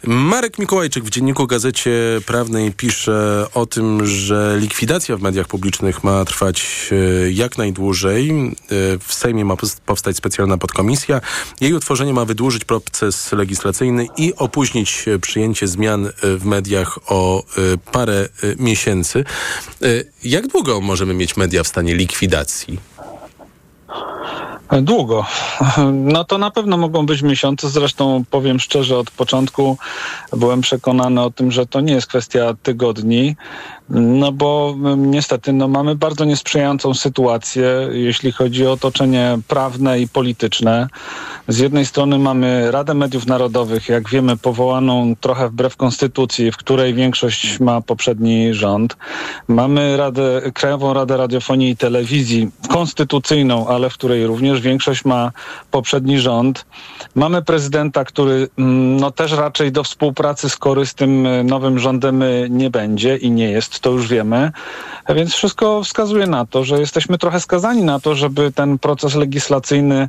Marek 0.04 0.58
Mikołajczyk 0.58 1.04
w 1.04 1.10
Dzienniku 1.10 1.46
Gazecie 1.46 1.92
Prawnej 2.26 2.72
pisze 2.72 3.46
o 3.54 3.66
tym, 3.66 4.06
że 4.06 4.56
likwidacja 4.60 5.16
w 5.16 5.22
mediach 5.22 5.46
publicznych 5.46 6.04
ma 6.04 6.24
trwać 6.24 6.90
e, 6.92 7.30
jak 7.30 7.58
najdłużej. 7.58 8.30
E, 8.30 8.54
w 8.98 9.14
Sejmie 9.14 9.44
ma 9.44 9.54
powstać 9.86 10.16
specjalna 10.16 10.58
podkomisja. 10.58 11.20
Jej 11.60 11.74
utworzenie 11.74 12.12
ma 12.12 12.24
wydłużyć 12.24 12.64
proces 12.64 13.32
legislacyjny 13.32 14.06
i 14.16 14.34
opóźnić 14.34 15.04
przyjęcie 15.20 15.68
zmian 15.68 16.06
e, 16.06 16.36
w 16.36 16.44
mediach 16.44 16.98
o 17.06 17.44
parę 17.92 18.28
miesięcy. 18.58 19.24
Jak 20.24 20.46
długo 20.46 20.80
możemy 20.80 21.14
mieć 21.14 21.36
media 21.36 21.62
w 21.62 21.68
stanie 21.68 21.94
likwidacji? 21.94 22.78
Długo. 24.82 25.26
No 25.92 26.24
to 26.24 26.38
na 26.38 26.50
pewno 26.50 26.76
mogą 26.76 27.06
być 27.06 27.22
miesiące. 27.22 27.68
Zresztą 27.68 28.24
powiem 28.30 28.60
szczerze, 28.60 28.98
od 28.98 29.10
początku 29.10 29.78
byłem 30.32 30.60
przekonany 30.60 31.20
o 31.20 31.30
tym, 31.30 31.52
że 31.52 31.66
to 31.66 31.80
nie 31.80 31.92
jest 31.92 32.06
kwestia 32.06 32.54
tygodni. 32.62 33.36
No 33.90 34.32
bo 34.32 34.74
mm, 34.76 35.10
niestety 35.10 35.52
no, 35.52 35.68
mamy 35.68 35.94
bardzo 35.94 36.24
niesprzyjającą 36.24 36.94
sytuację, 36.94 37.88
jeśli 37.92 38.32
chodzi 38.32 38.66
o 38.66 38.72
otoczenie 38.72 39.38
prawne 39.48 40.00
i 40.00 40.08
polityczne. 40.08 40.88
Z 41.48 41.58
jednej 41.58 41.86
strony 41.86 42.18
mamy 42.18 42.70
Radę 42.70 42.94
Mediów 42.94 43.26
Narodowych, 43.26 43.88
jak 43.88 44.08
wiemy, 44.08 44.36
powołaną 44.36 45.14
trochę 45.20 45.48
wbrew 45.48 45.76
konstytucji, 45.76 46.52
w 46.52 46.56
której 46.56 46.94
większość 46.94 47.60
ma 47.60 47.80
poprzedni 47.80 48.54
rząd. 48.54 48.96
Mamy 49.48 49.96
Radę, 49.96 50.42
Krajową 50.54 50.92
Radę 50.92 51.16
Radiofonii 51.16 51.70
i 51.70 51.76
Telewizji, 51.76 52.50
konstytucyjną, 52.68 53.68
ale 53.68 53.90
w 53.90 53.94
której 53.94 54.26
również 54.26 54.60
większość 54.60 55.04
ma 55.04 55.32
poprzedni 55.70 56.18
rząd. 56.18 56.66
Mamy 57.14 57.42
prezydenta, 57.42 58.04
który 58.04 58.48
mm, 58.58 58.96
no, 58.96 59.10
też 59.10 59.32
raczej 59.32 59.72
do 59.72 59.84
współpracy 59.84 60.48
z 60.84 60.94
tym 60.94 61.28
nowym 61.44 61.78
rządem 61.78 62.24
nie 62.50 62.70
będzie 62.70 63.16
i 63.16 63.30
nie 63.30 63.50
jest 63.50 63.79
to 63.80 63.90
już 63.90 64.08
wiemy. 64.08 64.52
Więc 65.14 65.34
wszystko 65.34 65.82
wskazuje 65.84 66.26
na 66.26 66.46
to, 66.46 66.64
że 66.64 66.80
jesteśmy 66.80 67.18
trochę 67.18 67.40
skazani 67.40 67.82
na 67.82 68.00
to, 68.00 68.14
żeby 68.14 68.52
ten 68.52 68.78
proces 68.78 69.14
legislacyjny 69.14 70.08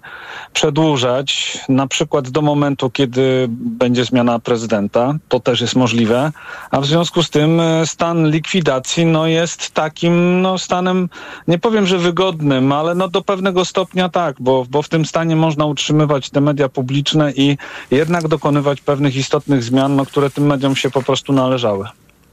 przedłużać, 0.53 1.59
na 1.69 1.87
przykład 1.87 2.29
do 2.29 2.41
momentu, 2.41 2.89
kiedy 2.89 3.47
będzie 3.49 4.05
zmiana 4.05 4.39
prezydenta. 4.39 5.13
To 5.29 5.39
też 5.39 5.61
jest 5.61 5.75
możliwe. 5.75 6.31
A 6.71 6.81
w 6.81 6.85
związku 6.85 7.23
z 7.23 7.29
tym 7.29 7.59
e, 7.59 7.85
stan 7.85 8.29
likwidacji 8.29 9.05
no, 9.05 9.27
jest 9.27 9.71
takim 9.71 10.41
no, 10.41 10.57
stanem, 10.57 11.09
nie 11.47 11.59
powiem, 11.59 11.87
że 11.87 11.97
wygodnym, 11.97 12.71
ale 12.71 12.95
no, 12.95 13.07
do 13.07 13.21
pewnego 13.21 13.65
stopnia 13.65 14.09
tak, 14.09 14.35
bo, 14.39 14.65
bo 14.69 14.81
w 14.81 14.89
tym 14.89 15.05
stanie 15.05 15.35
można 15.35 15.65
utrzymywać 15.65 16.29
te 16.29 16.41
media 16.41 16.69
publiczne 16.69 17.31
i 17.31 17.57
jednak 17.91 18.27
dokonywać 18.27 18.81
pewnych 18.81 19.15
istotnych 19.15 19.63
zmian, 19.63 19.95
no, 19.95 20.05
które 20.05 20.29
tym 20.29 20.45
mediom 20.45 20.75
się 20.75 20.89
po 20.89 21.03
prostu 21.03 21.33
należały. 21.33 21.87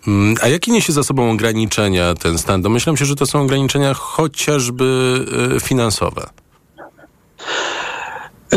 Mm, 0.06 0.36
a 0.42 0.48
jakie 0.48 0.72
niesie 0.72 0.92
za 0.92 1.02
sobą 1.02 1.30
ograniczenia 1.30 2.14
ten 2.14 2.38
stan? 2.38 2.62
Domyślam 2.62 2.96
się, 2.96 3.04
że 3.04 3.16
to 3.16 3.26
są 3.26 3.42
ograniczenia 3.42 3.94
chociażby 3.94 4.84
y, 5.56 5.60
finansowe. 5.60 6.30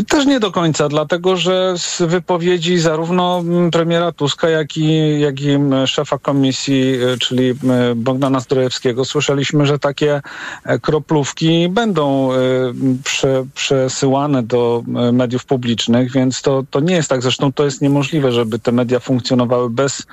Też 0.07 0.25
nie 0.25 0.39
do 0.39 0.51
końca, 0.51 0.89
dlatego 0.89 1.37
że 1.37 1.73
z 1.77 2.01
wypowiedzi 2.01 2.79
zarówno 2.79 3.43
premiera 3.71 4.11
Tuska, 4.11 4.49
jak 4.49 4.77
i, 4.77 5.19
jak 5.19 5.41
i 5.41 5.57
szefa 5.85 6.17
komisji, 6.17 7.03
y, 7.03 7.17
czyli 7.17 7.53
Bogdana 7.95 8.39
Zdrojewskiego, 8.39 9.05
słyszeliśmy, 9.05 9.65
że 9.65 9.79
takie 9.79 10.21
e, 10.63 10.79
kroplówki 10.79 11.69
będą 11.69 12.33
y, 12.33 12.37
prze, 13.03 13.45
przesyłane 13.55 14.43
do 14.43 14.83
mediów 15.13 15.45
publicznych, 15.45 16.11
więc 16.11 16.41
to, 16.41 16.63
to 16.69 16.79
nie 16.79 16.95
jest 16.95 17.09
tak. 17.09 17.21
Zresztą 17.21 17.53
to 17.53 17.65
jest 17.65 17.81
niemożliwe, 17.81 18.31
żeby 18.31 18.59
te 18.59 18.71
media 18.71 18.99
funkcjonowały 18.99 19.69
bez 19.69 20.03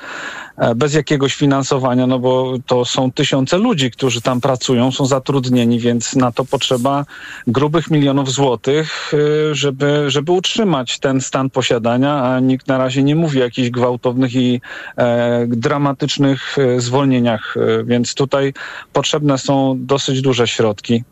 bez 0.76 0.94
jakiegoś 0.94 1.34
finansowania, 1.34 2.06
no 2.06 2.18
bo 2.18 2.54
to 2.66 2.84
są 2.84 3.12
tysiące 3.12 3.59
ludzi, 3.59 3.90
którzy 3.90 4.20
tam 4.20 4.40
pracują, 4.40 4.92
są 4.92 5.06
zatrudnieni, 5.06 5.80
więc 5.80 6.16
na 6.16 6.32
to 6.32 6.44
potrzeba 6.44 7.04
grubych 7.46 7.90
milionów 7.90 8.32
złotych, 8.32 9.12
e, 9.14 9.54
żeby, 9.54 10.04
żeby 10.11 10.32
utrzymać 10.32 10.98
ten 10.98 11.20
stan 11.20 11.50
posiadania, 11.50 12.22
a 12.22 12.40
nikt 12.40 12.66
na 12.66 12.78
razie 12.78 13.02
nie 13.02 13.16
mówi 13.16 13.40
o 13.40 13.44
jakichś 13.44 13.70
gwałtownych 13.70 14.34
i 14.34 14.61
e, 14.96 15.46
dramatycznych 15.46 16.59
e, 16.59 16.80
zwolnieniach, 16.80 17.54
więc 17.84 18.14
tutaj 18.14 18.52
potrzebne 18.92 19.38
są 19.38 19.74
dosyć 19.78 20.22
duże 20.22 20.48
środki. 20.48 21.04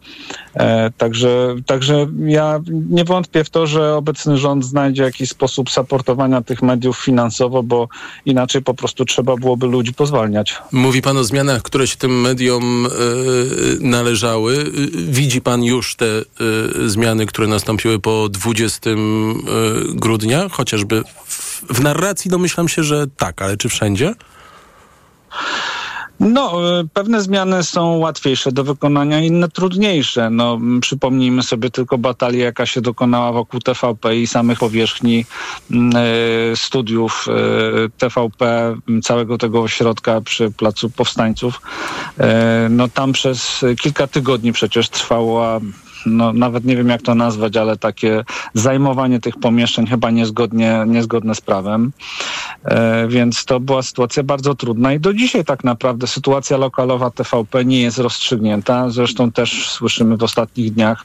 E, 0.56 0.90
także, 0.98 1.54
także 1.66 2.06
ja 2.26 2.60
nie 2.90 3.04
wątpię 3.04 3.44
w 3.44 3.50
to, 3.50 3.66
że 3.66 3.94
obecny 3.94 4.38
rząd 4.38 4.64
znajdzie 4.64 5.02
jakiś 5.02 5.30
sposób 5.30 5.70
supportowania 5.70 6.42
tych 6.42 6.62
mediów 6.62 6.98
finansowo, 6.98 7.62
bo 7.62 7.88
inaczej 8.24 8.62
po 8.62 8.74
prostu 8.74 9.04
trzeba 9.04 9.36
byłoby 9.36 9.66
ludzi 9.66 9.94
pozwalniać. 9.94 10.56
Mówi 10.72 11.02
pan 11.02 11.16
o 11.16 11.24
zmianach, 11.24 11.62
które 11.62 11.86
się 11.86 11.96
tym 11.96 12.20
mediom 12.20 12.86
y, 12.86 12.90
należały. 13.80 14.64
Widzi 14.92 15.40
pan 15.40 15.64
już 15.64 15.96
te 15.96 16.06
zmiany, 16.86 17.26
które 17.26 17.48
nastąpiły 17.48 17.98
po 17.98 18.28
20 18.28 18.90
y, 18.90 18.94
grudnia, 19.94 20.48
chociażby 20.48 21.02
w, 21.26 21.62
w 21.70 21.80
narracji 21.80 22.30
domyślam 22.30 22.68
się, 22.68 22.82
że 22.82 23.06
tak, 23.16 23.42
ale 23.42 23.56
czy 23.56 23.68
wszędzie? 23.68 24.14
No, 26.20 26.78
e, 26.80 26.84
pewne 26.92 27.20
zmiany 27.20 27.62
są 27.62 27.96
łatwiejsze 27.96 28.52
do 28.52 28.64
wykonania, 28.64 29.20
inne 29.20 29.48
trudniejsze. 29.48 30.30
No, 30.30 30.58
przypomnijmy 30.80 31.42
sobie 31.42 31.70
tylko 31.70 31.98
batalię, 31.98 32.44
jaka 32.44 32.66
się 32.66 32.80
dokonała 32.80 33.32
wokół 33.32 33.60
TVP 33.60 34.16
i 34.16 34.26
samych 34.26 34.58
powierzchni 34.58 35.24
y, 35.70 36.56
studiów 36.56 37.26
y, 37.28 37.90
TVP, 37.98 38.74
całego 39.02 39.38
tego 39.38 39.62
ośrodka 39.62 40.20
przy 40.20 40.50
Placu 40.50 40.90
Powstańców. 40.90 41.60
Y, 42.20 42.22
no, 42.70 42.88
tam 42.88 43.12
przez 43.12 43.64
kilka 43.82 44.06
tygodni 44.06 44.52
przecież 44.52 44.88
trwała 44.88 45.60
no, 46.06 46.32
nawet 46.32 46.64
nie 46.64 46.76
wiem 46.76 46.88
jak 46.88 47.02
to 47.02 47.14
nazwać, 47.14 47.56
ale 47.56 47.76
takie 47.76 48.24
zajmowanie 48.54 49.20
tych 49.20 49.36
pomieszczeń 49.36 49.86
chyba 49.86 50.10
niezgodnie, 50.10 50.84
niezgodne 50.86 51.34
z 51.34 51.40
prawem. 51.40 51.92
E, 52.64 53.08
więc 53.08 53.44
to 53.44 53.60
była 53.60 53.82
sytuacja 53.82 54.22
bardzo 54.22 54.54
trudna 54.54 54.92
i 54.92 55.00
do 55.00 55.14
dzisiaj 55.14 55.44
tak 55.44 55.64
naprawdę 55.64 56.06
sytuacja 56.06 56.56
lokalowa 56.56 57.10
TVP 57.10 57.64
nie 57.64 57.80
jest 57.80 57.98
rozstrzygnięta. 57.98 58.90
Zresztą 58.90 59.32
też 59.32 59.70
słyszymy 59.70 60.16
w 60.16 60.22
ostatnich 60.22 60.72
dniach 60.74 61.04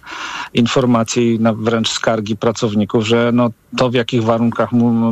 informacje 0.53 1.33
i 1.33 1.39
wręcz 1.55 1.89
skargi 1.89 2.35
pracowników, 2.35 3.07
że 3.07 3.31
no, 3.33 3.49
to 3.77 3.89
w 3.89 3.93
jakich 3.93 4.23
warunkach 4.23 4.69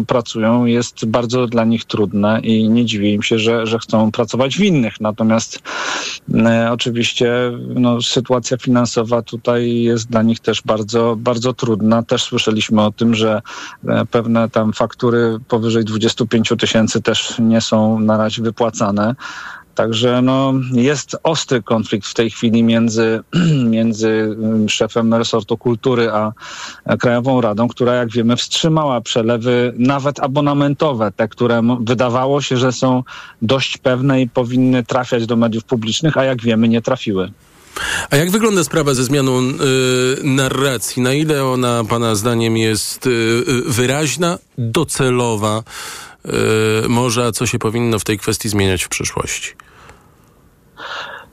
pracują 0.08 0.66
jest 0.66 1.06
bardzo 1.06 1.48
dla 1.48 1.66
nich 1.66 1.86
trudne 1.86 2.40
i 2.44 2.70
nie 2.70 2.86
dziwię 2.86 3.14
im 3.14 3.24
się, 3.24 3.40
że, 3.40 3.68
że 3.68 3.80
chcą 3.80 4.12
pracować 4.12 4.58
w 4.58 4.64
innych. 4.64 5.02
Natomiast 5.02 5.60
e, 6.34 6.70
oczywiście 6.72 7.32
no, 7.76 8.02
sytuacja 8.02 8.58
finansowa 8.58 9.22
tutaj 9.22 9.79
jest 9.84 10.10
dla 10.10 10.22
nich 10.22 10.40
też 10.40 10.62
bardzo, 10.66 11.16
bardzo 11.18 11.54
trudna. 11.54 12.04
Też 12.04 12.24
słyszeliśmy 12.24 12.82
o 12.82 12.92
tym, 12.92 13.16
że 13.16 13.42
e, 13.88 14.06
pewne 14.06 14.50
tam 14.50 14.74
faktury 14.74 15.38
powyżej 15.48 15.86
25 15.86 16.54
tysięcy 16.60 17.02
też 17.02 17.36
nie 17.40 17.62
są 17.62 18.00
na 18.00 18.18
razie 18.18 18.42
wypłacane. 18.42 19.16
Także 19.80 20.22
no, 20.22 20.54
jest 20.72 21.18
ostry 21.24 21.64
konflikt 21.64 22.08
w 22.08 22.14
tej 22.14 22.30
chwili 22.30 22.64
między, 22.64 23.20
między 23.76 24.08
mm, 24.10 24.70
szefem 24.70 25.14
resortu 25.14 25.58
kultury 25.58 26.12
a 26.12 26.34
Krajową 26.98 27.42
Radą, 27.42 27.68
która 27.68 27.94
jak 27.94 28.12
wiemy 28.12 28.36
wstrzymała 28.36 29.02
przelewy 29.02 29.74
nawet 29.78 30.20
abonamentowe, 30.20 31.12
te, 31.12 31.28
które 31.28 31.62
wydawało 31.82 32.42
się, 32.42 32.58
że 32.58 32.72
są 32.72 33.04
dość 33.42 33.78
pewne 33.78 34.22
i 34.22 34.30
powinny 34.30 34.84
trafiać 34.84 35.26
do 35.26 35.36
mediów 35.36 35.64
publicznych, 35.64 36.18
a 36.18 36.24
jak 36.24 36.42
wiemy 36.42 36.68
nie 36.68 36.82
trafiły. 36.82 37.32
A 38.10 38.16
jak 38.16 38.32
wygląda 38.32 38.64
sprawa 38.64 38.94
ze 38.94 39.04
zmianą 39.04 39.40
y, 39.40 39.54
narracji? 40.24 41.02
Na 41.02 41.14
ile 41.14 41.46
ona, 41.46 41.84
Pana 41.90 42.16
zdaniem, 42.16 42.58
jest 42.58 43.08
y, 43.08 43.10
y 43.10 43.62
wyraźna, 43.66 44.38
docelowa? 44.58 45.64
Y, 46.86 46.90
może, 46.90 47.32
co 47.32 47.46
się 47.46 47.60
powinno 47.60 48.00
w 48.00 48.04
tej 48.04 48.18
kwestii 48.18 48.50
zmieniać 48.50 48.84
w 48.84 48.90
przyszłości? 48.90 49.54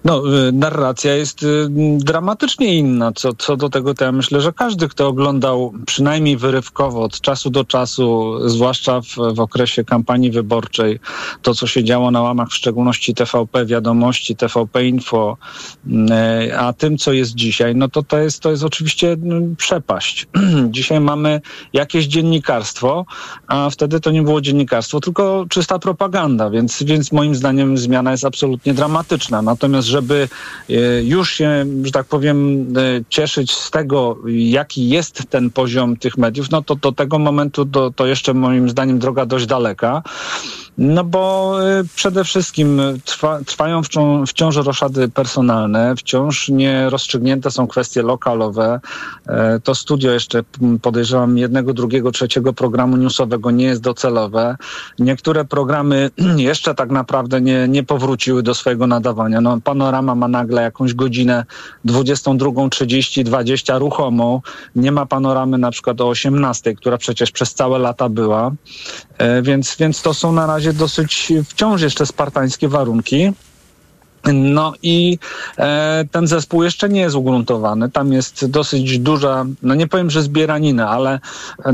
No, 0.07 0.23
y, 0.49 0.53
narracja 0.53 1.15
jest 1.15 1.43
y, 1.43 1.69
dramatycznie 1.99 2.75
inna. 2.75 3.13
Co, 3.13 3.35
co 3.35 3.57
do 3.57 3.69
tego, 3.69 3.95
to 3.95 4.05
ja 4.05 4.13
myślę, 4.13 4.41
że 4.41 4.53
każdy, 4.53 4.89
kto 4.89 5.09
oglądał 5.09 5.73
przynajmniej 5.87 6.37
wyrywkowo 6.37 7.03
od 7.03 7.21
czasu 7.21 7.51
do 7.51 7.65
czasu, 7.65 8.35
zwłaszcza 8.49 9.01
w, 9.01 9.35
w 9.35 9.41
okresie 9.41 9.85
kampanii 9.85 10.31
wyborczej, 10.31 11.01
to, 11.43 11.55
co 11.55 11.67
się 11.67 11.85
działo 11.85 12.11
na 12.11 12.23
łamach 12.23 12.49
w 12.49 12.55
szczególności 12.55 13.15
TVP 13.15 13.67
Wiadomości, 13.67 14.37
TVP 14.37 14.87
Info, 14.87 15.37
y, 15.87 16.59
a 16.59 16.73
tym, 16.73 16.99
co 16.99 17.13
jest 17.13 17.35
dzisiaj, 17.35 17.77
no 17.77 17.89
to 17.89 18.03
to 18.03 18.19
jest, 18.19 18.41
to 18.41 18.51
jest 18.51 18.65
oczywiście 18.65 19.17
przepaść. 19.57 20.27
dzisiaj 20.71 21.01
mamy 21.01 21.41
jakieś 21.73 22.07
dziennikarstwo, 22.07 23.05
a 23.47 23.71
wtedy 23.71 24.01
to 24.01 24.11
nie 24.11 24.23
było 24.23 24.41
dziennikarstwo, 24.41 25.01
tylko 25.01 25.47
czysta 25.49 25.79
propaganda, 25.79 26.51
więc, 26.51 26.83
więc 26.83 27.13
moim 27.13 27.35
zdaniem 27.35 27.79
zmiana 27.79 28.11
jest 28.11 28.25
absolutnie 28.25 28.75
dramatyczna. 28.75 29.43
Natomiast, 29.43 29.96
żeby 29.97 30.29
e, 30.71 31.03
już 31.03 31.31
się, 31.31 31.65
że 31.83 31.93
tak 31.93 32.07
powiem, 32.07 32.67
e, 32.77 33.05
cieszyć 33.09 33.53
z 33.53 33.71
tego, 33.71 34.19
jaki 34.29 34.89
jest 34.89 35.23
ten 35.31 35.51
poziom 35.51 35.97
tych 35.97 36.19
mediów, 36.19 36.51
no 36.51 36.63
to 36.63 36.75
do 36.77 36.93
tego 36.93 37.19
momentu 37.19 37.67
to, 37.67 37.91
to 37.91 38.07
jeszcze 38.07 38.35
moim 38.35 38.69
zdaniem 38.69 38.99
droga 38.99 39.27
dość 39.27 39.47
daleka. 39.47 40.03
No 40.79 41.05
bo 41.05 41.55
y, 41.81 41.85
przede 41.95 42.25
wszystkim 42.25 42.81
trwa, 43.05 43.41
trwają 43.47 43.83
wciąż 44.27 44.57
roszady 44.57 45.09
personalne, 45.09 45.97
wciąż 45.97 46.49
nie 46.49 46.91
rozstrzygnięte 46.91 47.51
są 47.51 47.67
kwestie 47.67 48.03
lokalowe. 48.03 48.81
E, 49.29 49.61
to 49.61 49.75
studio 49.75 50.13
jeszcze 50.13 50.43
podejrzewam 50.83 51.39
jednego, 51.39 51.75
drugiego, 51.75 52.13
trzeciego 52.13 52.53
programu 52.53 52.97
newsowego 52.97 53.51
nie 53.51 53.65
jest 53.65 53.81
docelowe. 53.81 54.57
Niektóre 54.99 55.45
programy 55.45 56.11
jeszcze 56.37 56.75
tak 56.75 56.91
naprawdę 56.91 57.41
nie, 57.41 57.69
nie 57.69 57.83
powróciły 57.83 58.43
do 58.43 58.55
swojego 58.55 58.87
nadawania. 58.87 59.41
No, 59.41 59.61
Panorama 59.65 60.15
ma 60.15 60.29
nagle 60.29 60.63
jakąś 60.63 60.95
godzinę 60.95 61.45
22.30, 61.87 63.25
20 63.25 63.79
ruchomą. 63.79 64.41
Nie 64.77 64.93
ma 64.93 65.07
panoramy 65.07 65.59
na 65.59 65.71
przykład 65.71 66.01
o 66.01 66.09
18, 66.09 66.75
która 66.75 66.99
przecież 66.99 67.31
przez 67.31 67.55
całe 67.55 67.79
lata 67.79 68.09
była. 68.09 68.53
E, 69.19 69.43
więc, 69.43 69.77
więc 69.77 70.03
to 70.03 70.15
są 70.15 70.33
na 70.33 70.47
razie 70.47 70.66
dosyć 70.73 71.33
wciąż 71.49 71.83
jeszcze 71.83 72.07
spartańskie 72.07 72.69
warunki. 72.69 73.33
No 74.35 74.73
i 74.83 75.19
e, 75.59 76.05
ten 76.11 76.27
zespół 76.27 76.63
jeszcze 76.63 76.89
nie 76.89 77.01
jest 77.01 77.17
ugruntowany. 77.17 77.91
Tam 77.91 78.13
jest 78.13 78.47
dosyć 78.47 78.99
duża, 78.99 79.47
no 79.63 79.75
nie 79.75 79.87
powiem, 79.87 80.11
że 80.11 80.23
zbieranina, 80.23 80.91
ale 80.91 81.21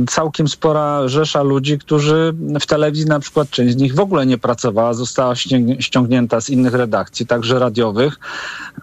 całkiem 0.09 0.49
spora 0.49 1.09
rzesza 1.09 1.43
ludzi, 1.43 1.79
którzy 1.79 2.35
w 2.61 2.67
telewizji 2.67 3.07
na 3.07 3.21
przykład 3.21 3.51
część 3.51 3.75
z 3.75 3.77
nich 3.77 3.95
w 3.95 4.01
ogóle 4.01 4.27
nie 4.27 4.39
pracowała, 4.39 4.95
została 4.95 5.35
ściągnięta 5.79 6.41
z 6.41 6.51
innych 6.51 6.75
redakcji, 6.75 7.27
także 7.27 7.59
radiowych. 7.59 8.19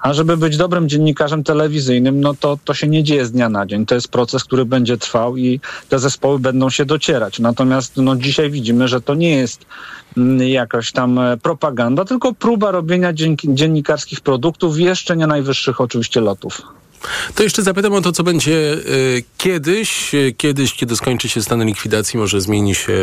A 0.02 0.14
żeby 0.14 0.38
być 0.38 0.58
dobrym 0.58 0.90
dziennikarzem 0.90 1.44
telewizyjnym, 1.44 2.22
no 2.22 2.34
to 2.34 2.58
to 2.66 2.74
się 2.74 2.88
nie 2.88 3.04
dzieje 3.04 3.26
z 3.26 3.32
dnia 3.32 3.50
na 3.50 3.66
dzień. 3.66 3.86
To 3.86 3.96
jest 3.96 4.08
proces, 4.08 4.44
który 4.44 4.66
będzie 4.66 4.98
trwał 4.98 5.38
i 5.38 5.60
te 5.90 6.00
zespoły 6.00 6.40
będą 6.40 6.70
się 6.70 6.86
docierać. 6.86 7.40
Natomiast 7.40 7.98
no 7.98 8.16
dzisiaj 8.16 8.52
widzimy, 8.52 8.88
że 8.88 9.02
to 9.02 9.16
nie 9.16 9.36
jest 9.36 9.66
jakaś 10.38 10.92
tam 10.92 11.20
e, 11.20 11.38
propaganda, 11.38 12.06
tylko 12.06 12.34
próba 12.34 12.72
robienia 12.72 13.14
dziennikarskich 13.44 14.22
produktów, 14.22 14.80
jeszcze 14.80 15.18
nie 15.18 15.28
najwyższych 15.28 15.82
oczywiście 15.82 16.22
lotów. 16.22 16.62
To 17.36 17.44
jeszcze 17.44 17.64
zapytam 17.64 17.94
o 17.94 18.02
to, 18.02 18.12
co 18.12 18.24
będzie 18.24 18.74
y, 18.74 19.24
kiedyś, 19.38 20.14
y, 20.14 20.34
kiedyś, 20.38 20.74
kiedy 20.74 20.96
skończy 20.96 21.30
się 21.30 21.42
stan 21.42 21.66
likwidacji, 21.66 22.20
może 22.20 22.42
zmieni 22.42 22.76
się 22.76 22.94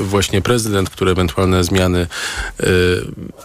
właśnie 0.00 0.42
prezydent, 0.42 0.90
który 0.90 1.10
ewentualne 1.10 1.64
zmiany 1.64 2.06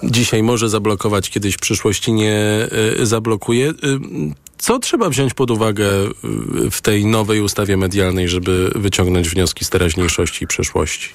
dzisiaj 0.04 0.44
może 0.44 0.70
zablokować, 0.70 1.30
kiedyś 1.30 1.56
w 1.56 1.60
przyszłości 1.60 2.14
nie 2.14 2.68
zablokuje. 3.04 3.74
Co 4.58 4.80
trzeba 4.80 5.10
wziąć 5.10 5.34
pod 5.34 5.52
uwagę 5.52 5.90
w 6.72 6.82
tej 6.82 7.06
nowej 7.06 7.42
ustawie 7.42 7.78
medialnej, 7.78 8.30
żeby 8.30 8.72
wyciągnąć 8.76 9.30
wnioski 9.30 9.66
z 9.66 9.70
teraźniejszości 9.70 10.44
i 10.44 10.48
przeszłości? 10.48 11.10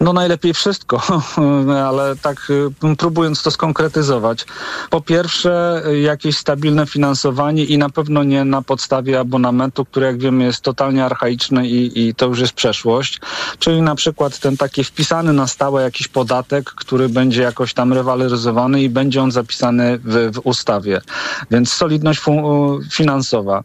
No 0.00 0.12
najlepiej 0.12 0.54
wszystko, 0.54 1.02
ale 1.88 2.16
tak 2.16 2.50
y, 2.50 2.96
próbując 2.96 3.42
to 3.42 3.50
skonkretyzować. 3.50 4.46
Po 4.90 5.00
pierwsze 5.00 5.82
jakieś 6.02 6.36
stabilne 6.36 6.86
finansowanie 6.86 7.64
i 7.64 7.78
na 7.78 7.90
pewno 7.90 8.24
nie 8.24 8.44
na 8.44 8.62
podstawie 8.62 9.20
abonamentu, 9.20 9.84
który 9.84 10.06
jak 10.06 10.18
wiemy 10.18 10.44
jest 10.44 10.60
totalnie 10.60 11.04
archaiczny 11.04 11.68
i, 11.68 12.08
i 12.08 12.14
to 12.14 12.26
już 12.26 12.40
jest 12.40 12.52
przeszłość. 12.52 13.20
Czyli 13.58 13.82
na 13.82 13.94
przykład 13.94 14.38
ten 14.38 14.56
taki 14.56 14.84
wpisany 14.84 15.32
na 15.32 15.46
stałe 15.46 15.82
jakiś 15.82 16.08
podatek, 16.08 16.70
który 16.70 17.08
będzie 17.08 17.42
jakoś 17.42 17.74
tam 17.74 17.92
rewaloryzowany 17.92 18.82
i 18.82 18.88
będzie 18.88 19.22
on 19.22 19.30
zapisany 19.30 19.98
w, 19.98 20.30
w 20.34 20.40
ustawie. 20.44 21.00
Więc 21.50 21.72
solidność 21.72 22.20
finansowa. 22.92 23.62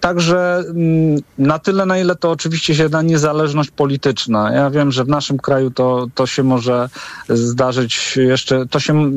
Także 0.00 0.64
mm, 0.68 1.20
na 1.38 1.58
tyle, 1.58 1.86
na 1.86 1.98
ile 1.98 2.16
to 2.16 2.30
oczywiście 2.30 2.74
się 2.74 2.88
da 2.88 3.02
niezależność 3.02 3.70
polityczna. 3.70 4.52
Ja 4.52 4.70
wiem, 4.70 4.92
że 4.92 5.04
w 5.04 5.08
naszym 5.08 5.38
kraju 5.56 5.70
to, 5.70 6.06
to 6.14 6.26
się 6.26 6.42
może 6.42 6.88
zdarzyć 7.28 8.16
jeszcze, 8.16 8.66
to 8.66 8.80
się, 8.80 9.12